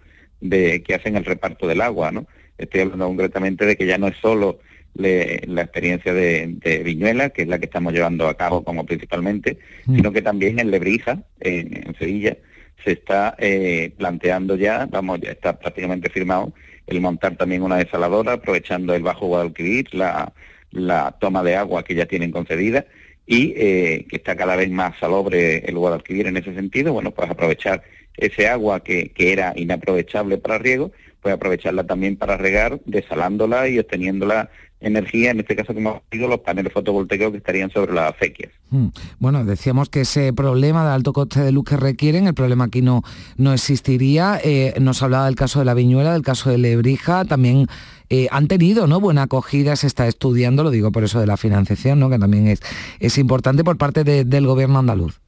de 0.44 0.84
que 0.84 0.94
hacen 0.94 1.16
el 1.16 1.26
reparto 1.26 1.68
del 1.68 1.82
agua, 1.82 2.12
¿no? 2.12 2.28
Estoy 2.58 2.82
hablando 2.82 3.08
concretamente 3.08 3.66
de 3.66 3.76
que 3.76 3.86
ya 3.86 3.98
no 3.98 4.08
es 4.08 4.18
solo 4.18 4.60
la 4.96 5.62
experiencia 5.62 6.14
de, 6.14 6.82
Viñuela, 6.86 7.30
que 7.30 7.44
es 7.44 7.48
la 7.48 7.58
que 7.58 7.66
estamos 7.66 7.94
llevando 7.94 8.28
a 8.28 8.38
cabo 8.38 8.64
como 8.64 8.86
principalmente, 8.86 9.58
mm. 9.86 9.96
sino 9.96 10.12
que 10.12 10.22
también 10.22 10.60
en 10.60 10.70
Lebrija, 10.70 11.24
en, 11.40 11.96
Sevilla, 11.98 12.38
se 12.84 12.92
está 12.92 13.36
eh, 13.40 13.92
planteando 13.98 14.56
ya, 14.56 14.88
vamos, 14.92 15.20
ya 15.22 15.32
está 15.32 15.58
prácticamente 15.58 16.10
firmado, 16.10 16.54
el 16.86 17.02
montar 17.02 17.38
también 17.38 17.64
una 17.64 17.78
desaladora, 17.78 18.34
aprovechando 18.34 18.94
el 18.94 19.02
Bajo 19.02 19.26
Guadalquivir, 19.28 19.94
la, 19.96 20.32
la 20.72 21.16
toma 21.20 21.42
de 21.42 21.56
agua 21.56 21.84
que 21.84 21.96
ya 21.96 22.06
tienen 22.06 22.32
concedida, 22.32 22.86
y 23.26 23.54
eh, 23.56 24.06
que 24.10 24.18
está 24.18 24.36
cada 24.36 24.56
vez 24.56 24.70
más 24.70 25.00
salobre 25.00 25.60
el 25.60 25.78
Guadalquivir 25.78 26.28
en 26.28 26.38
ese 26.38 26.54
sentido, 26.54 26.94
bueno, 26.94 27.12
pues 27.12 27.30
aprovechar 27.30 27.84
ese 28.18 28.48
agua 28.48 28.82
que, 28.82 29.10
que 29.10 29.34
era 29.34 29.54
inaprovechable 29.56 30.38
para 30.38 30.58
riego, 30.58 30.92
pues 31.22 31.34
aprovecharla 31.34 31.86
también 31.86 32.18
para 32.18 32.38
regar, 32.38 32.80
desalándola 32.86 33.68
y 33.70 33.80
obteniendo 33.80 34.26
la 34.26 34.50
energía, 34.84 35.32
en 35.32 35.40
este 35.40 35.56
caso 35.56 35.74
como 35.74 35.90
hemos 35.90 36.02
dicho, 36.12 36.28
los 36.28 36.42
paneles 36.42 36.72
fotovoltaicos 36.74 37.32
que 37.32 37.38
estarían 37.38 37.72
sobre 37.72 37.94
las 37.94 38.14
acequias. 38.14 38.52
Hmm. 38.70 38.88
Bueno, 39.20 39.46
decíamos 39.46 39.90
que 39.90 40.02
ese 40.02 40.34
problema 40.34 40.86
de 40.86 40.94
alto 40.94 41.14
coste 41.14 41.40
de 41.40 41.52
luz 41.52 41.64
que 41.64 41.78
requieren, 41.78 42.28
el 42.28 42.34
problema 42.34 42.66
aquí 42.66 42.82
no, 42.82 43.02
no 43.38 43.54
existiría. 43.54 44.40
Eh, 44.44 44.74
nos 44.80 45.02
hablaba 45.02 45.26
del 45.26 45.36
caso 45.36 45.60
de 45.60 45.66
la 45.66 45.74
Viñuela, 45.74 46.14
del 46.14 46.22
caso 46.22 46.50
de 46.50 46.58
Lebrija, 46.58 47.26
también 47.26 47.68
eh, 48.10 48.28
han 48.32 48.48
tenido 48.48 48.86
¿no? 48.88 49.00
buena 49.00 49.24
acogida, 49.24 49.76
se 49.76 49.88
está 49.88 50.08
estudiando, 50.08 50.64
lo 50.64 50.70
digo 50.70 50.92
por 50.92 51.04
eso 51.04 51.20
de 51.20 51.28
la 51.28 51.38
financiación, 51.38 52.00
¿no? 52.00 52.10
que 52.10 52.20
también 52.20 52.48
es, 52.48 52.60
es 53.00 53.18
importante 53.18 53.64
por 53.64 53.78
parte 53.78 54.04
del 54.04 54.48
gobierno 54.48 54.80
andaluz. 54.80 55.23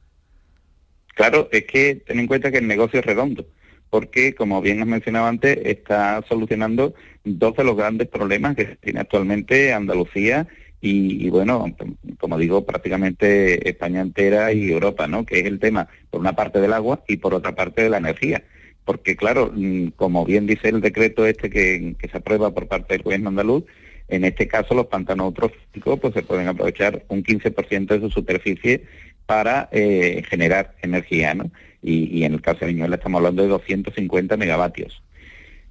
Claro, 1.16 1.48
es 1.50 1.64
que 1.64 1.94
ten 2.06 2.20
en 2.20 2.26
cuenta 2.26 2.52
que 2.52 2.58
el 2.58 2.68
negocio 2.68 3.00
es 3.00 3.06
redondo. 3.06 3.46
porque, 3.90 4.34
como 4.34 4.60
bien 4.60 4.80
has 4.82 4.86
mencionado 4.86 5.26
antes, 5.26 5.58
está 5.64 6.22
solucionando 6.28 6.94
dos 7.24 7.56
de 7.56 7.64
los 7.64 7.76
grandes 7.76 8.08
problemas 8.08 8.56
que 8.56 8.76
tiene 8.82 9.00
actualmente 9.00 9.72
Andalucía 9.72 10.46
y, 10.80 11.30
bueno, 11.30 11.64
como 12.18 12.36
digo, 12.38 12.66
prácticamente 12.66 13.68
España 13.68 14.02
entera 14.02 14.52
y 14.52 14.70
Europa, 14.70 15.06
¿no? 15.06 15.24
Que 15.24 15.40
es 15.40 15.46
el 15.46 15.58
tema, 15.60 15.88
por 16.10 16.20
una 16.20 16.34
parte 16.36 16.60
del 16.60 16.74
agua 16.74 17.02
y 17.08 17.16
por 17.16 17.32
otra 17.32 17.54
parte 17.54 17.82
de 17.82 17.90
la 17.90 17.98
energía. 17.98 18.44
Porque 18.84 19.16
claro, 19.16 19.52
mm, 19.54 19.88
como 19.96 20.24
bien 20.26 20.46
dice 20.46 20.68
el 20.68 20.80
decreto 20.80 21.24
este 21.26 21.48
que, 21.48 21.96
se 22.10 22.16
aprueba 22.16 22.52
por 22.52 22.68
parte 22.68 22.94
del 22.94 23.02
gobierno 23.02 23.30
andaluz, 23.30 23.64
en 24.08 24.24
este 24.24 24.46
caso 24.48 24.74
los 24.74 24.86
pantanos 24.86 25.28
eutróficos 25.28 26.00
pues 26.00 26.14
se 26.14 26.22
pueden 26.22 26.48
aprovechar 26.48 27.04
un 27.08 27.22
15% 27.24 27.94
de 27.94 28.00
su 28.00 28.10
superficie 28.10 28.84
para 29.26 29.68
eh, 29.72 30.22
generar 30.28 30.74
energía, 30.82 31.34
¿no? 31.34 31.50
Y, 31.82 32.24
en 32.24 32.34
el 32.34 32.40
caso 32.40 32.60
de 32.60 32.72
Viñuela 32.72 32.96
estamos 32.96 33.18
hablando 33.18 33.42
de 33.42 33.48
250 33.48 34.36
megavatios. 34.36 35.02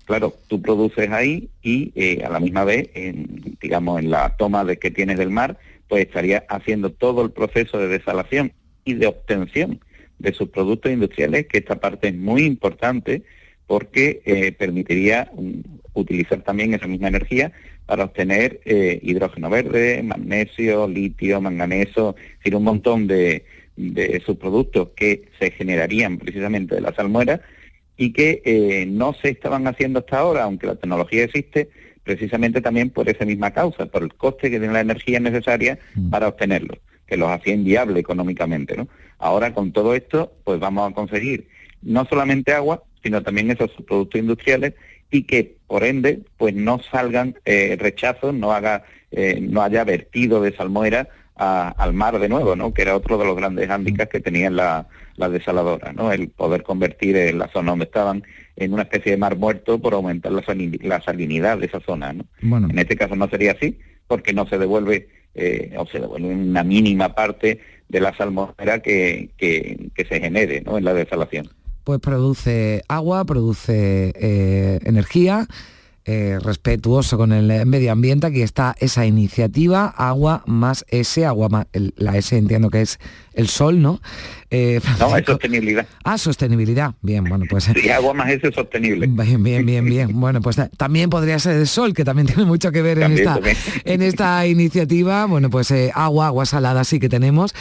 Claro, 0.06 0.34
tú 0.48 0.62
produces 0.62 1.10
ahí 1.10 1.50
y 1.62 1.92
eh, 1.96 2.24
a 2.24 2.30
la 2.30 2.40
misma 2.40 2.64
vez, 2.64 2.90
en, 2.94 3.58
digamos, 3.60 4.00
en 4.00 4.12
la 4.12 4.36
toma 4.38 4.64
de 4.64 4.78
que 4.78 4.92
tienes 4.92 5.18
del 5.18 5.32
mar, 5.32 5.58
pues 5.90 6.06
estaría 6.06 6.46
haciendo 6.48 6.92
todo 6.92 7.24
el 7.24 7.32
proceso 7.32 7.80
de 7.80 7.88
desalación 7.88 8.54
y 8.86 8.94
de 8.94 9.08
obtención 9.08 9.82
de 10.20 10.34
sus 10.34 10.50
productos 10.50 10.92
industriales, 10.92 11.48
que 11.48 11.58
esta 11.58 11.76
parte 11.76 12.10
es 12.10 12.16
muy 12.16 12.44
importante 12.44 13.24
porque 13.68 14.22
eh, 14.26 14.52
permitiría 14.52 15.32
mm, 15.36 15.60
utilizar 15.94 16.42
también 16.44 16.74
esa 16.74 16.88
misma 16.88 17.08
energía 17.08 17.52
para 17.86 18.06
obtener 18.06 18.62
eh, 18.66 19.00
hidrógeno 19.02 19.50
verde, 19.50 20.02
magnesio, 20.04 20.88
litio, 20.88 21.42
manganeso, 21.42 22.16
es 22.18 22.38
decir, 22.40 22.56
un 22.56 22.64
montón 22.64 23.08
de, 23.08 23.46
de 23.76 24.22
subproductos 24.26 24.90
que 24.96 25.30
se 25.40 25.52
generarían 25.52 26.18
precisamente 26.18 26.76
de 26.76 26.82
la 26.82 26.94
salmuera 26.96 27.42
y 27.98 28.12
que 28.14 28.42
eh, 28.46 28.86
no 28.88 29.14
se 29.14 29.30
estaban 29.30 29.68
haciendo 29.68 30.00
hasta 30.00 30.20
ahora, 30.20 30.44
aunque 30.44 30.68
la 30.68 30.76
tecnología 30.76 31.24
existe, 31.24 31.70
precisamente 32.04 32.62
también 32.62 32.90
por 32.90 33.10
esa 33.10 33.26
misma 33.26 33.52
causa, 33.52 33.86
por 33.86 34.04
el 34.04 34.14
coste 34.14 34.52
que 34.52 34.60
tiene 34.60 34.74
la 34.74 34.82
energía 34.82 35.20
necesaria 35.20 35.80
mm. 35.96 36.10
para 36.10 36.28
obtenerlo, 36.28 36.78
que 37.08 37.18
los 37.18 37.30
hacía 37.30 37.54
inviable 37.54 38.00
económicamente. 38.00 38.76
¿no? 38.76 38.88
Ahora 39.18 39.54
con 39.54 39.72
todo 39.72 39.96
esto, 39.96 40.34
pues 40.44 40.60
vamos 40.60 40.90
a 40.90 40.94
conseguir 40.94 41.48
no 41.82 42.06
solamente 42.06 42.52
agua, 42.52 42.84
sino 43.04 43.22
también 43.24 43.52
esos 43.52 43.72
productos 43.88 44.20
industriales 44.20 44.74
y 45.12 45.24
que 45.24 45.55
por 45.68 45.84
ende 45.84 46.22
pues 46.38 46.54
no 46.54 46.80
salgan 46.92 47.36
eh, 47.46 47.76
rechazos, 47.80 48.34
no 48.34 48.52
haga, 48.52 48.84
eh, 49.12 49.40
no 49.42 49.62
haya 49.62 49.84
vertido 49.84 50.42
de 50.42 50.56
salmuera 50.56 51.08
al 51.38 51.94
mar 51.94 52.18
de 52.18 52.30
nuevo, 52.30 52.56
¿no? 52.56 52.74
que 52.74 52.82
era 52.82 52.96
otro 52.96 53.18
de 53.18 53.26
los 53.26 53.36
grandes 53.36 53.68
hándicaps 53.68 54.10
que 54.10 54.22
tenían 54.22 54.56
la, 54.56 54.88
la 55.18 55.28
desaladora, 55.28 55.92
¿no? 55.92 56.12
el 56.12 56.30
poder 56.30 56.64
convertir 56.64 57.18
en 57.18 57.40
la 57.40 57.50
zona 57.50 57.72
donde 57.72 57.86
estaban 57.86 58.24
en 58.56 58.74
una 58.74 58.84
especie 58.84 59.12
de 59.12 59.18
mar 59.18 59.36
muerto 59.36 59.80
por 59.80 59.94
aumentar 59.94 60.32
la, 60.32 61.02
salinidad 61.02 61.58
de 61.58 61.66
esa 61.66 61.82
zona. 61.82 62.14
¿no? 62.14 62.26
Bueno. 62.42 62.70
En 62.70 62.80
este 62.80 62.96
caso 62.96 63.18
no 63.18 63.28
sería 63.28 63.52
así, 63.52 63.78
porque 64.08 64.32
no 64.32 64.48
se 64.48 64.58
devuelve 64.58 65.10
eh, 65.34 65.74
o 65.78 65.86
se 65.88 66.00
devuelve 66.00 66.30
una 66.30 66.64
mínima 66.64 67.14
parte 67.14 67.60
de 67.90 68.00
la 68.00 68.16
salmonera 68.16 68.80
que, 68.80 69.30
que, 69.38 69.90
que 69.94 70.06
se 70.06 70.22
genere 70.22 70.62
¿no? 70.62 70.78
en 70.78 70.86
la 70.86 70.94
desalación. 70.94 71.50
Pues 71.86 72.00
produce 72.00 72.84
agua, 72.88 73.24
produce 73.26 74.12
eh, 74.16 74.80
energía, 74.84 75.48
eh, 76.04 76.40
respetuoso 76.42 77.16
con 77.16 77.32
el 77.32 77.66
medio 77.68 77.92
ambiente. 77.92 78.26
Aquí 78.28 78.42
está 78.42 78.76
esa 78.80 79.06
iniciativa, 79.06 79.86
agua 79.86 80.44
más 80.48 80.84
S, 80.90 81.24
agua 81.24 81.48
más, 81.48 81.68
la 81.74 82.18
S 82.18 82.36
entiendo 82.36 82.72
que 82.72 82.82
es 82.82 83.00
el 83.36 83.48
sol, 83.48 83.82
¿no? 83.82 84.02
Eh, 84.52 84.80
no, 85.00 85.18
es 85.18 85.26
sostenibilidad. 85.26 85.88
Ah, 86.04 86.18
sostenibilidad. 86.18 86.94
Bien, 87.02 87.24
bueno, 87.24 87.46
pues... 87.50 87.66
Sí, 87.66 87.90
agua 87.90 88.14
más 88.14 88.30
S 88.30 88.52
sostenible. 88.52 89.08
Bien, 89.08 89.44
bien, 89.44 89.66
bien, 89.66 89.86
bien. 89.86 90.12
Bueno, 90.26 90.42
pues 90.42 90.56
también 90.78 91.10
podría 91.10 91.38
ser 91.40 91.58
el 91.58 91.68
sol, 91.68 91.94
que 91.94 92.06
también 92.06 92.28
tiene 92.28 92.46
mucho 92.46 92.72
que 92.72 92.82
ver 92.82 93.00
en, 93.00 93.12
esta, 93.12 93.40
en 93.84 94.02
esta 94.02 94.48
iniciativa. 94.48 95.26
Bueno, 95.26 95.50
pues 95.50 95.72
eh, 95.72 95.92
agua, 95.94 96.28
agua 96.28 96.46
salada 96.46 96.84
sí 96.84 97.00
que 97.00 97.10
tenemos. 97.10 97.54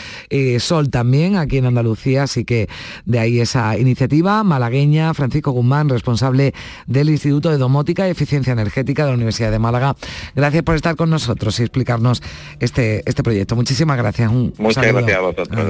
sol 0.60 0.90
también 0.90 1.36
aquí 1.36 1.58
en 1.58 1.66
Andalucía, 1.66 2.24
así 2.24 2.44
que 2.44 2.68
de 3.04 3.18
ahí 3.18 3.40
esa 3.40 3.76
iniciativa. 3.76 4.44
Malagueña, 4.44 5.12
Francisco 5.14 5.50
Guzmán, 5.50 5.88
responsable 5.88 6.54
del 6.86 7.10
Instituto 7.10 7.50
de 7.50 7.58
Domótica 7.58 8.06
y 8.06 8.10
Eficiencia 8.12 8.52
Energética 8.52 9.04
de 9.04 9.10
la 9.10 9.16
Universidad 9.16 9.50
de 9.50 9.58
Málaga. 9.58 9.96
Gracias 10.36 10.62
por 10.62 10.76
estar 10.76 10.96
con 10.96 11.10
nosotros 11.10 11.58
y 11.58 11.62
explicarnos 11.62 12.22
este, 12.60 13.02
este 13.06 13.22
proyecto. 13.22 13.56
Muchísimas 13.56 13.96
gracias. 13.96 14.30
Muchas 14.30 14.86
gracias 14.86 15.16
a 15.16 15.20
vosotros. 15.20 15.63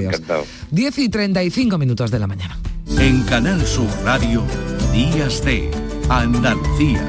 10 0.70 0.98
y 0.98 1.08
35 1.08 1.78
minutos 1.78 2.10
de 2.10 2.18
la 2.18 2.26
mañana. 2.26 2.58
En 2.98 3.22
Canal 3.24 3.64
Sur 3.66 3.88
Radio, 4.04 4.42
Días 4.92 5.44
de 5.44 5.70
Andalucía, 6.08 7.02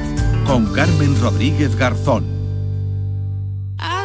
con 0.46 0.72
Carmen 0.72 1.20
Rodríguez 1.20 1.76
Garzón. 1.76 2.36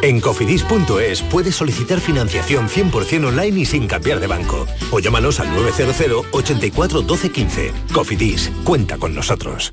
En 0.02 0.20
cofidis.es 0.20 1.22
puedes 1.22 1.54
solicitar 1.54 2.00
financiación 2.00 2.68
100% 2.68 3.26
online 3.26 3.60
y 3.60 3.64
sin 3.64 3.86
cambiar 3.86 4.20
de 4.20 4.26
banco. 4.26 4.66
O 4.90 4.98
llámanos 4.98 5.40
al 5.40 5.54
900 5.54 6.26
84 6.32 7.02
12 7.02 7.30
15. 7.30 7.72
Cofidis, 7.92 8.50
cuenta 8.64 8.98
con 8.98 9.14
nosotros. 9.14 9.72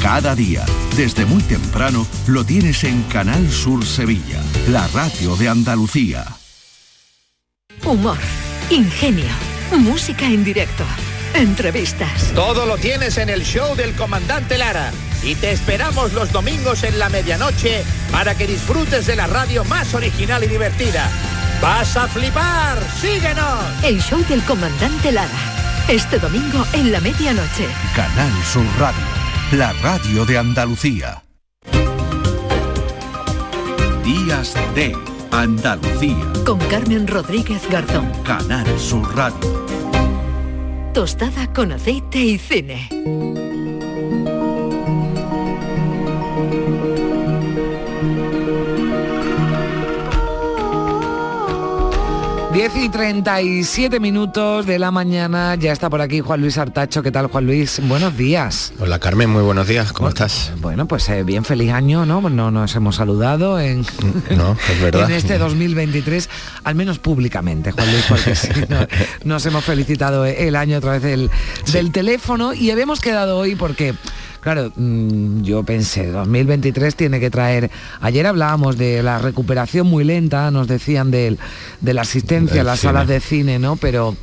cada 0.00 0.34
día, 0.34 0.64
desde 0.96 1.26
muy 1.26 1.42
temprano, 1.42 2.06
lo 2.26 2.44
tienes 2.44 2.84
en 2.84 3.02
Canal 3.04 3.50
Sur 3.50 3.84
Sevilla, 3.84 4.40
la 4.68 4.88
radio 4.88 5.36
de 5.36 5.48
Andalucía. 5.48 6.24
Humor, 7.84 8.18
ingenio, 8.70 9.28
música 9.78 10.24
en 10.24 10.42
directo, 10.42 10.84
entrevistas. 11.34 12.32
Todo 12.34 12.66
lo 12.66 12.78
tienes 12.78 13.18
en 13.18 13.28
el 13.28 13.44
show 13.44 13.76
del 13.76 13.94
comandante 13.94 14.56
Lara. 14.58 14.90
Y 15.22 15.34
te 15.34 15.52
esperamos 15.52 16.14
los 16.14 16.32
domingos 16.32 16.82
en 16.82 16.98
la 16.98 17.10
medianoche 17.10 17.84
para 18.10 18.34
que 18.34 18.46
disfrutes 18.46 19.06
de 19.06 19.16
la 19.16 19.26
radio 19.26 19.64
más 19.64 19.92
original 19.92 20.42
y 20.42 20.46
divertida. 20.46 21.10
¡Vas 21.60 21.96
a 21.98 22.08
flipar! 22.08 22.78
¡Síguenos! 22.98 23.84
El 23.84 24.00
show 24.00 24.24
del 24.28 24.42
comandante 24.44 25.12
Lara. 25.12 25.28
Este 25.88 26.18
domingo 26.18 26.64
en 26.72 26.90
la 26.90 27.00
medianoche. 27.00 27.66
Canal 27.94 28.32
Sur 28.44 28.64
Radio 28.78 29.19
la 29.52 29.72
radio 29.82 30.24
de 30.24 30.38
Andalucía. 30.38 31.24
Días 34.04 34.54
de 34.76 34.96
Andalucía. 35.32 36.32
Con 36.46 36.58
Carmen 36.70 37.08
Rodríguez 37.08 37.68
Garzón. 37.68 38.12
Canal 38.24 38.66
Sur 38.78 39.16
Radio. 39.16 39.66
Tostada 40.94 41.52
con 41.52 41.72
aceite 41.72 42.20
y 42.20 42.38
cine. 42.38 42.88
10 52.60 52.76
y 52.76 52.88
37 52.90 54.00
minutos 54.00 54.66
de 54.66 54.78
la 54.78 54.90
mañana, 54.90 55.54
ya 55.54 55.72
está 55.72 55.88
por 55.88 56.02
aquí 56.02 56.20
Juan 56.20 56.42
Luis 56.42 56.58
Artacho. 56.58 57.02
¿Qué 57.02 57.10
tal, 57.10 57.28
Juan 57.28 57.46
Luis? 57.46 57.80
Buenos 57.88 58.18
días. 58.18 58.74
Hola, 58.78 58.98
Carmen, 58.98 59.30
muy 59.30 59.40
buenos 59.40 59.66
días. 59.66 59.94
¿Cómo 59.94 60.10
estás? 60.10 60.52
Bueno, 60.60 60.86
pues 60.86 61.08
eh, 61.08 61.22
bien 61.22 61.46
feliz 61.46 61.72
año, 61.72 62.04
¿no? 62.04 62.20
No 62.28 62.50
nos 62.50 62.76
hemos 62.76 62.96
saludado 62.96 63.58
en, 63.58 63.86
no, 64.36 64.58
es 64.70 64.78
verdad. 64.82 65.08
en 65.08 65.16
este 65.16 65.38
2023, 65.38 66.28
al 66.64 66.74
menos 66.74 66.98
públicamente, 66.98 67.72
Juan 67.72 67.90
Luis, 67.90 68.04
porque 68.06 68.34
sí, 68.34 68.50
nos 69.24 69.46
hemos 69.46 69.64
felicitado 69.64 70.26
el 70.26 70.54
año 70.54 70.76
a 70.76 70.80
través 70.82 71.00
del, 71.00 71.30
del 71.72 71.92
teléfono 71.92 72.52
y 72.52 72.70
habíamos 72.70 73.00
quedado 73.00 73.38
hoy 73.38 73.54
porque 73.54 73.94
claro, 74.40 74.72
mm, 74.74 75.42
yo 75.42 75.62
pensé, 75.62 76.10
2023 76.10 76.94
tiene 76.94 77.20
que 77.20 77.30
traer, 77.30 77.70
ayer 78.00 78.26
hablábamos 78.26 78.76
de 78.76 79.02
la 79.02 79.18
recuperación 79.18 79.86
muy 79.86 80.04
lenta, 80.04 80.50
nos 80.50 80.68
decían 80.68 81.10
de, 81.10 81.36
de 81.80 81.94
la 81.94 82.02
asistencia 82.02 82.62
a 82.62 82.64
las 82.64 82.80
salas 82.80 83.06
de 83.08 83.20
cine, 83.20 83.58
¿no? 83.58 83.76
Pero 83.76 84.16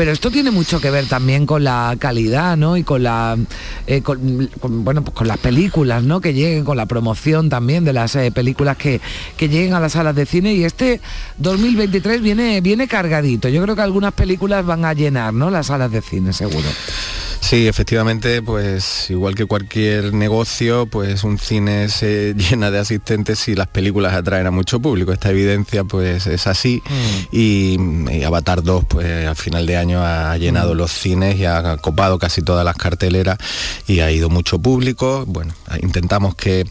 pero 0.00 0.12
esto 0.12 0.30
tiene 0.30 0.50
mucho 0.50 0.80
que 0.80 0.90
ver 0.90 1.04
también 1.06 1.44
con 1.44 1.62
la 1.62 1.94
calidad, 1.98 2.56
¿no? 2.56 2.78
Y 2.78 2.84
con 2.84 3.02
la, 3.02 3.36
eh, 3.86 4.02
bueno, 4.62 5.02
pues 5.02 5.14
con 5.14 5.28
las 5.28 5.36
películas, 5.36 6.02
¿no? 6.02 6.22
Que 6.22 6.32
lleguen, 6.32 6.64
con 6.64 6.78
la 6.78 6.86
promoción 6.86 7.50
también 7.50 7.84
de 7.84 7.92
las 7.92 8.16
eh, 8.16 8.30
películas 8.32 8.78
que, 8.78 9.00
que 9.36 9.50
lleguen 9.50 9.74
a 9.74 9.80
las 9.80 9.92
salas 9.92 10.14
de 10.14 10.24
cine. 10.24 10.54
Y 10.54 10.64
este 10.64 11.02
2023 11.36 12.22
viene, 12.22 12.62
viene 12.62 12.88
cargadito. 12.88 13.50
Yo 13.50 13.62
creo 13.62 13.76
que 13.76 13.82
algunas 13.82 14.14
películas 14.14 14.64
van 14.64 14.86
a 14.86 14.94
llenar, 14.94 15.34
¿no? 15.34 15.50
Las 15.50 15.66
salas 15.66 15.92
de 15.92 16.00
cine, 16.00 16.32
seguro. 16.32 16.68
Sí, 17.50 17.66
efectivamente, 17.66 18.42
pues 18.42 19.10
igual 19.10 19.34
que 19.34 19.44
cualquier 19.44 20.14
negocio, 20.14 20.86
pues 20.86 21.24
un 21.24 21.36
cine 21.36 21.88
se 21.88 22.32
llena 22.36 22.70
de 22.70 22.78
asistentes 22.78 23.48
y 23.48 23.56
las 23.56 23.66
películas 23.66 24.14
atraen 24.14 24.46
a 24.46 24.52
mucho 24.52 24.78
público. 24.78 25.12
Esta 25.12 25.30
evidencia 25.30 25.82
pues 25.82 26.28
es 26.28 26.46
así 26.46 26.80
mm. 26.88 27.34
y, 27.36 28.22
Avatar 28.22 28.62
2 28.62 28.84
pues 28.84 29.26
al 29.26 29.34
final 29.34 29.66
de 29.66 29.76
año 29.76 30.00
ha 30.00 30.36
llenado 30.36 30.74
mm. 30.74 30.76
los 30.76 30.92
cines 30.92 31.40
y 31.40 31.44
ha 31.44 31.76
copado 31.78 32.20
casi 32.20 32.40
todas 32.40 32.64
las 32.64 32.76
carteleras 32.76 33.38
y 33.88 33.98
ha 33.98 34.12
ido 34.12 34.30
mucho 34.30 34.60
público. 34.60 35.24
Bueno, 35.26 35.52
intentamos 35.82 36.36
que, 36.36 36.68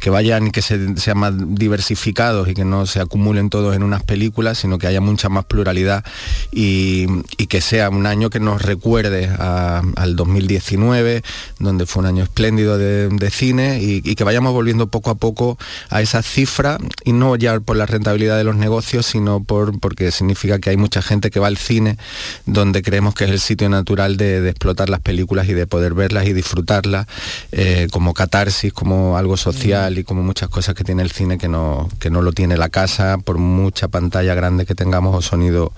que 0.00 0.08
vayan 0.08 0.46
y 0.46 0.50
que 0.50 0.62
se, 0.62 0.96
sean 0.96 1.18
más 1.18 1.34
diversificados 1.36 2.48
y 2.48 2.54
que 2.54 2.64
no 2.64 2.86
se 2.86 3.00
acumulen 3.00 3.50
todos 3.50 3.76
en 3.76 3.82
unas 3.82 4.02
películas, 4.02 4.56
sino 4.56 4.78
que 4.78 4.86
haya 4.86 5.02
mucha 5.02 5.28
más 5.28 5.44
pluralidad 5.44 6.06
y, 6.50 7.04
y 7.36 7.48
que 7.48 7.60
sea 7.60 7.90
un 7.90 8.06
año 8.06 8.30
que 8.30 8.40
nos 8.40 8.62
recuerde 8.62 9.28
a 9.38 9.82
al 10.06 10.16
2019, 10.16 11.22
donde 11.58 11.86
fue 11.86 12.00
un 12.00 12.06
año 12.06 12.24
espléndido 12.24 12.78
de, 12.78 13.30
cine 13.30 13.80
y, 13.82 14.14
que 14.14 14.24
vayamos 14.24 14.52
volviendo 14.52 14.86
poco 14.86 15.10
a 15.10 15.16
poco 15.16 15.58
a 15.90 16.00
esa 16.00 16.22
cifra 16.22 16.78
y 17.04 17.12
no 17.12 17.36
ya 17.36 17.58
por 17.60 17.76
la 17.76 17.86
rentabilidad 17.86 18.36
de 18.36 18.44
los 18.44 18.56
negocios, 18.56 19.04
sino 19.04 19.42
por, 19.42 19.78
porque 19.80 20.10
significa 20.10 20.58
que 20.58 20.70
hay 20.70 20.76
mucha 20.76 21.02
gente 21.02 21.30
que 21.30 21.40
va 21.40 21.48
al 21.48 21.56
cine 21.56 21.98
donde 22.46 22.82
creemos 22.82 23.14
que 23.14 23.24
es 23.24 23.30
el 23.30 23.40
sitio 23.40 23.68
natural 23.68 24.16
de, 24.16 24.48
explotar 24.48 24.88
las 24.88 25.00
películas 25.00 25.48
y 25.48 25.54
de 25.54 25.66
poder 25.66 25.94
verlas 25.94 26.26
y 26.26 26.32
disfrutarlas 26.32 27.06
eh, 27.52 27.88
como 27.90 28.14
catarsis, 28.14 28.72
como 28.72 29.16
algo 29.18 29.36
social 29.36 29.98
y 29.98 30.04
como 30.04 30.22
muchas 30.22 30.48
cosas 30.48 30.74
que 30.74 30.84
tiene 30.84 31.02
el 31.02 31.10
cine 31.10 31.36
que 31.36 31.48
no, 31.48 31.88
que 31.98 32.10
no 32.10 32.22
lo 32.22 32.32
tiene 32.32 32.56
la 32.56 32.68
casa 32.68 33.18
por 33.18 33.38
mucha 33.38 33.88
pantalla 33.88 34.34
grande 34.34 34.66
que 34.66 34.74
tengamos 34.74 35.14
o 35.16 35.22
sonido 35.22 35.72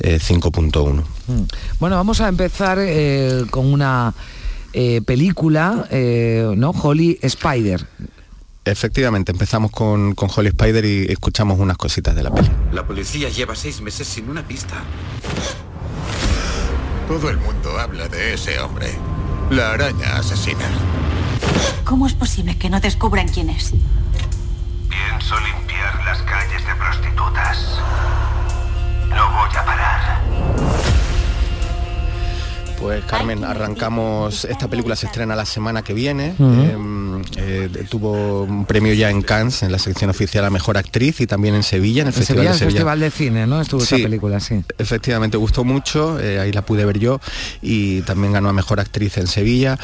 5.1. 0.00 1.00
Eh, 1.00 1.32
mm. 1.32 1.46
Bueno, 1.78 1.96
vamos 1.96 2.20
a 2.20 2.28
empezar 2.28 2.78
eh, 2.80 3.44
con 3.50 3.65
una 3.72 4.14
eh, 4.72 5.00
película, 5.02 5.86
eh, 5.90 6.52
¿no? 6.56 6.70
Holly 6.70 7.18
Spider. 7.22 7.86
Efectivamente, 8.64 9.32
empezamos 9.32 9.70
con, 9.70 10.14
con 10.14 10.28
Holly 10.34 10.48
Spider 10.48 10.84
y 10.84 11.06
escuchamos 11.08 11.58
unas 11.58 11.76
cositas 11.76 12.14
de 12.14 12.22
la 12.22 12.30
peli. 12.32 12.50
La 12.72 12.86
policía 12.86 13.28
lleva 13.28 13.54
seis 13.54 13.80
meses 13.80 14.06
sin 14.08 14.28
una 14.28 14.46
pista. 14.46 14.74
Todo 17.06 17.30
el 17.30 17.36
mundo 17.38 17.78
habla 17.78 18.08
de 18.08 18.34
ese 18.34 18.58
hombre. 18.58 18.90
La 19.50 19.70
araña 19.70 20.16
asesina. 20.16 20.68
¿Cómo 21.84 22.08
es 22.08 22.14
posible 22.14 22.58
que 22.58 22.68
no 22.68 22.80
descubran 22.80 23.28
quién 23.28 23.48
es? 23.48 23.72
Pienso 24.88 25.36
limpiar 25.38 26.04
las 26.04 26.20
calles 26.22 26.66
de 26.66 26.74
prostitutas. 26.74 27.78
No 29.08 29.30
voy 29.30 29.56
a 29.56 29.64
parar. 29.64 31.05
Pues 32.78 33.04
Carmen, 33.04 33.42
arrancamos, 33.44 34.44
esta 34.44 34.68
película 34.68 34.96
se 34.96 35.06
estrena 35.06 35.34
la 35.34 35.46
semana 35.46 35.82
que 35.82 35.94
viene, 35.94 36.34
em, 36.38 37.22
eh, 37.36 37.68
tuvo 37.88 38.42
un 38.42 38.66
premio 38.66 38.92
ya 38.92 39.10
en 39.10 39.22
Cannes, 39.22 39.62
en 39.62 39.72
la 39.72 39.78
sección 39.78 40.10
oficial 40.10 40.44
a 40.44 40.50
Mejor 40.50 40.76
Actriz 40.76 41.20
y 41.20 41.26
también 41.26 41.54
en 41.54 41.62
Sevilla, 41.62 42.02
en 42.02 42.08
el, 42.08 42.14
Festival, 42.14 42.46
de 42.46 42.52
Sevilla. 42.52 42.70
Festival 42.70 43.00
de 43.00 43.10
Cine, 43.10 43.46
¿no? 43.46 43.60
Estuvo 43.60 43.82
esta 43.82 43.96
película, 43.96 44.40
sí. 44.40 44.62
Efectivamente, 44.78 45.36
gustó 45.36 45.64
mucho, 45.64 46.20
eh, 46.20 46.38
ahí 46.38 46.52
la 46.52 46.62
pude 46.62 46.84
ver 46.84 46.98
yo 46.98 47.20
y 47.62 48.02
también 48.02 48.32
ganó 48.32 48.50
a 48.50 48.52
Mejor 48.52 48.78
Actriz 48.78 49.16
en 49.16 49.26
Sevilla. 49.26 49.78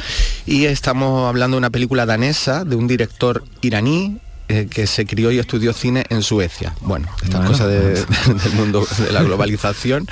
Y 0.45 0.65
estamos 0.65 1.27
hablando 1.27 1.55
de 1.55 1.59
una 1.59 1.69
película 1.71 2.05
danesa 2.05 2.63
de 2.63 2.75
un 2.75 2.87
director 2.87 3.43
iraní, 3.61 4.19
eh, 4.53 4.67
que 4.69 4.85
se 4.85 5.07
crió 5.07 5.31
y 5.31 5.39
estudió 5.39 5.73
cine 5.73 6.03
en 6.09 6.21
Suecia. 6.21 6.75
Bueno, 6.81 7.07
estas 7.23 7.47
cosas 7.47 7.67
del 8.43 8.53
mundo 8.53 8.85
de 8.99 9.11
la 9.11 9.23
globalización 9.23 10.07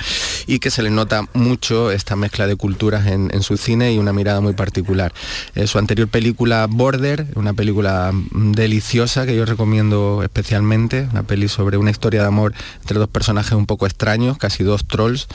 y 0.48 0.58
que 0.58 0.72
se 0.72 0.82
le 0.82 0.90
nota 0.90 1.28
mucho 1.32 1.92
esta 1.92 2.16
mezcla 2.16 2.48
de 2.48 2.56
culturas 2.56 3.06
en, 3.06 3.30
su 3.42 3.56
cine 3.56 3.92
y 3.92 3.98
una 3.98 4.12
mirada 4.12 4.40
muy 4.40 4.54
particular. 4.54 5.12
Eh, 5.54 5.68
su 5.68 5.78
anterior 5.78 6.08
película 6.08 6.66
Border, 6.68 7.28
una 7.36 7.52
película 7.52 8.10
deliciosa 8.32 9.26
que 9.26 9.36
yo 9.36 9.44
recomiendo 9.44 10.24
especialmente, 10.24 11.06
una 11.12 11.22
peli 11.22 11.46
sobre 11.46 11.76
una 11.76 11.92
historia 11.92 12.22
de 12.22 12.26
amor 12.26 12.52
entre 12.80 12.98
dos 12.98 13.08
personajes 13.08 13.52
un 13.52 13.66
poco 13.66 13.86
extraños, 13.86 14.38
casi 14.38 14.64
dos 14.64 14.86
trolls, 14.86 15.28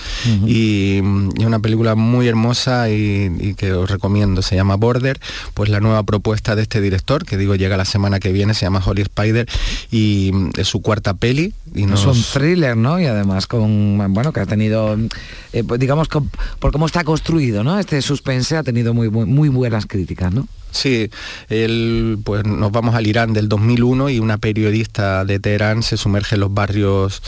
y, 0.46 1.00
una 1.00 1.60
película 1.60 1.96
muy 1.96 2.28
hermosa 2.28 2.90
y, 2.90 3.32
y 3.40 3.54
que 3.54 3.72
os 3.72 3.90
recomiendo. 3.90 4.42
Se 4.42 4.56
llama 4.56 4.76
Border, 4.76 5.18
pues 5.54 5.70
la 5.70 5.80
nueva 5.80 6.04
propuesta 6.04 6.58
de 6.58 6.64
este 6.64 6.82
director, 6.82 7.24
que 7.24 7.38
digo 7.38 7.56
llega 7.56 7.78
la 7.78 7.86
semana 7.86 8.20
que 8.20 8.34
viene, 8.34 8.54
se 8.54 8.66
llama 8.66 8.82
Spider 9.04 9.48
y 9.92 10.32
mm, 10.34 10.52
es 10.58 10.68
su 10.68 10.82
cuarta 10.82 11.14
peli. 11.14 11.54
Y 11.74 11.86
no 11.86 11.96
Es 11.96 12.06
un 12.06 12.22
thriller, 12.22 12.76
¿no? 12.76 13.00
Y 13.00 13.06
además 13.06 13.48
con, 13.48 13.98
bueno, 14.14 14.32
que 14.34 14.40
ha 14.40 14.46
tenido, 14.46 14.98
eh, 15.54 15.64
pues 15.64 15.80
digamos, 15.80 16.08
por 16.08 16.72
cómo 16.72 16.86
está 16.86 17.04
construido, 17.04 17.64
¿no? 17.64 17.80
Este 17.80 18.02
suspense 18.02 18.58
ha 18.58 18.64
tenido 18.64 18.94
muy, 18.94 19.10
muy, 19.10 19.26
muy 19.26 19.50
buenas 19.50 19.86
críticas, 19.86 20.34
¿no? 20.34 20.48
Sí, 20.72 21.10
el, 21.50 22.20
pues 22.24 22.46
nos 22.46 22.72
vamos 22.72 22.96
al 22.96 23.08
Irán 23.08 23.34
del 23.34 23.50
2001 23.50 24.10
y 24.10 24.20
una 24.20 24.38
periodista 24.38 25.26
de 25.26 25.40
Teherán 25.40 25.82
se 25.82 25.98
sumerge 25.98 26.36
en 26.36 26.42
los 26.42 26.54
barrios, 26.54 27.22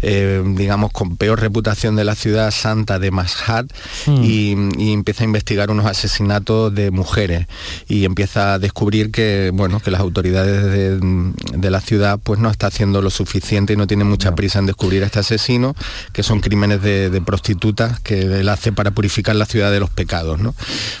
eh, 0.00 0.42
digamos, 0.56 0.92
con 0.92 1.16
peor 1.16 1.40
reputación 1.40 1.96
de 1.96 2.04
la 2.04 2.14
ciudad 2.14 2.50
santa 2.50 2.98
de 2.98 3.10
Mashhad 3.10 3.66
hmm. 4.06 4.24
y, 4.24 4.92
empieza 4.94 5.24
a 5.24 5.26
investigar 5.26 5.70
unos 5.70 5.86
asesinatos 5.86 6.74
de 6.74 6.90
mujeres 6.90 7.46
y 7.88 8.04
empieza 8.04 8.54
a 8.54 8.58
descubrir 8.58 9.10
que, 9.10 9.50
bueno, 9.52 9.80
que 9.80 9.90
las 9.90 10.00
autoridades 10.00 11.00
de, 11.00 11.70
la 11.70 11.80
ciudad 11.80 12.20
pues 12.22 12.38
no 12.38 12.50
está 12.50 12.68
haciendo 12.68 13.02
lo 13.02 13.10
suficiente 13.10 13.72
y 13.72 13.76
no 13.76 13.86
tiene 13.86 14.04
mucha 14.04 14.34
prisa 14.34 14.60
en 14.60 14.66
descubrir 14.66 15.02
a 15.02 15.06
este 15.06 15.18
asesino, 15.18 15.74
que 16.12 16.22
son 16.22 16.40
crímenes 16.40 16.80
de, 16.82 17.22
prostitutas 17.24 18.00
que 18.00 18.20
él 18.22 18.48
hace 18.48 18.72
para 18.72 18.90
purificar 18.90 19.34
la 19.34 19.46
ciudad 19.46 19.72
de 19.72 19.80
los 19.80 19.90
pecados, 19.90 20.38
¿no? 20.38 20.54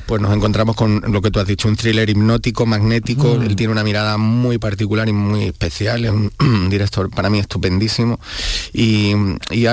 Pues 0.06 0.22
nos 0.22 0.34
encontramos 0.34 0.74
con 0.74 1.02
lo 1.06 1.22
que 1.22 1.30
tú 1.30 1.38
has 1.38 1.46
dicho, 1.46 1.68
un 1.68 1.76
thriller 1.84 2.08
hipnótico, 2.08 2.64
magnético, 2.64 3.36
mm. 3.36 3.42
él 3.42 3.56
tiene 3.56 3.72
una 3.72 3.84
mirada 3.84 4.16
muy 4.16 4.56
particular 4.56 5.06
y 5.06 5.12
muy 5.12 5.44
especial, 5.44 6.06
es 6.06 6.10
un, 6.10 6.32
director 6.70 7.10
para 7.10 7.28
mí 7.28 7.38
estupendísimo 7.38 8.18
y, 8.72 9.12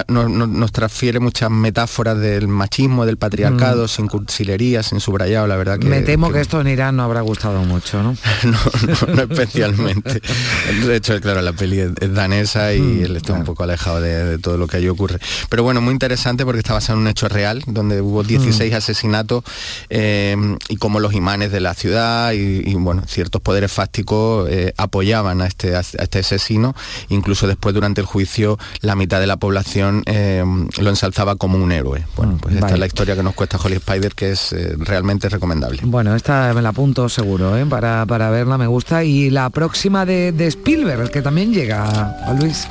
nos 0.07 0.72
transfiere 0.72 1.20
muchas 1.20 1.49
metáforas 1.49 2.20
del 2.20 2.47
machismo, 2.47 3.05
del 3.05 3.18
patriarcado, 3.18 3.86
mm. 3.86 3.88
sin 3.88 4.07
cursilería, 4.07 4.84
sin 4.84 4.99
subrayado, 4.99 5.47
la 5.47 5.55
verdad 5.55 5.80
que... 5.80 5.88
Me 5.88 6.01
temo 6.01 6.32
que, 6.32 6.41
esto 6.41 6.59
en 6.59 6.68
Irán 6.68 6.97
no 6.97 7.03
habrá 7.03 7.22
gustado 7.22 7.64
mucho, 7.64 8.03
¿no? 8.03 8.18
no, 8.43 9.22
especialmente. 9.22 10.22
De 10.86 10.95
hecho, 10.97 11.20
claro, 11.22 11.41
la 11.41 11.53
peli 11.53 11.80
es, 11.80 12.14
danesa 12.14 12.74
y 12.74 12.82
mm, 12.82 13.05
él 13.05 13.16
está 13.18 13.34
un 13.34 13.45
poco 13.45 13.64
alejado 13.64 14.01
de, 14.01 14.38
todo 14.39 14.57
lo 14.57 14.68
que 14.68 14.78
allí 14.78 14.89
ocurre. 14.89 15.20
Pero 15.49 15.64
bueno, 15.64 15.80
muy 15.80 15.93
interesante 15.93 16.43
porque 16.43 16.59
está 16.59 16.74
basado 16.74 16.97
en 16.97 17.03
un 17.03 17.07
hecho 17.07 17.30
real, 17.30 17.64
donde 17.68 18.01
hubo 18.01 18.24
16 18.24 18.74
asesinatos 18.74 19.43
eh, 19.89 20.36
y 20.68 20.76
como 20.76 20.99
los 20.99 21.14
imanes 21.14 21.51
de 21.51 21.62
la 21.62 21.74
ciudad 21.74 22.01
y, 22.34 22.74
bueno, 22.76 23.04
ciertos 23.08 23.41
poderes 23.41 23.72
fácticos 23.72 24.49
eh, 24.49 24.74
apoyaban 24.78 25.41
a 25.41 25.47
este, 25.47 25.76
a 25.76 25.80
este 25.80 26.20
asesino, 26.20 26.76
incluso 27.10 27.47
después 27.47 27.74
durante 27.76 28.02
el 28.02 28.08
juicio 28.08 28.58
la 28.82 28.95
mitad 28.95 29.20
de 29.20 29.28
la 29.28 29.38
población 29.38 30.04
eh, 30.06 30.43
lo 30.80 30.89
ensalzaba 30.89 31.36
como 31.36 31.58
un 31.58 31.72
héroe. 31.72 32.06
Bueno, 32.16 32.38
pues 32.41 32.56
esta 32.56 32.74
es 32.74 32.80
la 32.80 32.86
historia 32.86 33.16
que 33.16 33.24
nos 33.24 33.34
cuesta 33.34 33.58
Holly 33.58 33.76
Spider, 33.76 34.14
que 34.14 34.32
es 34.32 34.54
eh, 34.54 34.76
realmente 34.78 35.30
recomendable. 35.30 35.82
Bueno, 35.84 36.16
esta 36.16 36.54
me 36.54 36.62
la 36.62 36.70
apunto 36.70 37.10
seguro, 37.10 37.54
para, 37.70 38.06
para 38.06 38.30
verla 38.30 38.58
me 38.58 38.68
gusta. 38.68 39.04
Y 39.04 39.30
la 39.30 39.49
próxima 39.49 40.06
de, 40.06 40.32
de 40.32 40.47
Spielberg, 40.47 41.12
que 41.12 41.22
también 41.22 41.54
llega 41.54 41.86
a 42.26 42.34
Luis. 42.34 42.68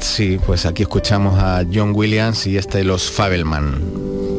Sí, 0.00 0.38
pues 0.44 0.66
aquí 0.66 0.82
escuchamos 0.82 1.38
a 1.38 1.64
John 1.72 1.92
Williams 1.94 2.46
y 2.46 2.56
este 2.56 2.84
Los 2.84 3.10
Fabelman. 3.10 4.37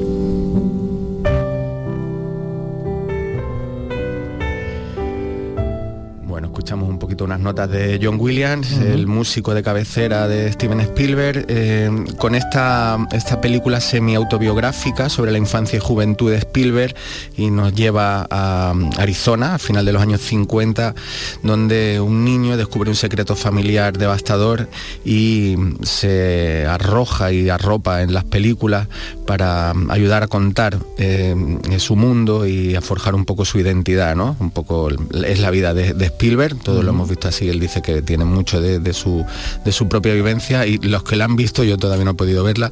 Escuchamos 6.70 6.90
un 6.90 7.00
poquito 7.00 7.24
unas 7.24 7.40
notas 7.40 7.68
de 7.72 8.00
John 8.00 8.18
Williams, 8.20 8.74
el 8.74 9.08
músico 9.08 9.56
de 9.56 9.64
cabecera 9.64 10.28
de 10.28 10.52
Steven 10.52 10.80
Spielberg, 10.82 11.48
eh, 11.48 11.90
con 12.20 12.36
esta, 12.36 13.08
esta 13.12 13.42
película 13.42 13.82
semi-autobiográfica 13.82 15.10
sobre 15.10 15.32
la 15.32 15.40
infancia 15.40 15.78
y 15.78 15.80
juventud 15.80 16.30
de 16.30 16.38
Spielberg 16.38 16.94
y 17.36 17.50
nos 17.50 17.74
lleva 17.74 18.28
a 18.30 18.76
Arizona, 19.00 19.56
a 19.56 19.58
final 19.58 19.84
de 19.84 19.94
los 19.94 20.00
años 20.04 20.22
50, 20.22 20.94
donde 21.42 22.00
un 22.00 22.24
niño 22.24 22.56
descubre 22.56 22.92
un 22.92 22.96
secreto 22.96 23.36
familiar 23.36 23.98
devastador 23.98 24.70
y 25.04 25.56
se 25.82 26.68
arroja 26.68 27.32
y 27.32 27.50
arropa 27.50 28.04
en 28.04 28.14
las 28.14 28.26
películas 28.26 28.88
para 29.26 29.74
ayudar 29.90 30.22
a 30.22 30.28
contar 30.28 30.78
eh, 31.00 31.36
su 31.80 31.96
mundo 31.96 32.46
y 32.46 32.76
a 32.76 32.82
forjar 32.82 33.16
un 33.16 33.26
poco 33.26 33.44
su 33.44 33.58
identidad, 33.58 34.16
¿no? 34.16 34.36
Un 34.40 34.52
poco 34.52 34.90
es 34.90 35.40
la 35.40 35.50
vida 35.50 35.74
de, 35.74 36.06
Spielberg, 36.06 36.59
todos 36.60 36.84
lo 36.84 36.92
hemos 36.92 37.10
visto 37.10 37.28
así, 37.28 37.50
él 37.50 37.60
dice 37.60 37.82
que 37.82 38.02
tiene 38.02 38.26
mucho 38.26 38.62
de, 38.62 38.94
su, 38.94 39.26
de 39.64 39.72
su 39.72 39.88
propia 39.88 40.14
vivencia 40.14 40.66
y 40.66 40.78
los 40.78 41.04
que 41.04 41.16
la 41.16 41.26
han 41.26 41.36
visto, 41.36 41.64
yo 41.64 41.78
todavía 41.78 42.06
no 42.06 42.12
he 42.12 42.16
podido 42.16 42.44
verla, 42.44 42.72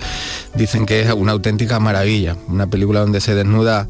dicen 0.56 0.86
que 0.86 1.02
es 1.02 1.12
una 1.12 1.32
auténtica 1.32 1.80
maravilla, 1.80 2.38
una 2.48 2.68
película 2.68 3.02
donde 3.02 3.22
se 3.22 3.36
desnuda 3.36 3.88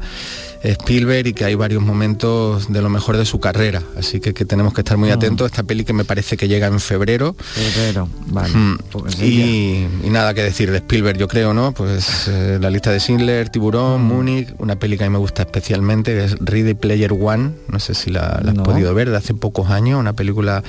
Spielberg 0.62 1.28
y 1.28 1.32
que 1.32 1.44
hay 1.44 1.54
varios 1.54 1.82
momentos 1.82 2.72
de 2.72 2.82
lo 2.82 2.88
mejor 2.88 3.16
de 3.16 3.24
su 3.24 3.40
carrera. 3.40 3.82
Así 3.96 4.20
que, 4.20 4.34
que 4.34 4.44
tenemos 4.44 4.74
que 4.74 4.80
estar 4.80 4.96
muy 4.96 5.10
atentos. 5.10 5.46
Esta 5.46 5.62
peli 5.62 5.84
que 5.84 5.92
me 5.92 6.04
parece 6.04 6.36
que 6.36 6.48
llega 6.48 6.66
en 6.66 6.80
febrero. 6.80 7.34
Febrero, 7.38 8.08
vale. 8.26 8.54
Mm. 8.54 8.78
Pues 8.90 9.20
y, 9.22 9.86
nada 10.04 10.34
que 10.34 10.42
decir 10.42 10.70
de 10.70 10.78
Spielberg, 10.78 11.18
yo 11.18 11.28
creo, 11.28 11.54
¿no? 11.54 11.72
Pues 11.72 12.28
eh, 12.28 12.58
la 12.60 12.70
lista 12.70 12.90
de 12.90 12.98
Schindler, 12.98 13.48
Tiburón, 13.50 14.02
Múnich, 14.02 14.48
una 14.58 14.76
peli 14.76 14.98
que 14.98 15.04
a 15.04 15.08
mí 15.08 15.12
me 15.12 15.18
gusta 15.18 15.42
especialmente, 15.42 16.14
que 16.14 16.24
es 16.24 16.36
Ready 16.40 16.74
Player 16.74 17.12
One. 17.12 17.52
No 17.68 17.78
sé 17.78 17.94
si 17.94 18.10
la, 18.10 18.26
has 18.26 18.54
podido 18.54 18.94
ver, 18.94 19.10
de 19.10 19.16
hace 19.16 19.34
pocos 19.34 19.70
años, 19.70 20.00
una 20.00 20.14
película 20.14 20.62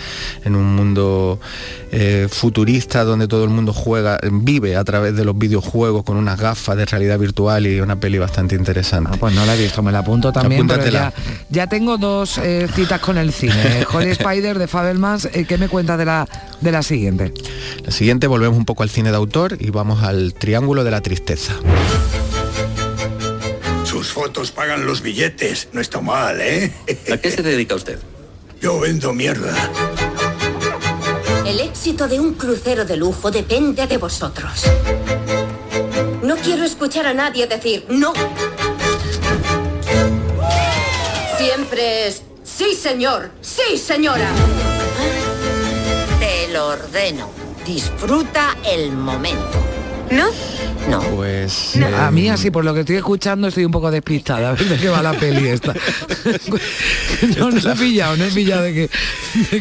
en 0.43 0.55
un 0.55 0.75
mundo 0.75 1.39
eh, 1.91 2.27
futurista 2.29 3.03
donde 3.03 3.27
todo 3.27 3.43
el 3.43 3.49
mundo 3.49 3.73
juega, 3.73 4.19
vive 4.31 4.75
a 4.75 4.83
través 4.83 5.15
de 5.15 5.25
los 5.25 5.37
videojuegos 5.37 6.03
con 6.03 6.17
unas 6.17 6.39
gafas 6.39 6.77
de 6.77 6.85
realidad 6.85 7.17
virtual 7.17 7.65
y 7.65 7.79
una 7.81 7.99
peli 7.99 8.17
bastante 8.17 8.55
interesante. 8.55 9.11
Ah, 9.13 9.17
pues 9.19 9.33
no 9.33 9.45
la 9.45 9.55
he 9.55 9.61
visto 9.61 9.78
me 9.81 9.91
la 9.91 9.99
apunto 9.99 10.31
también, 10.31 10.67
pero 10.67 11.11
ya, 11.49 11.67
tengo 11.67 11.97
dos 11.97 12.37
eh, 12.37 12.67
citas 12.73 12.99
con 12.99 13.17
el 13.17 13.33
cine. 13.33 13.85
Holy 13.93 14.11
Spider 14.11 14.57
de 14.59 14.67
Fabelmans, 14.67 15.25
eh, 15.33 15.45
¿qué 15.47 15.57
me 15.57 15.67
cuenta 15.67 15.97
de 15.97 16.05
la, 16.05 16.27
de 16.61 16.71
la 16.71 16.83
siguiente? 16.83 17.33
La 17.83 17.91
siguiente 17.91 18.27
volvemos 18.27 18.57
un 18.57 18.65
poco 18.65 18.83
al 18.83 18.89
cine 18.89 19.11
de 19.11 19.17
autor 19.17 19.57
y 19.59 19.69
vamos 19.69 20.03
al 20.03 20.33
Triángulo 20.33 20.83
de 20.83 20.91
la 20.91 21.01
Tristeza. 21.01 21.53
Sus 23.83 24.13
fotos 24.13 24.51
pagan 24.51 24.85
los 24.85 25.01
billetes, 25.01 25.69
no 25.73 25.81
está 25.81 25.99
mal, 25.99 26.39
¿eh? 26.41 26.71
¿A 27.11 27.17
qué 27.17 27.31
se 27.31 27.41
dedica 27.41 27.75
usted? 27.75 27.99
Yo 28.61 28.79
vendo 28.79 29.13
mierda. 29.13 29.55
El 31.45 31.59
éxito 31.61 32.07
de 32.07 32.19
un 32.19 32.35
crucero 32.35 32.85
de 32.85 32.95
lujo 32.95 33.31
depende 33.31 33.87
de 33.87 33.97
vosotros. 33.97 34.65
No 36.21 36.35
quiero 36.35 36.63
escuchar 36.63 37.07
a 37.07 37.13
nadie 37.15 37.47
decir 37.47 37.85
no. 37.89 38.13
Siempre 41.39 42.05
es, 42.05 42.21
sí 42.43 42.75
señor, 42.75 43.31
sí 43.39 43.77
señora. 43.77 44.29
Te 46.19 46.49
lo 46.49 46.67
ordeno. 46.67 47.29
Disfruta 47.65 48.57
el 48.65 48.91
momento. 48.91 49.68
¿No? 50.11 50.25
No. 50.89 51.01
Pues... 51.15 51.77
A 51.97 52.09
mí 52.09 52.29
así, 52.29 52.49
por 52.49 52.65
lo 52.65 52.73
que 52.73 52.81
estoy 52.81 52.95
escuchando, 52.95 53.47
estoy 53.47 53.65
un 53.65 53.71
poco 53.71 53.91
despistada. 53.91 54.49
A 54.49 54.53
ver 54.53 54.65
de 54.65 54.77
qué 54.77 54.89
va 54.89 55.03
la 55.03 55.13
peli 55.13 55.47
esta. 55.47 55.73
no, 57.37 57.51
no 57.51 57.71
he 57.71 57.75
pillado, 57.75 58.17
no 58.17 58.25
he 58.25 58.31
pillado 58.31 58.63
de 58.63 58.89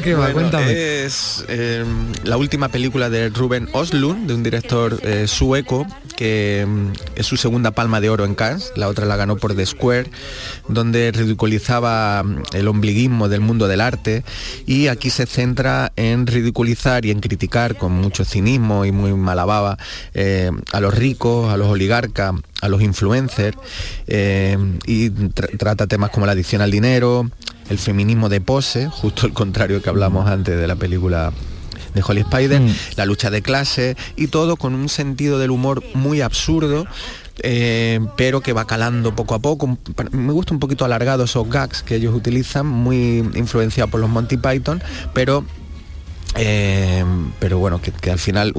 qué, 0.03 0.15
va. 0.15 0.33
Cuéntame. 0.33 1.05
Es 1.05 1.45
em, 1.49 2.13
la 2.25 2.37
última 2.37 2.69
película 2.69 3.11
de 3.11 3.29
Ruben 3.29 3.69
Oslund, 3.73 4.27
de 4.27 4.35
un 4.35 4.43
director 4.43 4.99
eh, 5.03 5.27
sueco, 5.27 5.87
que 6.17 6.61
em, 6.61 6.93
es 7.15 7.27
su 7.27 7.37
segunda 7.37 7.73
palma 7.73 8.01
de 8.01 8.09
oro 8.09 8.25
en 8.25 8.35
Cannes. 8.35 8.73
La 8.77 8.89
otra 8.89 9.05
la 9.05 9.17
ganó 9.17 9.37
por 9.37 9.55
The 9.55 9.67
Square, 9.67 10.11
donde 10.69 11.13
ridiculizaba 11.13 12.21
em, 12.21 12.43
el 12.55 12.69
ombliguismo 12.69 13.29
del 13.29 13.41
mundo 13.41 13.69
del 13.69 13.83
arte. 13.83 14.25
Y 14.67 14.87
aquí 14.87 15.11
se 15.11 15.27
centra 15.27 15.93
en 15.97 16.27
ridiculizar 16.27 17.05
y 17.05 17.11
en 17.11 17.21
criticar 17.21 17.77
con 17.77 17.93
mucho 17.93 18.25
cinismo 18.25 18.85
y 18.87 18.93
muy 18.93 19.13
malababa 19.13 19.77
eh, 20.15 20.38
a 20.73 20.81
los 20.81 20.95
ricos, 20.95 21.53
a 21.53 21.57
los 21.57 21.69
oligarcas, 21.69 22.35
a 22.61 22.69
los 22.69 22.83
influencers 22.83 23.57
eh, 24.07 24.57
y 24.87 25.11
trata 25.11 25.87
temas 25.87 26.11
como 26.11 26.27
la 26.27 26.33
adicción 26.33 26.63
al 26.63 26.71
dinero, 26.71 27.31
el 27.71 27.79
feminismo 27.79 28.29
de 28.29 28.41
pose, 28.41 28.89
justo 28.89 29.27
el 29.27 29.33
contrario 29.33 29.83
que 29.83 29.91
hablamos 29.91 30.27
mm. 30.27 30.29
antes 30.29 30.59
de 30.59 30.67
la 30.67 30.77
película 30.77 31.33
de 31.95 32.03
Holly 32.07 32.21
Spider, 32.21 32.61
mm. 32.61 32.75
la 32.97 33.07
lucha 33.07 33.31
de 33.31 33.43
clase 33.43 33.97
y 34.17 34.29
todo 34.29 34.57
con 34.57 34.75
un 34.75 34.89
sentido 34.89 35.39
del 35.39 35.51
humor 35.51 35.83
muy 35.95 36.21
absurdo. 36.21 36.87
Eh, 37.41 38.01
pero 38.17 38.41
que 38.41 38.53
va 38.53 38.67
calando 38.67 39.15
poco 39.15 39.37
a 39.37 39.39
poco. 39.39 39.79
Me 40.11 40.33
gusta 40.33 40.55
un 40.55 40.59
poquito 40.59 40.85
alargado 40.85 41.23
esos 41.23 41.49
gags 41.49 41.85
que 41.85 41.95
ellos 41.95 42.13
utilizan, 42.13 42.67
muy 42.67 43.19
influenciados 43.37 43.93
por 43.93 44.01
los 44.01 44.11
Monty 44.11 44.39
Python, 44.39 44.83
pero 45.15 45.45
eh, 46.37 47.05
pero 47.39 47.59
bueno, 47.59 47.81
que, 47.81 48.11
al 48.11 48.19
final 48.19 48.53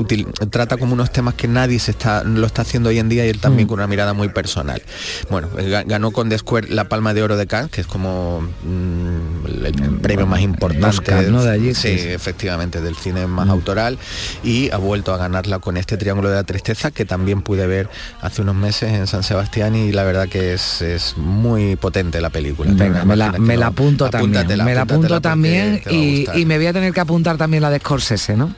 trata 0.49 0.78
como 0.78 0.93
unos 0.93 1.11
temas 1.11 1.36
que 1.36 1.47
nadie 1.47 1.80
se 1.80 1.91
está, 1.91 2.24
lo 2.24 2.45
está 2.45 2.63
haciendo 2.63 2.89
hoy 2.89 2.99
en 2.99 3.09
día 3.09 3.26
y 3.26 3.30
él 3.30 3.39
también 3.39 3.67
mm. 3.67 3.70
con 3.70 3.80
una 3.80 3.88
mirada 3.88 4.13
muy 4.13 4.30
personal. 4.30 4.82
Bueno, 5.30 5.49
ganó 5.86 6.11
con 6.11 6.30
The 6.30 6.38
Square 6.39 6.70
la 6.70 6.89
Palma 6.89 7.13
de 7.13 7.24
Oro 7.24 7.38
de 7.38 7.47
Cannes, 7.47 7.72
que 7.72 7.82
es 7.82 7.88
como 7.88 8.41
mm, 8.41 9.65
el 9.65 9.99
premio 10.01 10.26
más 10.26 10.41
importante 10.41 11.13
de 11.13 11.49
allí, 11.49 11.74
sí, 11.74 11.89
efectivamente, 11.89 12.82
del 12.82 12.95
cine 12.95 13.28
más 13.28 13.47
mm. 13.47 13.51
autoral 13.51 13.97
y 14.43 14.72
ha 14.72 14.78
vuelto 14.78 15.13
a 15.13 15.17
ganarla 15.17 15.59
con 15.59 15.78
este 15.78 15.97
Triángulo 15.97 16.30
de 16.30 16.36
la 16.36 16.43
Tristeza 16.43 16.91
que 16.91 17.05
también 17.05 17.41
pude 17.41 17.67
ver 17.67 17.89
hace 18.22 18.41
unos 18.41 18.55
meses 18.55 18.93
en 18.93 19.07
San 19.07 19.24
Sebastián 19.24 19.76
y 19.76 19.91
la 19.91 20.03
verdad 20.03 20.28
que 20.28 20.53
es, 20.53 21.15
muy 21.17 21.76
potente 21.76 22.20
la 22.20 22.30
película. 22.30 22.72
me 22.72 23.15
la, 23.15 23.67
apunto 23.67 24.09
también, 24.09 24.47
me 24.63 24.76
la 24.76 24.82
apunto 24.82 25.22
también 25.22 25.82
y, 25.89 26.26
y 26.36 26.45
me 26.45 26.57
voy 26.57 26.67
a 26.67 26.74
tener 26.74 26.93
que 26.93 26.99
apuntar 26.99 27.38
también 27.38 27.59
la 27.60 27.70
de 27.70 27.80
Scorsese, 27.80 28.36
¿no? 28.36 28.53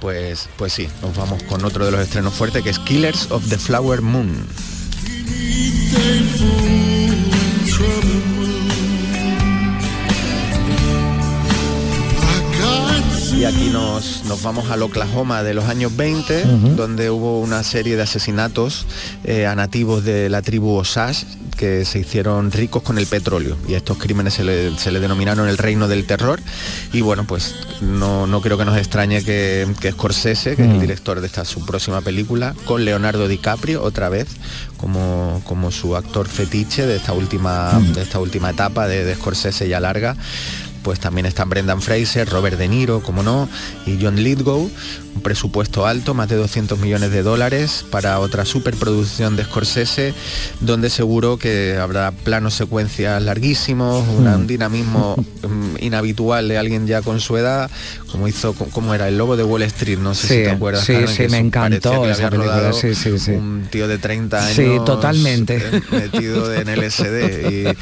Pues, 0.00 0.48
pues 0.56 0.72
sí, 0.72 0.88
nos 1.00 1.16
vamos 1.16 1.42
con 1.44 1.64
otro 1.64 1.84
de 1.84 1.92
los 1.92 2.00
estrenos 2.00 2.34
fuertes 2.34 2.62
que 2.62 2.70
es 2.70 2.78
Killers 2.80 3.30
of 3.30 3.48
the 3.48 3.58
Flower 3.58 4.02
Moon. 4.02 4.46
Y 13.36 13.44
aquí 13.44 13.70
nos, 13.70 14.24
nos, 14.26 14.42
vamos 14.42 14.70
al 14.70 14.82
Oklahoma 14.82 15.42
de 15.42 15.54
los 15.54 15.64
años 15.64 15.96
20, 15.96 16.44
donde 16.76 17.10
hubo 17.10 17.40
una 17.40 17.62
serie 17.62 17.96
de 17.96 18.02
asesinatos 18.02 18.86
eh, 19.24 19.46
a 19.46 19.54
nativos 19.54 20.04
de 20.04 20.28
la 20.28 20.42
tribu 20.42 20.74
Osage 20.76 21.26
que 21.56 21.84
se 21.84 22.00
hicieron 22.00 22.50
ricos 22.50 22.82
con 22.82 22.98
el 22.98 23.06
petróleo. 23.06 23.56
Y 23.68 23.74
estos 23.74 23.98
crímenes 23.98 24.34
se 24.34 24.44
le, 24.44 25.00
denominaron 25.00 25.48
el 25.48 25.58
reino 25.58 25.88
del 25.88 26.06
terror. 26.06 26.40
Y 26.92 27.00
bueno 27.00 27.24
pues 27.24 27.54
no, 27.80 28.26
no 28.26 28.40
creo 28.40 28.58
que 28.58 28.64
nos 28.64 28.76
extrañe 28.76 29.24
que, 29.24 29.66
que 29.80 29.92
Scorsese, 29.92 30.56
que 30.56 30.62
es 30.62 30.70
el 30.70 30.80
director 30.80 31.20
de 31.20 31.26
esta 31.26 31.44
su 31.44 31.64
próxima 31.64 32.00
película, 32.00 32.54
con 32.64 32.84
Leonardo 32.84 33.28
DiCaprio 33.28 33.82
otra 33.82 34.08
vez 34.08 34.28
como, 34.76 35.40
como 35.46 35.70
su 35.70 35.96
actor 35.96 36.28
fetiche 36.28 36.86
de 36.86 36.96
esta 36.96 37.12
última, 37.12 37.80
de 37.94 38.02
esta 38.02 38.18
última 38.18 38.50
etapa 38.50 38.86
de, 38.88 39.04
de 39.04 39.14
Scorsese 39.14 39.68
ya 39.68 39.80
larga 39.80 40.16
pues 40.82 41.00
también 41.00 41.26
están 41.26 41.48
Brendan 41.48 41.80
Fraser, 41.80 42.28
Robert 42.28 42.58
De 42.58 42.68
Niro, 42.68 43.02
como 43.02 43.22
no, 43.22 43.48
y 43.86 43.98
John 44.00 44.16
Lithgow, 44.16 44.70
un 45.14 45.22
presupuesto 45.22 45.86
alto, 45.86 46.14
más 46.14 46.28
de 46.28 46.36
200 46.36 46.78
millones 46.78 47.10
de 47.10 47.22
dólares 47.22 47.84
para 47.90 48.18
otra 48.18 48.44
superproducción 48.44 49.36
de 49.36 49.44
Scorsese, 49.44 50.14
donde 50.60 50.90
seguro 50.90 51.38
que 51.38 51.76
habrá 51.76 52.12
planos 52.12 52.54
secuencias 52.54 53.22
larguísimos, 53.22 54.06
un 54.08 54.26
hmm. 54.26 54.46
dinamismo 54.46 55.16
mm, 55.16 55.82
inhabitual 55.82 56.48
de 56.48 56.58
alguien 56.58 56.86
ya 56.86 57.02
con 57.02 57.20
su 57.20 57.36
edad, 57.36 57.70
como 58.12 58.28
hizo, 58.28 58.52
como 58.52 58.94
era 58.94 59.08
el 59.08 59.16
lobo 59.16 59.36
de 59.36 59.42
Wall 59.42 59.62
Street, 59.62 59.98
no 59.98 60.14
sé 60.14 60.28
si 60.28 60.34
te 60.44 60.50
acuerdas. 60.50 60.84
Sí, 60.84 60.94
sí, 61.08 61.28
me 61.28 61.38
encantó 61.38 62.06
esa 62.08 62.28
película, 62.28 62.72
sí, 62.74 62.94
sí, 62.94 63.18
sí. 63.18 63.30
Un 63.32 63.66
tío 63.70 63.88
de 63.88 63.96
30 63.96 64.38
años. 64.38 64.54
Sí, 64.54 64.76
totalmente. 64.84 65.56
Eh, 65.56 65.80
metido 65.90 66.52
en 66.54 66.68
LSD 66.68 67.74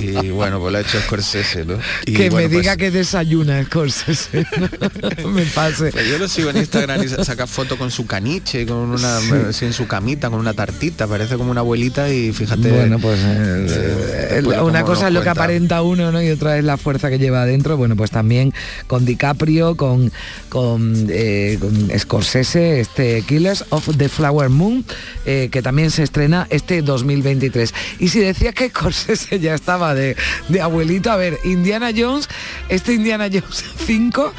y, 0.00 0.30
bueno, 0.30 0.58
pues 0.58 0.72
lo 0.72 0.78
ha 0.78 0.80
hecho 0.80 1.00
Scorsese, 1.00 1.64
¿no? 1.64 1.78
que 2.04 2.30
me 2.30 2.48
diga 2.48 2.74
pues 2.74 2.76
que 2.76 2.90
desayuna 2.90 3.64
Scorsese, 3.64 4.44
me 5.26 5.44
pase. 5.46 5.92
Pues 5.92 6.08
yo 6.08 6.18
lo 6.18 6.26
sigo 6.28 6.50
en 6.50 6.56
Instagram 6.56 7.02
y 7.04 7.08
saca 7.08 7.46
foto 7.46 7.78
con 7.78 7.90
su 7.90 8.06
caniche, 8.06 8.66
con 8.66 8.76
una 8.76 9.20
en 9.60 9.72
su 9.72 9.86
camita, 9.86 10.28
con 10.28 10.40
una 10.40 10.54
tartita, 10.54 11.06
parece 11.06 11.36
como 11.36 11.52
una 11.52 11.60
abuelita 11.60 12.12
y 12.12 12.32
fíjate. 12.32 12.70
Bueno, 12.70 12.98
pues 12.98 13.20
eh, 13.24 14.42
eh, 14.42 14.60
una 14.60 14.82
cosa 14.82 15.08
es 15.08 15.14
lo 15.14 15.22
que 15.22 15.28
aparenta 15.28 15.82
uno, 15.82 16.10
¿no? 16.10 16.20
Y 16.20 16.30
otra 16.30 16.58
es 16.58 16.64
la 16.64 16.76
fuerza 16.76 17.10
que 17.10 17.18
lleva 17.18 17.42
adentro. 17.42 17.76
Bueno, 17.76 17.94
pues 17.94 18.10
también 18.10 18.52
con 18.88 19.04
DiCaprio, 19.04 19.67
con 19.76 20.12
con, 20.48 21.06
eh, 21.10 21.58
Scorsese, 21.98 22.80
este 22.80 23.22
Killers 23.22 23.64
of 23.70 23.88
the 23.96 24.08
Flower 24.08 24.48
Moon, 24.48 24.84
que 25.24 25.60
también 25.62 25.90
se 25.90 26.02
estrena 26.02 26.46
este 26.50 26.82
2023. 26.82 27.74
Y 27.98 28.08
si 28.08 28.20
decías 28.20 28.54
que 28.54 28.68
Scorsese 28.68 29.40
ya 29.40 29.54
estaba 29.54 29.94
de, 29.94 30.16
de 30.48 30.60
abuelito, 30.60 31.10
a 31.10 31.16
ver, 31.16 31.38
Indiana 31.44 31.90
Jones 31.96 32.28
este 32.68 32.94
Indiana 32.94 33.26
Jones 33.32 33.64
5. 33.86 34.32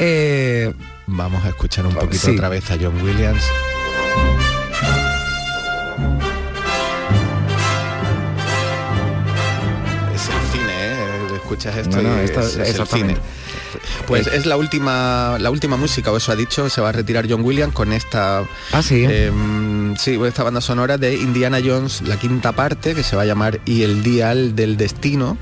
eh, 0.00 0.72
Vamos 1.08 1.44
a 1.44 1.48
escuchar 1.50 1.86
un 1.86 1.94
poquito 1.94 2.26
sí. 2.26 2.32
otra 2.32 2.48
vez 2.48 2.68
a 2.70 2.76
John 2.80 3.00
Williams. 3.02 3.42
Es 10.14 10.28
el 10.28 10.52
cine, 10.52 10.72
¿eh? 10.72 11.36
Escuchas 11.36 11.76
esto 11.76 12.02
No, 12.02 12.08
no, 12.08 12.22
y 12.22 12.24
esto- 12.24 12.40
es, 12.40 12.56
es 12.56 12.78
el 12.78 12.86
cine. 12.86 13.16
Pues 14.06 14.26
es 14.26 14.46
la 14.46 14.56
última 14.56 15.36
la 15.38 15.50
última 15.50 15.76
música, 15.76 16.12
o 16.12 16.16
eso 16.16 16.32
ha 16.32 16.36
dicho, 16.36 16.68
se 16.70 16.80
va 16.80 16.90
a 16.90 16.92
retirar 16.92 17.26
John 17.28 17.42
Williams 17.42 17.74
con 17.74 17.92
esta 17.92 18.44
Ah, 18.72 18.82
sí. 18.82 19.06
sí, 19.98 20.18
esta 20.26 20.42
banda 20.42 20.60
sonora 20.60 20.98
de 20.98 21.14
Indiana 21.14 21.58
Jones, 21.64 22.02
la 22.02 22.18
quinta 22.18 22.52
parte, 22.52 22.94
que 22.94 23.02
se 23.02 23.16
va 23.16 23.22
a 23.22 23.24
llamar 23.26 23.60
Y 23.64 23.82
el 23.82 24.02
Dial 24.02 24.54
del 24.56 24.76
Destino. 24.76 25.38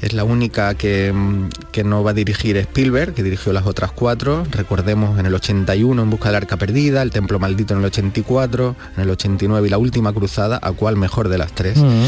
Es 0.00 0.12
la 0.12 0.24
única 0.24 0.74
que, 0.74 1.08
em, 1.08 1.50
que 1.70 1.84
no 1.84 2.02
va 2.02 2.10
a 2.10 2.14
dirigir 2.14 2.56
Spielberg, 2.56 3.14
que 3.14 3.22
dirigió 3.22 3.52
las 3.52 3.66
otras 3.66 3.92
cuatro. 3.92 4.44
Recordemos 4.50 5.18
en 5.18 5.26
el 5.26 5.34
81 5.34 6.02
En 6.02 6.10
Busca 6.10 6.28
del 6.28 6.36
Arca 6.36 6.56
Perdida, 6.56 7.02
El 7.02 7.10
Templo 7.10 7.38
Maldito 7.38 7.74
en 7.74 7.80
el 7.80 7.86
84, 7.86 8.76
en 8.96 9.02
el 9.02 9.10
89 9.10 9.66
y 9.66 9.70
La 9.70 9.78
Última 9.78 10.12
Cruzada, 10.12 10.58
a 10.62 10.72
cuál 10.72 10.96
mejor 10.96 11.28
de 11.28 11.38
las 11.38 11.52
tres. 11.52 11.76
Mm. 11.78 12.06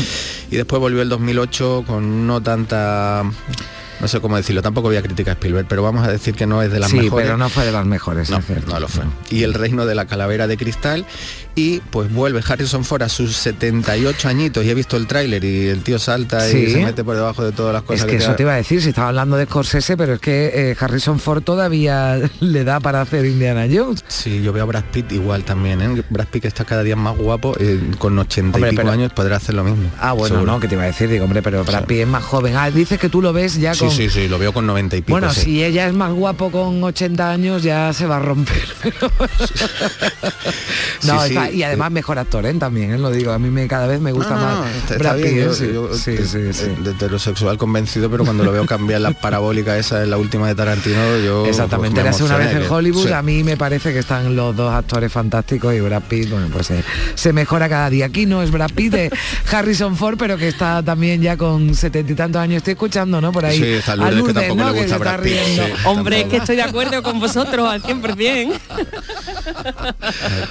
Y 0.51 0.57
después 0.57 0.81
volvió 0.81 1.03
el 1.03 1.09
2008 1.09 1.85
con 1.87 2.27
no 2.27 2.43
tanta... 2.43 3.25
No 4.05 4.09
sé 4.09 4.21
cómo 4.21 4.37
decirlo, 4.37 4.61
tampoco 4.61 4.89
voy 4.89 4.99
a 4.99 5.03
criticar 5.03 5.31
a 5.31 5.33
Spielberg, 5.33 5.67
pero 5.67 5.83
vamos 5.83 6.07
a 6.07 6.13
decir 6.13 6.35
que 6.35 6.47
no 6.47 6.61
es 6.61 6.71
de 6.71 6.79
las 6.79 6.91
sí, 6.91 6.99
mejores. 6.99 7.25
pero 7.25 7.39
no 7.39 7.49
fue 7.49 7.65
de 7.65 7.73
las 7.73 7.87
mejores. 7.87 8.29
No, 8.29 8.39
no 8.67 8.79
lo 8.79 8.87
fue. 8.87 9.05
Y 9.31 9.45
el 9.45 9.55
reino 9.55 9.87
de 9.87 9.95
la 9.95 10.05
calavera 10.05 10.47
de 10.47 10.59
cristal. 10.59 11.07
Y 11.57 11.79
pues 11.91 12.13
vuelve 12.13 12.43
Harrison 12.47 12.85
Ford 12.85 13.03
a 13.03 13.09
sus 13.09 13.37
78 13.37 14.29
añitos 14.29 14.65
y 14.65 14.71
he 14.71 14.75
visto 14.75 14.97
el 14.97 15.07
tráiler 15.07 15.45
y 15.45 15.69
el 15.69 15.83
tío 15.85 16.01
salta 16.01 16.41
Sí. 16.49 16.59
y 16.59 16.71
se 16.73 16.85
mete 16.85 17.05
por 17.05 17.15
debajo 17.15 17.45
de 17.45 17.53
todas 17.53 17.73
las 17.73 17.83
cosas 17.85 18.07
Es 18.07 18.11
que 18.11 18.17
eso 18.17 18.35
te 18.35 18.43
iba 18.43 18.55
a 18.55 18.57
decir, 18.57 18.83
si 18.83 18.89
estaba 18.89 19.09
hablando 19.09 19.37
de 19.37 19.45
Scorsese, 19.45 19.97
pero 19.97 20.15
es 20.15 20.21
que 20.21 20.51
eh, 20.53 20.77
Harrison 20.81 21.21
Ford 21.21 21.45
todavía 21.45 22.19
le 22.41 22.65
da 22.65 22.81
para 22.81 23.01
hacer 23.03 23.25
Indiana 23.25 23.67
Jones. 23.73 24.05
Sí, 24.09 24.43
yo 24.43 24.53
veo 24.53 24.65
a 24.65 24.67
Brad 24.67 24.83
Pitt 24.93 25.13
igual 25.13 25.45
también, 25.45 25.81
¿eh? 25.81 26.03
Brad 26.11 26.27
Pitt 26.27 26.43
que 26.43 26.49
está 26.49 26.65
cada 26.65 26.83
día 26.83 26.97
más 26.97 27.17
guapo, 27.17 27.55
eh, 27.61 27.79
con 27.99 28.19
80 28.19 28.57
Hombre, 28.57 28.71
y 28.71 28.73
pico 28.73 28.83
pero- 28.83 28.93
años 28.93 29.13
podrá 29.13 29.37
hacer 29.37 29.55
lo 29.55 29.63
mismo. 29.63 29.91
Ah, 30.01 30.11
bueno, 30.13 30.35
Seguro. 30.37 30.53
no, 30.55 30.59
que 30.61 30.67
te 30.67 30.75
iba 30.75 30.83
a 30.83 30.87
decir, 30.87 31.09
digo, 31.09 31.25
hombre, 31.25 31.41
pero 31.41 31.63
Brad 31.63 31.85
Pitt 31.85 31.99
es 32.01 32.09
más 32.09 32.25
joven. 32.25 32.57
Ah, 32.57 32.69
dices 32.71 32.99
que 32.99 33.09
tú 33.09 33.23
lo 33.23 33.33
ves 33.33 33.61
ya 33.61 33.75
Sí, 33.75 33.81
con... 33.81 33.91
sí, 33.93 34.11
sí, 34.11 34.27
lo 34.27 34.41
veo 34.41 34.53
con 34.53 34.67
90 34.67 34.97
y 34.97 35.03
pico. 35.03 35.13
Bueno, 35.13 35.33
sí. 35.33 35.41
si 35.43 35.65
ella 35.65 35.87
es 35.87 35.95
más 35.95 36.13
guapo 36.13 36.51
con 36.51 36.83
80 36.83 37.31
años 37.31 37.63
ya 37.63 37.93
se 37.93 38.07
va 38.07 38.17
a 38.17 38.21
romper. 38.21 38.61
pero- 38.83 39.11
no, 41.05 41.23
Sí, 41.27 41.35
está- 41.45 41.57
y 41.57 41.63
además 41.63 41.91
mejor 41.93 42.19
actor, 42.19 42.47
¿eh? 42.47 42.55
También, 42.55 42.93
¿eh? 42.93 42.99
lo 42.99 43.11
digo, 43.11 43.33
a 43.33 43.39
mí 43.39 43.51
me 43.51 43.67
cada 43.69 43.87
vez 43.87 44.01
me 44.01 44.13
gusta 44.13 44.35
No, 44.35 44.41
no, 44.41 44.61
más 44.63 44.71
está, 44.77 44.97
Brad 44.99 45.19
está 45.19 45.29
bien, 45.31 45.35
Pitt, 45.35 45.45
yo-. 45.45 45.55
Sí, 45.55 45.71
yo, 45.73 45.95
sí, 45.95 46.11
de, 46.13 46.25
sí, 46.27 46.53
sí. 46.53 46.83
de 46.83 46.91
heterosexual 46.91 47.59
convencido, 47.59 48.11
pero 48.11 48.25
cuando 48.25 48.45
lo 48.45 48.53
veo 48.53 48.67
cambiar 48.67 49.01
la 49.01 49.13
parabólica 49.13 49.77
esa 49.79 50.03
en 50.03 50.11
la 50.11 50.19
última 50.19 50.49
de 50.49 50.55
Tarantino, 50.55 51.19
yo 51.25 51.47
Exactamente, 51.47 51.95
pues, 52.01 52.07
érase 52.07 52.25
una 52.25 52.37
vez 52.37 52.55
en 52.55 52.71
Hollywood, 52.71 53.07
sí. 53.07 53.13
a 53.13 53.23
mí 53.23 53.43
me 53.45 53.57
parece 53.57 53.93
que 53.93 53.99
están 54.01 54.35
los 54.37 54.55
dos 54.57 54.73
actores 54.73 55.13
fantásticos 55.13 55.75
y 55.75 55.81
Brad 55.81 56.03
Pitt, 56.03 56.31
bueno, 56.31 56.49
pues 56.53 56.71
eh, 56.71 56.83
se 57.15 57.33
mejora 57.33 57.69
cada 57.69 57.91
día. 57.91 58.07
Aquí 58.07 58.27
no 58.27 58.43
es 58.43 58.51
Brad 58.51 58.71
Pitt, 58.75 58.95
es 58.95 59.13
Harrison 59.53 59.97
Ford, 59.97 60.17
pero 60.19 60.37
que 60.37 60.49
está 60.49 60.83
también 60.83 61.21
ya 61.23 61.37
con 61.37 61.75
setenta 61.75 62.13
y 62.13 62.15
tantos 62.15 62.41
años. 62.43 62.59
Estoy 62.59 62.73
escuchando, 62.73 63.21
¿no? 63.21 63.33
Por 63.33 63.45
ahí. 63.45 63.59
Sí, 63.59 63.65
está 63.65 63.93
a 63.93 63.97
Lourdes, 63.97 64.25
que 64.27 64.33
tampoco 64.35 64.61
¿no? 64.61 64.67
le 64.69 64.75
Que 64.75 64.81
gusta 64.83 64.89
se 64.99 65.03
está 65.03 65.17
Brad 65.17 65.23
Pitt, 65.25 65.33
riendo. 65.33 65.67
sí. 65.67 65.73
Hombre, 65.87 66.21
es 66.21 66.27
que 66.29 66.37
estoy 66.39 66.57
de 66.57 66.63
acuerdo 66.63 67.03
con 67.03 67.21
vosotros 67.21 67.69
al 67.69 67.83
100%. 67.83 68.53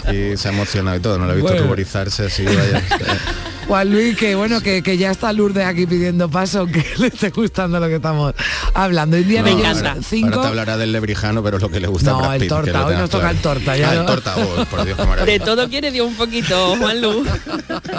Aquí 0.07 0.37
se 0.37 0.49
ha 0.49 0.51
emocionado 0.91 0.97
y 0.97 1.01
todo, 1.01 1.19
no 1.19 1.25
lo 1.25 1.31
he 1.33 1.35
visto 1.35 1.49
Bueno. 1.51 1.63
ruborizarse 1.65 2.25
así, 2.25 2.43
vaya. 2.45 2.83
Juan 3.67 3.89
Luis, 3.91 4.17
que 4.17 4.35
bueno, 4.35 4.59
que, 4.59 4.83
que 4.83 4.97
ya 4.97 5.09
está 5.11 5.31
Lourdes 5.31 5.65
aquí 5.65 5.87
pidiendo 5.87 6.29
paso, 6.29 6.65
que 6.73 6.83
le 6.97 7.07
esté 7.07 7.29
gustando 7.29 7.79
lo 7.79 7.87
que 7.87 7.95
estamos 7.95 8.33
hablando. 8.73 9.17
Indiana 9.17 9.49
No, 9.51 9.55
Jones 9.57 9.77
ahora, 9.77 9.95
5. 10.03 10.27
ahora 10.27 10.41
te 10.41 10.47
hablará 10.49 10.77
del 10.77 10.91
lebrijano, 10.91 11.41
pero 11.41 11.57
es 11.57 11.63
lo 11.63 11.69
que 11.69 11.79
le 11.79 11.87
gusta 11.87 12.09
a 12.11 12.13
No, 12.13 12.19
Brad 12.19 12.35
el 12.41 12.47
torta, 12.49 12.85
hoy 12.85 12.95
nos 12.97 13.09
toca 13.09 13.29
el 13.31 13.37
torta, 13.37 13.77
ya 13.77 13.91
Ah, 13.91 13.93
no. 13.95 13.99
el 14.01 14.05
torta, 14.07 14.35
oh, 14.37 14.65
por 14.65 14.83
Dios, 14.85 14.97
qué. 15.17 15.25
De 15.25 15.39
todo 15.39 15.69
quiere 15.69 15.91
Dios 15.91 16.05
un 16.07 16.15
poquito, 16.15 16.75
Juan 16.77 17.01
Luz. 17.01 17.27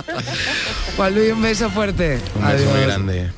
Juan 0.96 1.14
Luis, 1.14 1.32
un 1.32 1.42
beso 1.42 1.70
fuerte. 1.70 2.20
Un 2.36 2.46
beso 2.46 2.70
muy 2.70 2.80
grande. 2.82 3.30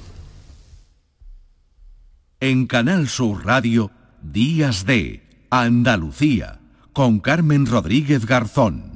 En 2.41 2.67
Canal 2.67 3.09
Sur 3.09 3.47
Radio, 3.47 3.91
Días 4.21 4.85
de 4.85 5.23
Andalucía, 5.51 6.59
con 6.93 7.21
Carmen 7.21 7.67
Rodríguez 7.67 8.27
Garzón. 8.27 8.96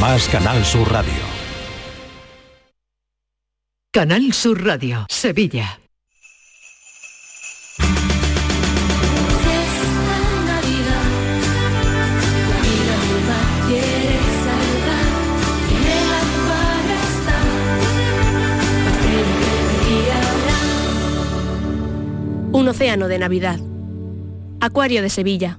más 0.00 0.28
Canal 0.28 0.64
Sur 0.64 0.90
Radio. 0.90 1.12
Canal 3.92 4.32
Sur 4.32 4.64
Radio, 4.64 5.06
Sevilla. 5.08 5.78
Un 22.52 22.68
océano 22.68 23.08
de 23.08 23.18
Navidad. 23.18 23.58
Acuario 24.60 25.02
de 25.02 25.08
Sevilla. 25.08 25.58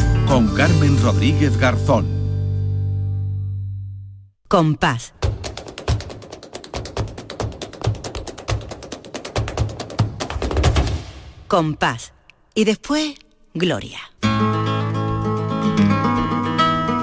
con 0.31 0.47
Carmen 0.55 0.97
Rodríguez 1.03 1.57
Garzón. 1.57 2.07
Compás. 4.47 5.13
Compás. 11.49 12.13
Y 12.55 12.63
después, 12.63 13.15
Gloria. 13.53 13.99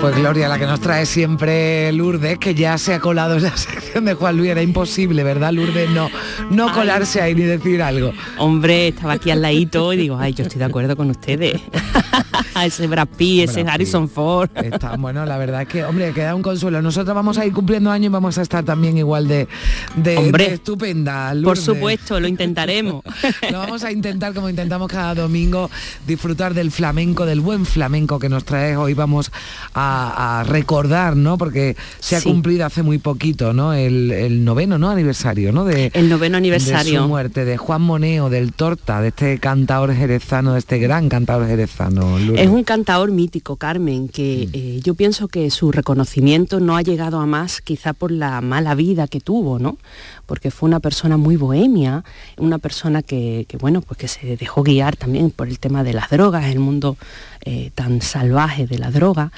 Pues 0.00 0.16
Gloria, 0.16 0.48
la 0.48 0.58
que 0.58 0.64
nos 0.64 0.80
trae 0.80 1.04
siempre 1.04 1.92
Lourdes, 1.92 2.38
que 2.38 2.54
ya 2.54 2.78
se 2.78 2.94
ha 2.94 3.00
colado 3.00 3.34
en 3.34 3.42
la 3.42 3.56
sección 3.58 4.06
de 4.06 4.14
Juan 4.14 4.38
Luis, 4.38 4.52
era 4.52 4.62
imposible, 4.62 5.22
¿verdad, 5.22 5.52
Lourdes? 5.52 5.90
No, 5.90 6.08
no 6.48 6.72
colarse 6.72 7.20
ahí 7.20 7.34
ni 7.34 7.42
decir 7.42 7.82
algo. 7.82 8.14
Hombre, 8.38 8.88
estaba 8.88 9.12
aquí 9.12 9.30
al 9.30 9.42
ladito 9.42 9.92
y 9.92 9.98
digo, 9.98 10.16
ay, 10.16 10.32
yo 10.32 10.44
estoy 10.44 10.60
de 10.60 10.64
acuerdo 10.64 10.96
con 10.96 11.10
ustedes. 11.10 11.60
ese 12.66 12.86
Brad 12.86 13.08
Pitt, 13.16 13.48
ese 13.48 13.62
Brad 13.62 13.74
Harrison 13.74 14.08
Ford. 14.08 14.50
Está, 14.56 14.96
bueno, 14.98 15.24
la 15.26 15.36
verdad 15.38 15.62
es 15.62 15.68
que, 15.68 15.84
hombre, 15.84 16.12
queda 16.12 16.34
un 16.34 16.42
consuelo. 16.42 16.80
Nosotros 16.82 17.14
vamos 17.14 17.38
a 17.38 17.46
ir 17.46 17.52
cumpliendo 17.52 17.90
años 17.90 18.06
y 18.06 18.12
vamos 18.12 18.38
a 18.38 18.42
estar 18.42 18.64
también 18.64 18.96
igual 18.98 19.28
de, 19.28 19.48
de, 19.96 20.16
Hombre, 20.16 20.48
de 20.48 20.54
estupenda. 20.54 21.32
Por 21.42 21.56
supuesto, 21.58 22.18
lo 22.20 22.28
intentaremos. 22.28 23.02
Lo 23.50 23.58
vamos 23.58 23.84
a 23.84 23.92
intentar, 23.92 24.34
como 24.34 24.48
intentamos 24.48 24.88
cada 24.88 25.14
domingo, 25.14 25.70
disfrutar 26.06 26.54
del 26.54 26.70
flamenco, 26.70 27.24
del 27.26 27.40
buen 27.40 27.64
flamenco 27.66 28.18
que 28.18 28.28
nos 28.28 28.44
traes. 28.44 28.76
Hoy 28.76 28.94
vamos 28.94 29.30
a, 29.74 30.40
a 30.40 30.44
recordar, 30.44 31.16
¿no? 31.16 31.38
Porque 31.38 31.76
se 32.00 32.16
ha 32.16 32.20
Sí. 32.20 32.28
cumplido 32.28 32.66
hace 32.66 32.82
muy 32.82 32.98
poquito, 32.98 33.52
¿no? 33.52 33.72
El, 33.74 34.10
el 34.10 34.44
noveno, 34.44 34.78
¿no? 34.78 34.90
Aniversario, 34.90 35.52
¿no? 35.52 35.64
De, 35.64 35.90
El 35.94 36.08
noveno 36.08 36.32
de 36.32 36.38
aniversario. 36.38 37.02
su 37.02 37.08
muerte, 37.08 37.44
de 37.44 37.56
Juan 37.56 37.82
Moneo, 37.82 38.28
del 38.30 38.52
Torta, 38.52 39.00
de 39.00 39.08
este 39.08 39.38
cantador 39.38 39.94
jerezano, 39.94 40.52
de 40.54 40.58
este 40.58 40.78
gran 40.78 41.08
cantador 41.08 41.46
jerezano. 41.46 42.18
Lourdes. 42.18 42.47
Es 42.48 42.54
un 42.54 42.64
cantador 42.64 43.10
mítico, 43.10 43.56
Carmen, 43.56 44.08
que 44.08 44.48
eh, 44.54 44.80
yo 44.82 44.94
pienso 44.94 45.28
que 45.28 45.50
su 45.50 45.70
reconocimiento 45.70 46.60
no 46.60 46.78
ha 46.78 46.82
llegado 46.82 47.20
a 47.20 47.26
más 47.26 47.60
quizá 47.60 47.92
por 47.92 48.10
la 48.10 48.40
mala 48.40 48.74
vida 48.74 49.06
que 49.06 49.20
tuvo, 49.20 49.58
¿no? 49.58 49.76
Porque 50.24 50.50
fue 50.50 50.66
una 50.66 50.80
persona 50.80 51.18
muy 51.18 51.36
bohemia, 51.36 52.04
una 52.38 52.56
persona 52.56 53.02
que, 53.02 53.44
que, 53.48 53.58
bueno, 53.58 53.82
pues 53.82 53.98
que 53.98 54.08
se 54.08 54.38
dejó 54.38 54.62
guiar 54.62 54.96
también 54.96 55.30
por 55.30 55.48
el 55.48 55.58
tema 55.58 55.84
de 55.84 55.92
las 55.92 56.08
drogas, 56.08 56.46
el 56.46 56.58
mundo 56.58 56.96
eh, 57.44 57.70
tan 57.74 58.00
salvaje 58.00 58.66
de 58.66 58.78
la 58.78 58.90
droga 58.90 59.30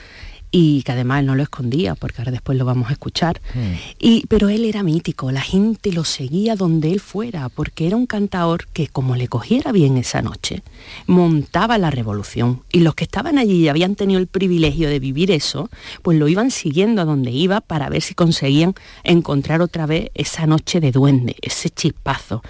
y 0.53 0.83
que 0.83 0.93
además 0.93 1.21
él 1.21 1.27
no 1.27 1.35
lo 1.37 1.43
escondía, 1.45 1.95
porque 1.95 2.21
ahora 2.21 2.33
después 2.33 2.59
lo 2.59 2.65
vamos 2.65 2.89
a 2.91 2.93
escuchar. 2.93 3.41
Hmm. 3.55 3.75
Y, 4.01 4.27
pero 4.27 4.49
él 4.49 4.65
era 4.65 4.83
mítico, 4.83 5.31
la 5.31 5.41
gente 5.43 5.93
lo 5.93 6.05
seguía 6.05 6.57
donde 6.57 6.91
él 6.93 7.01
fuera, 7.01 7.49
porque 7.49 7.87
era 7.87 7.97
un 7.97 8.07
cantador 8.07 8.67
que 8.73 8.89
como 8.89 9.15
le 9.17 9.29
cogiera 9.29 9.71
bien 9.73 9.97
esa 9.97 10.23
noche, 10.23 10.63
montaba 11.07 11.79
la 11.79 11.91
revolución. 11.91 12.63
Y 12.73 12.81
los 12.81 12.95
que 12.95 13.05
estaban 13.05 13.39
allí 13.39 13.63
y 13.65 13.69
habían 13.69 13.95
tenido 13.95 14.19
el 14.21 14.27
privilegio 14.27 14.89
de 14.89 14.99
vivir 14.99 15.31
eso, 15.31 15.71
pues 16.03 16.19
lo 16.19 16.29
iban 16.29 16.51
siguiendo 16.51 17.03
a 17.03 17.05
donde 17.05 17.31
iba 17.31 17.61
para 17.61 17.89
ver 17.89 18.03
si 18.03 18.15
conseguían 18.15 18.75
encontrar 19.05 19.61
otra 19.63 19.87
vez 19.87 20.11
esa 20.15 20.47
noche 20.47 20.81
de 20.81 20.93
duende, 20.93 21.37
ese 21.43 21.71
chispazo. 21.71 22.43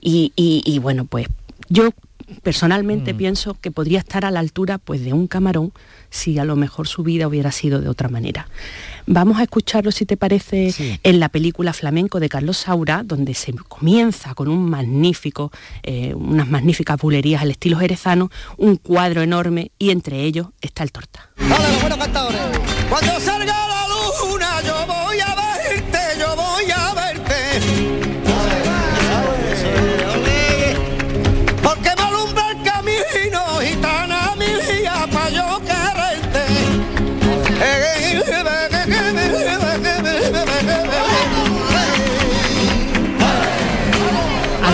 Y, 0.00 0.32
y- 0.36 0.62
y 0.64 0.78
bueno, 0.78 1.04
pues 1.04 1.26
yo 1.68 1.90
personalmente 2.42 3.12
Hmm. 3.12 3.16
pienso 3.16 3.54
que 3.60 3.70
podría 3.70 3.98
estar 3.98 4.24
a 4.24 4.30
la 4.30 4.40
altura 4.40 4.78
pues 4.78 5.04
de 5.04 5.12
un 5.12 5.26
camarón 5.26 5.72
si 6.10 6.38
a 6.38 6.44
lo 6.44 6.56
mejor 6.56 6.86
su 6.86 7.02
vida 7.02 7.26
hubiera 7.26 7.50
sido 7.50 7.80
de 7.80 7.88
otra 7.88 8.08
manera. 8.08 8.48
Vamos 9.06 9.38
a 9.38 9.42
escucharlo, 9.42 9.90
si 9.90 10.06
te 10.06 10.16
parece, 10.16 10.98
en 11.02 11.20
la 11.20 11.28
película 11.28 11.72
Flamenco 11.72 12.20
de 12.20 12.28
Carlos 12.28 12.56
Saura, 12.58 13.02
donde 13.04 13.34
se 13.34 13.52
comienza 13.52 14.34
con 14.34 14.48
un 14.48 14.70
magnífico, 14.70 15.50
eh, 15.82 16.14
unas 16.14 16.48
magníficas 16.48 16.98
bulerías 16.98 17.42
al 17.42 17.50
estilo 17.50 17.78
jerezano, 17.78 18.30
un 18.56 18.76
cuadro 18.76 19.22
enorme 19.22 19.72
y 19.78 19.90
entre 19.90 20.22
ellos 20.22 20.48
está 20.60 20.84
el 20.84 20.92
torta. 20.92 21.30
Cuando 22.88 23.20
salga 23.20 23.73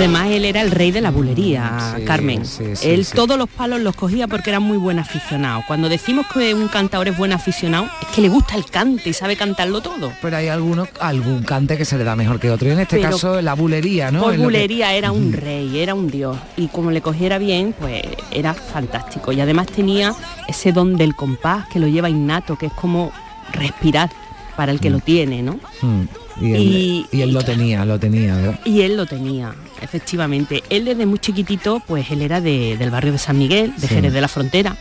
Además, 0.01 0.29
él 0.31 0.47
era 0.47 0.63
el 0.63 0.71
rey 0.71 0.93
de 0.93 1.03
la 1.03 1.11
bulería, 1.11 1.95
Sí, 1.99 2.05
Carmen. 2.07 2.47
sí, 2.47 2.75
sí, 2.75 2.89
él 2.89 3.07
todos 3.07 3.37
los 3.37 3.51
palos 3.51 3.81
los 3.83 3.95
cogía 3.95 4.27
porque 4.29 4.49
era 4.49 4.59
muy 4.59 4.79
buen 4.79 4.99
aficionado. 4.99 5.63
Cuando 5.67 5.91
decimos 5.91 6.25
que 6.33 6.55
un 6.55 6.69
cantador 6.69 7.09
es 7.09 7.19
buen 7.19 7.35
aficionado, 7.35 7.85
es 8.01 8.09
que 8.09 8.23
le 8.23 8.31
gusta 8.31 8.55
el 8.57 8.65
cante 8.65 9.11
y 9.11 9.13
sabe 9.13 9.37
cantarlo 9.37 9.83
todo. 9.83 10.11
Pero 10.23 10.39
hay 10.39 10.49
algunos, 10.49 10.89
algún 11.01 11.43
cante 11.43 11.77
que 11.77 11.85
se 11.85 11.99
le 11.99 12.05
da 12.05 12.17
mejor 12.17 12.41
que 12.41 12.51
otro. 12.51 12.67
Y 12.67 12.71
en 12.73 12.81
este 12.81 12.97
Pero 12.97 13.11
caso 13.11 13.43
la 13.43 13.53
bulería, 13.53 14.11
¿no? 14.11 14.23
Por 14.23 14.33
que- 14.33 14.39
bulería 14.39 14.95
era 14.95 15.13
un 15.13 15.35
rey, 15.35 15.79
era 15.81 15.95
un 15.95 16.11
dios. 16.11 16.35
Y 16.57 16.69
como 16.69 16.91
le 16.91 17.03
cogiera 17.03 17.37
bien, 17.37 17.75
pues 17.79 18.03
era 18.31 18.55
fantástico. 18.55 19.33
Y 19.33 19.41
además 19.43 19.67
tenía 19.67 20.15
ese 20.49 20.73
don 20.73 20.97
del 20.97 21.15
compás 21.15 21.67
que 21.69 21.79
lo 21.79 21.87
lleva 21.89 22.09
innato, 22.09 22.57
que 22.57 22.67
es 22.67 22.73
como 22.73 23.13
respirar 23.53 24.09
para 24.57 24.73
el 24.73 24.81
que 24.81 24.89
lo 24.89 25.01
tiene, 25.01 25.43
¿no? 25.43 25.59
Mm, 25.83 26.05
Y 26.41 26.53
él, 26.53 26.61
Y- 26.63 27.07
y 27.13 27.21
él 27.23 27.33
lo 27.33 27.43
tenía, 27.43 27.85
lo 27.85 27.99
tenía, 27.99 28.35
¿verdad? 28.37 28.61
Y 28.65 28.83
él 28.83 28.97
lo 28.97 29.07
tenía, 29.07 29.55
efectivamente. 29.81 30.63
Él 30.71 30.85
desde 30.85 31.07
muy 31.07 31.19
chiquitito, 31.19 31.83
pues 31.87 32.11
él 32.11 32.23
era 32.23 32.41
de- 32.41 32.77
del 32.77 32.91
barrio 32.91 33.13
de 33.13 33.19
San 33.19 33.39
Miguel, 33.39 33.73
de 33.77 33.89
Sí. 33.89 33.95
Jerez 33.95 34.13
de 34.13 34.21
la 34.21 34.29
Frontera. 34.29 34.77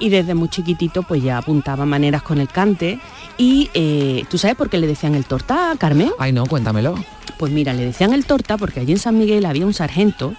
Y 0.00 0.08
desde 0.08 0.34
muy 0.34 0.48
chiquitito, 0.48 1.02
pues 1.04 1.22
ya 1.22 1.38
apuntaba 1.38 1.86
maneras 1.86 2.22
con 2.22 2.38
el 2.40 2.48
cante. 2.48 2.98
Y 3.38 3.70
eh, 3.74 4.24
¿tú 4.28 4.38
sabes 4.38 4.56
por 4.56 4.68
qué 4.68 4.78
le 4.78 4.86
decían 4.86 5.14
el 5.14 5.24
torta, 5.24 5.72
Carmen? 5.78 6.10
Ay, 6.18 6.32
no, 6.32 6.46
cuéntamelo. 6.46 6.94
Pues 7.38 7.52
mira, 7.52 7.72
le 7.72 7.84
decían 7.86 8.12
el 8.12 8.24
torta 8.26 8.56
porque 8.56 8.80
allí 8.80 8.92
en 8.92 8.98
San 8.98 9.16
Miguel 9.18 9.44
había 9.46 9.66
un 9.66 9.74
sargento 9.74 10.34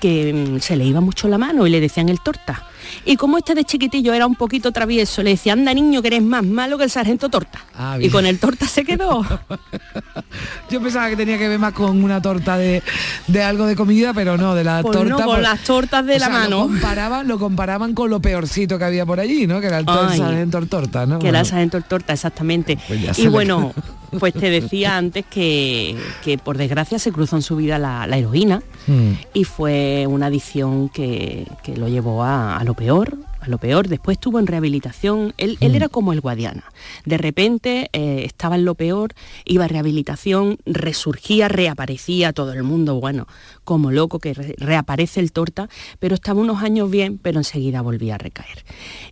que 0.00 0.32
mm, 0.32 0.60
se 0.60 0.76
le 0.76 0.84
iba 0.84 1.00
mucho 1.00 1.28
la 1.28 1.36
mano 1.38 1.66
y 1.66 1.70
le 1.70 1.80
decían 1.80 2.08
el 2.08 2.20
torta. 2.20 2.64
Y 3.04 3.16
como 3.16 3.38
este 3.38 3.54
de 3.54 3.64
chiquitillo 3.64 4.12
era 4.12 4.26
un 4.26 4.34
poquito 4.34 4.72
travieso, 4.72 5.22
le 5.22 5.30
decía, 5.30 5.52
anda 5.52 5.72
niño 5.74 6.02
que 6.02 6.08
eres 6.08 6.22
más 6.22 6.44
malo 6.44 6.78
que 6.78 6.84
el 6.84 6.90
sargento 6.90 7.28
torta. 7.28 7.60
Ah, 7.74 7.96
y 8.00 8.08
con 8.10 8.26
el 8.26 8.38
torta 8.38 8.66
se 8.66 8.84
quedó. 8.84 9.24
Yo 10.70 10.80
pensaba 10.80 11.08
que 11.08 11.16
tenía 11.16 11.38
que 11.38 11.48
ver 11.48 11.58
más 11.58 11.72
con 11.72 12.02
una 12.04 12.20
torta 12.22 12.56
de, 12.56 12.82
de 13.26 13.42
algo 13.42 13.66
de 13.66 13.74
comida, 13.76 14.12
pero 14.14 14.36
no, 14.36 14.54
de 14.54 14.64
la 14.64 14.82
Pues 14.82 14.96
no, 14.96 15.02
torta. 15.02 15.14
con 15.16 15.34
por- 15.34 15.42
las 15.42 15.60
tortas 15.60 16.06
de 16.06 16.16
o 16.16 16.18
la 16.18 16.26
sea, 16.26 16.34
mano. 16.34 16.56
Lo 16.60 16.62
comparaban, 16.68 17.28
lo 17.28 17.38
comparaban 17.38 17.94
con 17.94 18.10
lo 18.10 18.20
peorcito 18.20 18.78
que 18.78 18.84
había 18.84 19.04
por 19.06 19.18
allí, 19.20 19.46
¿no? 19.46 19.60
Que 19.60 19.66
era 19.66 19.78
el, 19.78 19.84
el 19.88 19.96
Ay. 20.08 20.18
sargento 20.18 20.60
torta, 20.66 21.06
¿no? 21.06 21.18
que 21.18 21.28
era 21.28 21.40
el 21.40 21.46
sargento 21.46 21.80
torta, 21.82 22.12
exactamente. 22.12 22.78
Pues 22.86 23.18
y 23.18 23.26
bueno, 23.28 23.72
pues 24.18 24.32
te 24.34 24.50
decía 24.50 24.96
antes 24.96 25.24
que, 25.28 25.96
que 26.22 26.38
por 26.38 26.56
desgracia 26.56 26.98
se 26.98 27.10
cruzó 27.12 27.36
en 27.36 27.42
su 27.42 27.56
vida 27.56 27.78
la, 27.78 28.06
la 28.06 28.16
heroína 28.18 28.62
mm, 28.86 29.10
y 29.34 29.44
fue 29.44 30.06
una 30.08 30.26
adicción 30.26 30.88
que, 30.88 31.46
que 31.62 31.76
lo 31.76 31.88
llevó 31.88 32.22
a, 32.22 32.56
a 32.56 32.64
lo 32.64 32.74
peor, 32.80 33.18
a 33.40 33.48
lo 33.48 33.58
peor. 33.58 33.88
Después 33.88 34.16
estuvo 34.16 34.38
en 34.38 34.46
rehabilitación. 34.46 35.34
Él, 35.36 35.58
él 35.60 35.74
era 35.74 35.88
como 35.88 36.12
el 36.14 36.20
Guadiana. 36.20 36.64
De 37.04 37.18
repente 37.18 37.88
eh, 37.92 38.22
estaba 38.24 38.56
en 38.56 38.64
lo 38.64 38.74
peor, 38.74 39.12
iba 39.44 39.64
a 39.66 39.68
rehabilitación, 39.68 40.56
resurgía, 40.64 41.48
reaparecía 41.48 42.32
todo 42.32 42.52
el 42.54 42.62
mundo, 42.62 42.98
bueno, 42.98 43.26
como 43.64 43.90
loco 43.90 44.18
que 44.18 44.32
re- 44.34 44.54
reaparece 44.58 45.20
el 45.20 45.30
torta, 45.32 45.68
pero 45.98 46.14
estaba 46.14 46.40
unos 46.40 46.62
años 46.62 46.90
bien, 46.90 47.18
pero 47.18 47.38
enseguida 47.38 47.82
volvía 47.82 48.14
a 48.14 48.18
recaer. 48.18 48.64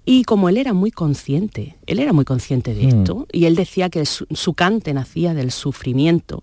Y 0.06 0.24
como 0.24 0.48
él 0.48 0.56
era 0.56 0.72
muy 0.72 0.90
consciente, 0.90 1.76
él 1.86 1.98
era 1.98 2.12
muy 2.12 2.24
consciente 2.24 2.74
de 2.74 2.86
Mm. 2.86 2.88
esto, 2.98 3.26
y 3.32 3.44
él 3.44 3.54
decía 3.54 3.90
que 3.90 4.06
su, 4.06 4.26
su 4.30 4.54
cante 4.54 4.94
nacía 4.94 5.34
del 5.34 5.50
sufrimiento, 5.52 6.42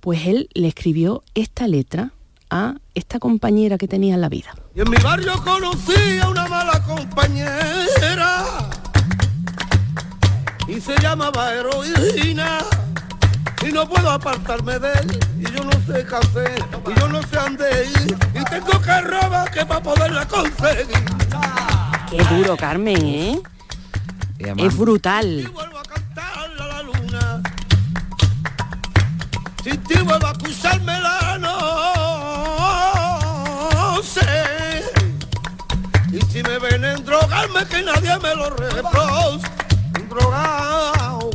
pues 0.00 0.26
él 0.26 0.48
le 0.54 0.68
escribió 0.68 1.22
esta 1.34 1.68
letra 1.68 2.12
a 2.50 2.74
esta 2.94 3.18
compañera 3.18 3.78
que 3.78 3.88
tenía 3.88 4.14
en 4.14 4.20
la 4.20 4.28
vida. 4.28 4.54
Y 4.74 4.80
en 4.80 4.90
mi 4.90 4.96
barrio 4.98 5.32
conocí 5.42 6.18
a 6.22 6.28
una 6.28 6.46
mala 6.48 6.82
compañera 6.84 8.44
y 10.66 10.80
se 10.80 10.94
llamaba 11.00 11.52
heroína 11.54 12.58
y 13.66 13.72
no 13.72 13.88
puedo 13.88 14.10
apartarme 14.10 14.78
de 14.78 14.92
él 14.92 15.20
y 15.38 15.44
yo 15.50 15.64
no 15.64 15.72
sé 15.86 16.06
qué 16.06 16.14
hacer 16.14 16.64
y 16.86 17.00
yo 17.00 17.08
no 17.08 17.20
sé 17.22 17.36
dónde 17.36 17.86
ir 17.86 18.18
y 18.34 18.44
tengo 18.44 18.80
que 18.80 19.00
robar 19.00 19.50
que 19.50 19.64
para 19.66 19.82
poderla 19.82 20.26
conseguir. 20.28 21.04
Qué 22.10 22.24
duro, 22.34 22.56
Carmen, 22.56 23.04
¿eh? 23.04 23.42
Es 24.38 24.76
brutal. 24.76 25.50
Ti 29.86 29.98
vuelvo 30.02 30.26
a 30.26 30.30
acusarme 30.30 30.98
la 31.00 31.27
me 36.48 36.58
ven 36.58 36.84
en 36.84 37.04
drogarme 37.04 37.60
que 37.70 37.82
nadie 37.82 38.16
me 38.22 38.34
lo. 38.34 38.50
Drogado. 40.08 41.30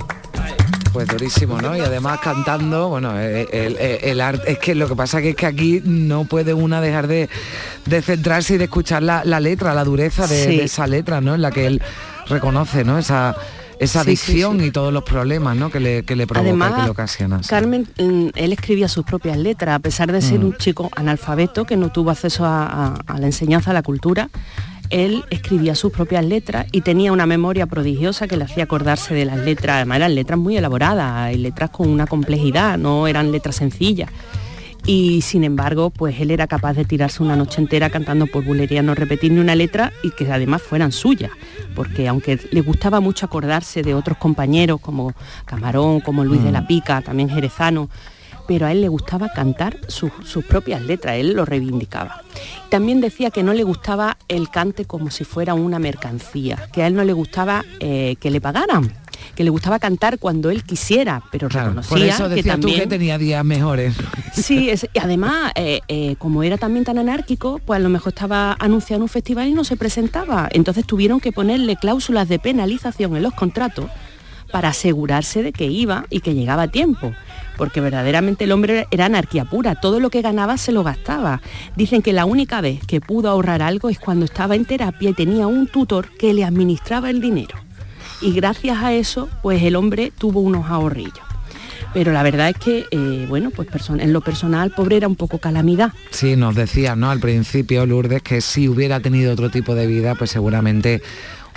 Pues 0.91 1.07
durísimo, 1.07 1.59
¿no? 1.59 1.75
Y 1.75 1.79
además 1.79 2.19
cantando, 2.21 2.87
bueno, 2.89 3.19
eh, 3.19 3.47
el, 3.51 3.77
el- 3.77 3.99
el 4.03 4.21
arte, 4.21 4.51
es 4.51 4.59
que 4.59 4.75
lo 4.75 4.87
que 4.87 4.95
pasa 4.95 5.21
que 5.23 5.31
es 5.31 5.35
que 5.35 5.47
aquí 5.47 5.81
no 5.83 6.25
puede 6.25 6.53
una 6.53 6.81
dejar 6.81 7.07
de, 7.07 7.29
de 7.85 8.01
centrarse 8.03 8.55
y 8.55 8.57
de 8.57 8.65
escuchar 8.65 9.01
la, 9.01 9.23
la 9.25 9.39
letra, 9.39 9.73
la 9.73 9.83
dureza 9.83 10.27
de, 10.27 10.43
Sí. 10.45 10.57
de 10.57 10.63
esa 10.65 10.85
letra, 10.85 11.19
¿no? 11.19 11.33
En 11.33 11.41
la 11.41 11.49
que 11.51 11.65
él 11.65 11.81
reconoce, 12.27 12.83
¿no? 12.83 12.99
Esa, 12.99 13.35
esa 13.79 14.03
Sí, 14.03 14.15
sí, 14.15 14.31
adicción 14.33 14.59
sí. 14.59 14.65
y 14.67 14.71
todos 14.71 14.93
los 14.93 15.03
problemas, 15.03 15.55
¿no? 15.57 15.71
Que 15.71 15.79
le, 15.79 16.03
que 16.03 16.15
le 16.15 16.27
provoca 16.27 16.49
y 16.53 16.57
que 16.59 16.63
Además, 16.63 16.83
le 16.85 16.89
ocasiona. 16.91 17.41
sí. 17.41 17.49
Carmen, 17.49 17.87
él 17.97 18.53
escribía 18.53 18.87
sus 18.87 19.03
propias 19.03 19.37
letras, 19.37 19.75
a 19.75 19.79
pesar 19.79 20.11
de 20.11 20.21
ser 20.21 20.39
Mm. 20.41 20.45
un 20.45 20.57
chico 20.57 20.91
analfabeto 20.95 21.65
que 21.65 21.75
no 21.75 21.91
tuvo 21.91 22.11
acceso 22.11 22.45
a, 22.45 22.65
a- 22.67 22.93
a 23.07 23.19
la 23.19 23.25
enseñanza, 23.25 23.71
a 23.71 23.73
la 23.73 23.81
cultura. 23.81 24.29
Él 24.89 25.23
escribía 25.29 25.75
sus 25.75 25.91
propias 25.91 26.23
letras 26.25 26.67
y 26.71 26.81
tenía 26.81 27.11
una 27.11 27.25
memoria 27.25 27.65
prodigiosa 27.65 28.27
que 28.27 28.37
le 28.37 28.43
hacía 28.43 28.65
acordarse 28.65 29.13
de 29.13 29.25
las 29.25 29.37
letras. 29.39 29.77
Además, 29.77 29.97
eran 29.97 30.15
letras 30.15 30.39
muy 30.39 30.57
elaboradas 30.57 31.33
y 31.33 31.37
letras 31.37 31.69
con 31.71 31.89
una 31.89 32.05
complejidad, 32.05 32.77
no 32.77 33.07
eran 33.07 33.31
letras 33.31 33.55
sencillas. 33.55 34.09
Y 34.85 35.21
sin 35.21 35.45
embargo, 35.45 35.91
pues 35.91 36.19
él 36.19 36.29
era 36.29 36.45
capaz 36.45 36.73
de 36.73 36.83
tirarse 36.83 37.23
una 37.23 37.37
noche 37.37 37.61
entera 37.61 37.89
cantando 37.89 38.27
por 38.27 38.43
bulería, 38.43 38.81
no 38.81 38.93
repetir 38.95 39.31
ni 39.31 39.39
una 39.39 39.55
letra 39.55 39.93
y 40.03 40.11
que 40.11 40.29
además 40.29 40.61
fueran 40.61 40.91
suyas. 40.91 41.31
Porque 41.73 42.07
aunque 42.09 42.37
le 42.51 42.61
gustaba 42.61 42.99
mucho 42.99 43.25
acordarse 43.25 43.81
de 43.81 43.93
otros 43.93 44.17
compañeros 44.17 44.81
como 44.81 45.13
Camarón, 45.45 46.01
como 46.01 46.25
Luis 46.25 46.43
de 46.43 46.51
la 46.51 46.67
Pica, 46.67 47.01
también 47.01 47.29
jerezano, 47.29 47.89
pero 48.47 48.65
a 48.65 48.71
él 48.71 48.81
le 48.81 48.87
gustaba 48.89 49.29
cantar 49.29 49.77
sus, 49.87 50.11
sus 50.25 50.43
propias 50.45 50.81
letras, 50.81 51.15
él 51.15 51.33
lo 51.33 51.45
reivindicaba. 51.45 52.21
También 52.69 53.01
decía 53.01 53.29
que 53.31 53.43
no 53.43 53.53
le 53.53 53.63
gustaba 53.63 54.17
el 54.27 54.49
cante 54.49 54.85
como 54.85 55.11
si 55.11 55.23
fuera 55.23 55.53
una 55.53 55.79
mercancía, 55.79 56.69
que 56.73 56.83
a 56.83 56.87
él 56.87 56.95
no 56.95 57.03
le 57.03 57.13
gustaba 57.13 57.63
eh, 57.79 58.15
que 58.19 58.31
le 58.31 58.41
pagaran, 58.41 58.91
que 59.35 59.43
le 59.43 59.49
gustaba 59.49 59.79
cantar 59.79 60.19
cuando 60.19 60.49
él 60.49 60.63
quisiera, 60.63 61.23
pero 61.31 61.47
reconocía 61.49 61.89
Por 61.89 62.01
eso 62.01 62.23
que 62.29 62.35
decías 62.35 62.55
tú 62.55 62.61
también 62.61 62.79
que 62.81 62.87
tenía 62.87 63.17
días 63.17 63.45
mejores. 63.45 63.95
Sí, 64.33 64.69
es- 64.69 64.87
y 64.93 64.99
además, 64.99 65.51
eh, 65.55 65.79
eh, 65.87 66.15
como 66.17 66.43
era 66.43 66.57
también 66.57 66.83
tan 66.85 66.97
anárquico, 66.97 67.59
pues 67.65 67.77
a 67.77 67.79
lo 67.81 67.89
mejor 67.89 68.09
estaba 68.13 68.55
anunciando 68.59 69.05
un 69.05 69.09
festival 69.09 69.47
y 69.47 69.53
no 69.53 69.63
se 69.63 69.77
presentaba. 69.77 70.49
Entonces 70.51 70.85
tuvieron 70.85 71.19
que 71.19 71.31
ponerle 71.31 71.75
cláusulas 71.77 72.27
de 72.27 72.39
penalización 72.39 73.15
en 73.15 73.23
los 73.23 73.33
contratos 73.33 73.85
para 74.51 74.69
asegurarse 74.69 75.41
de 75.41 75.51
que 75.53 75.65
iba 75.65 76.05
y 76.09 76.19
que 76.19 76.35
llegaba 76.35 76.63
a 76.63 76.67
tiempo. 76.67 77.11
Porque 77.57 77.81
verdaderamente 77.81 78.45
el 78.45 78.51
hombre 78.51 78.87
era 78.91 79.05
anarquía 79.05 79.45
pura, 79.45 79.75
todo 79.75 79.99
lo 79.99 80.09
que 80.09 80.21
ganaba 80.21 80.57
se 80.57 80.71
lo 80.71 80.83
gastaba. 80.83 81.41
Dicen 81.75 82.01
que 82.01 82.13
la 82.13 82.25
única 82.25 82.61
vez 82.61 82.79
que 82.85 83.01
pudo 83.01 83.29
ahorrar 83.29 83.61
algo 83.61 83.89
es 83.89 83.99
cuando 83.99 84.25
estaba 84.25 84.55
en 84.55 84.65
terapia 84.65 85.11
y 85.11 85.13
tenía 85.13 85.47
un 85.47 85.67
tutor 85.67 86.09
que 86.17 86.33
le 86.33 86.43
administraba 86.43 87.09
el 87.09 87.21
dinero. 87.21 87.55
Y 88.21 88.33
gracias 88.33 88.77
a 88.77 88.93
eso, 88.93 89.29
pues 89.41 89.61
el 89.63 89.75
hombre 89.75 90.11
tuvo 90.17 90.39
unos 90.39 90.69
ahorrillos. 90.69 91.19
Pero 91.93 92.11
la 92.11 92.23
verdad 92.23 92.49
es 92.49 92.57
que, 92.57 92.85
eh, 92.89 93.25
bueno, 93.29 93.51
pues 93.51 93.67
en 93.89 94.13
lo 94.13 94.21
personal, 94.21 94.71
pobre 94.71 94.97
era 94.97 95.07
un 95.07 95.15
poco 95.15 95.37
calamidad. 95.37 95.93
Sí, 96.09 96.35
nos 96.35 96.55
decía, 96.55 96.95
¿no? 96.95 97.11
Al 97.11 97.19
principio, 97.19 97.85
Lourdes, 97.85 98.23
que 98.23 98.41
si 98.41 98.67
hubiera 98.67 98.99
tenido 98.99 99.33
otro 99.33 99.51
tipo 99.51 99.75
de 99.75 99.85
vida, 99.85 100.15
pues 100.15 100.31
seguramente 100.31 101.03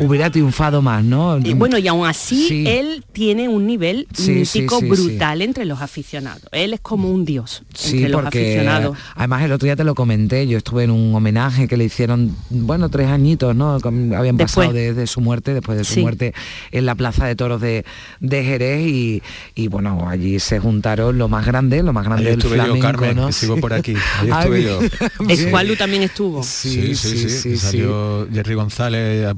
hubiera 0.01 0.31
triunfado 0.31 0.83
más, 0.83 1.03
¿no? 1.05 1.39
Y 1.39 1.55
bueno, 1.55 1.79
y 1.79 1.89
aún 1.89 2.07
así, 2.07 2.49
Sí. 2.49 2.65
él 2.67 3.05
tiene 3.13 3.49
un 3.49 3.67
nivel 3.67 4.07
Sí, 4.15 4.33
mítico 4.33 4.81
sí, 4.81 4.87
brutal 4.87 5.43
entre 5.43 5.65
los 5.65 5.81
aficionados. 5.81 6.43
Él 6.53 6.75
es 6.75 6.81
como 6.81 7.11
un 7.11 7.25
dios 7.25 7.63
Sí, 7.75 7.97
entre 7.97 8.09
los 8.11 8.23
porque 8.23 8.55
aficionados. 8.57 8.99
además 9.15 9.43
el 9.43 9.53
otro 9.53 9.67
día 9.67 9.77
te 9.77 9.85
lo 9.85 9.95
comenté, 9.95 10.47
yo 10.47 10.59
estuve 10.59 10.85
en 10.85 10.91
un 10.91 11.15
homenaje 11.15 11.69
que 11.69 11.77
le 11.77 11.85
hicieron, 11.85 12.35
bueno, 12.51 12.89
tres 12.89 13.09
añitos, 13.09 13.55
¿no? 13.57 13.75
Habían 13.75 14.37
Después. 14.37 14.67
pasado 14.69 14.73
desde 14.73 15.07
su 15.07 15.21
muerte, 15.21 15.55
después 15.55 15.79
de 15.79 15.85
su 15.85 15.95
Sí. 15.95 16.01
muerte 16.03 16.35
en 16.73 16.87
la 16.87 16.95
Plaza 16.95 17.27
de 17.27 17.37
Toros 17.37 17.61
de, 17.61 17.85
de 18.21 18.45
Jerez 18.45 18.87
y, 18.87 19.23
y, 19.55 19.69
bueno, 19.69 20.09
allí 20.09 20.39
se 20.41 20.59
juntaron 20.59 21.17
lo 21.19 21.29
más 21.29 21.47
grande, 21.47 21.83
lo 21.83 21.93
más 21.93 22.05
grande 22.05 22.25
Ahí 22.25 22.31
del 22.31 22.39
estuve 22.39 22.57
yo, 22.57 22.65
flamenco, 22.65 22.87
Carmen, 22.87 23.17
¿no? 23.17 23.33
sigo 23.33 23.57
por 23.59 23.73
aquí. 23.73 23.95
Ahí 24.21 24.29
Ah, 24.33 24.41
estuve 24.41 24.63
yo. 24.63 24.79
También 25.79 26.03
estuvo. 26.05 26.43
Sí, 26.43 26.95
sí, 26.97 27.29
sí, 27.29 27.57
salió 27.57 28.27
Jerry 28.33 28.55
González 28.55 29.27
a- 29.27 29.35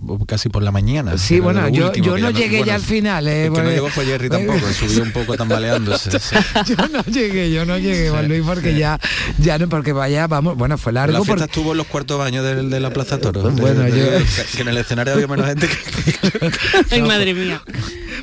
casi 0.48 0.52
por 0.52 0.62
la 0.62 0.70
mañana. 0.72 1.16
Sí, 1.18 1.40
bueno, 1.40 1.68
yo, 1.68 1.92
yo 1.92 2.16
no 2.18 2.30
llegué 2.30 2.64
ya 2.64 2.74
al 2.76 2.80
final. 2.80 3.26
eh, 3.28 3.44
El 3.44 3.44
que 3.44 3.48
no 3.50 3.54
porque- 3.56 3.70
llegó 3.74 3.88
fue 3.90 4.04
Jerry 4.06 4.28
tampoco, 4.28 4.60
subió 4.72 5.02
un 5.02 5.12
poco 5.12 5.36
tambaleándose. 5.36 6.10
sí. 6.20 6.36
yo 6.66 6.88
no 6.88 7.02
llegué, 7.04 7.50
yo 7.52 7.64
no 7.64 7.78
llegué, 7.78 8.10
Juan 8.10 8.28
Luis, 8.28 8.42
porque 8.44 8.78
ya, 8.78 8.98
ya 9.38 9.58
no, 9.58 9.68
porque 9.68 9.92
vaya, 9.92 10.26
vamos, 10.26 10.56
bueno, 10.56 10.78
fue 10.78 10.92
largo. 10.92 11.12
La 11.12 11.18
fiesta 11.20 11.32
porque- 11.34 11.44
estuvo 11.50 11.72
en 11.72 11.78
los 11.78 11.86
cuartos 11.86 12.18
baños 12.18 12.44
de, 12.44 12.80
la 12.80 12.90
Plaza 12.90 13.18
Toro. 13.18 13.42
Bueno, 13.50 13.80
de- 13.82 13.90
yo- 13.90 13.96
que, 14.18 14.56
que 14.56 14.62
en 14.62 14.68
el 14.68 14.76
escenario 14.78 15.14
había 15.14 15.26
menos 15.26 15.46
gente 15.46 15.68
que... 15.68 16.50
Ay, 16.90 17.02
madre 17.02 17.34
mía. 17.34 17.62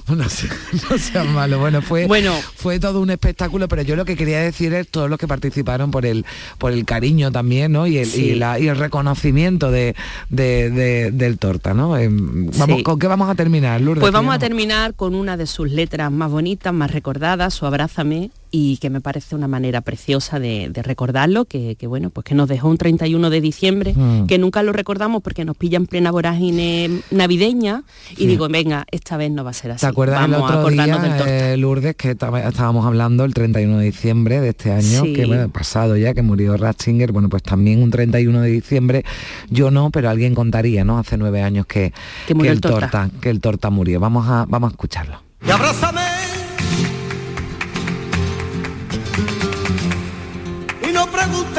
no, 0.15 0.29
sé, 0.29 0.47
no 0.89 0.97
seas 0.97 1.25
malo. 1.27 1.59
Bueno, 1.59 1.81
fue, 1.81 2.05
Bueno. 2.05 2.33
fue 2.55 2.79
todo 2.79 3.01
un 3.01 3.09
espectáculo, 3.09 3.67
pero 3.67 3.81
yo 3.81 3.95
lo 3.95 4.05
que 4.05 4.15
quería 4.15 4.39
decir 4.39 4.73
es 4.73 4.87
todos 4.87 5.09
los 5.09 5.17
que 5.17 5.27
participaron 5.27 5.89
por 5.91 6.05
el, 6.05 6.25
por 6.57 6.71
el 6.73 6.85
cariño 6.85 7.31
también, 7.31 7.71
¿no? 7.71 7.87
Y 7.87 7.97
el, 7.97 8.05
Sí. 8.05 8.25
y 8.31 8.35
la- 8.35 8.59
y 8.59 8.67
el 8.67 8.77
reconocimiento 8.77 9.71
de, 9.71 9.95
de- 10.29 10.69
de- 10.69 11.11
del 11.11 11.37
torta, 11.39 11.73
¿no? 11.73 11.97
Em, 11.97 12.51
Vamos, 12.57 12.77
Sí. 12.77 12.83
¿Con 12.83 12.99
qué 12.99 13.07
vamos 13.07 13.29
a 13.29 13.35
terminar, 13.35 13.81
Lourdes? 13.81 14.01
Pues 14.01 14.13
vamos 14.13 14.35
a 14.35 14.39
terminar 14.39 14.93
con 14.93 15.15
una 15.15 15.37
de 15.37 15.47
sus 15.47 15.69
letras 15.71 16.11
más 16.11 16.29
bonitas, 16.29 16.73
más 16.73 16.91
recordadas, 16.91 17.53
su 17.53 17.65
Abrázame, 17.65 18.29
y 18.57 18.77
que 18.77 18.89
me 18.89 19.01
parece 19.01 19.35
una 19.35 19.49
manera 19.49 19.81
preciosa 19.81 20.39
de, 20.39 20.69
de 20.69 20.81
recordarlo, 20.81 21.43
que, 21.43 21.75
que, 21.75 21.87
bueno, 21.87 22.09
pues 22.09 22.23
que 22.23 22.35
nos 22.35 22.47
dejó 22.47 22.69
un 22.69 22.77
31 22.77 23.29
de 23.29 23.41
diciembre, 23.41 23.93
Mm. 23.93 24.27
que 24.27 24.37
nunca 24.37 24.63
lo 24.63 24.71
recordamos 24.71 25.21
porque 25.21 25.43
nos 25.43 25.57
pilla 25.57 25.75
en 25.75 25.87
plena 25.87 26.09
vorágine 26.11 27.01
navideña, 27.11 27.83
y 28.11 28.15
Sí. 28.15 28.27
digo, 28.27 28.47
venga, 28.47 28.85
esta 28.91 29.17
vez 29.17 29.29
no 29.31 29.43
va 29.43 29.49
a 29.49 29.53
ser 29.53 29.71
así. 29.71 29.81
¿Te 29.81 29.87
acuerdas 29.87 30.21
vamos 30.21 30.37
el 30.37 30.55
a 30.55 30.59
otro 30.59 30.69
del 30.69 30.85
día, 30.85 30.95
torta. 31.01 31.51
eh, 31.53 31.57
Lourdes, 31.57 31.95
que 31.97 32.11
estábamos 32.11 32.85
hablando 32.85 33.25
el 33.25 33.33
31 33.33 33.77
de 33.79 33.85
diciembre 33.85 34.39
de 34.39 34.49
este 34.49 34.71
año, 34.71 35.03
Sí. 35.03 35.11
que 35.13 35.25
bueno, 35.25 35.49
pasado 35.49 35.97
ya, 35.97 36.13
que 36.13 36.21
murió 36.21 36.55
Ratzinger, 36.55 37.11
bueno, 37.11 37.27
pues 37.27 37.43
también 37.43 37.81
un 37.83 37.91
31 37.91 38.39
de 38.41 38.49
diciembre, 38.51 39.03
yo 39.49 39.69
no, 39.69 39.89
pero 39.89 40.09
alguien 40.09 40.33
contaría, 40.33 40.85
¿no? 40.85 40.97
Hace 40.97 41.17
nueve 41.17 41.41
años 41.41 41.65
que, 41.65 41.91
Que 42.25 42.33
murió 42.35 42.51
el 42.51 42.57
el 42.57 42.61
torta. 42.61 43.09
que 43.19 43.29
el 43.29 43.41
torta 43.41 43.69
murió. 43.69 43.99
Vamos 43.99 44.27
a, 44.29 44.45
vamos 44.47 44.69
a 44.69 44.71
escucharlo. 44.71 45.21
y 45.45 45.51
abrázame 45.51 46.01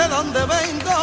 dónde 0.05 0.41
vengo 0.41 0.99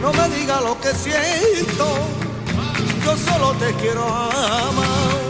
no 0.00 0.12
me 0.12 0.36
diga 0.36 0.60
lo 0.60 0.80
que 0.80 0.94
siento 0.94 1.86
yo 3.04 3.16
solo 3.16 3.52
te 3.54 3.74
quiero 3.74 4.06
amar 4.06 5.29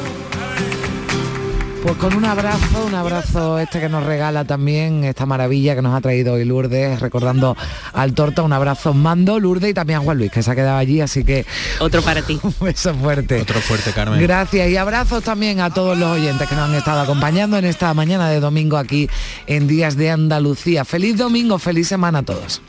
pues 1.82 1.96
con 1.96 2.14
un 2.14 2.26
abrazo, 2.26 2.84
un 2.86 2.94
abrazo 2.94 3.58
este 3.58 3.80
que 3.80 3.88
nos 3.88 4.04
regala 4.04 4.44
también 4.44 5.02
esta 5.02 5.24
maravilla 5.24 5.74
que 5.74 5.80
nos 5.80 5.94
ha 5.94 6.00
traído 6.02 6.34
hoy 6.34 6.44
Lourdes, 6.44 7.00
recordando 7.00 7.56
al 7.94 8.12
Torta, 8.12 8.42
un 8.42 8.52
abrazo 8.52 8.92
mando 8.92 9.40
Lourdes 9.40 9.70
y 9.70 9.74
también 9.74 10.00
a 10.00 10.02
Juan 10.02 10.18
Luis 10.18 10.30
que 10.30 10.42
se 10.42 10.50
ha 10.50 10.54
quedado 10.54 10.76
allí, 10.76 11.00
así 11.00 11.24
que 11.24 11.46
otro 11.78 12.02
para 12.02 12.20
ti. 12.20 12.38
Un 12.42 12.54
beso 12.60 12.94
fuerte. 12.94 13.40
Otro 13.40 13.60
fuerte, 13.60 13.92
Carmen. 13.92 14.20
Gracias 14.20 14.68
y 14.68 14.76
abrazos 14.76 15.24
también 15.24 15.60
a 15.60 15.70
todos 15.70 15.96
los 15.96 16.18
oyentes 16.18 16.46
que 16.46 16.54
nos 16.54 16.68
han 16.68 16.74
estado 16.74 17.00
acompañando 17.00 17.56
en 17.56 17.64
esta 17.64 17.94
mañana 17.94 18.28
de 18.28 18.40
domingo 18.40 18.76
aquí 18.76 19.08
en 19.46 19.66
Días 19.66 19.96
de 19.96 20.10
Andalucía. 20.10 20.84
Feliz 20.84 21.16
domingo, 21.16 21.58
feliz 21.58 21.88
semana 21.88 22.18
a 22.18 22.22
todos. 22.22 22.60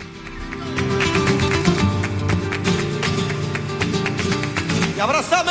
Y 4.95 4.99
abrázame 4.99 5.50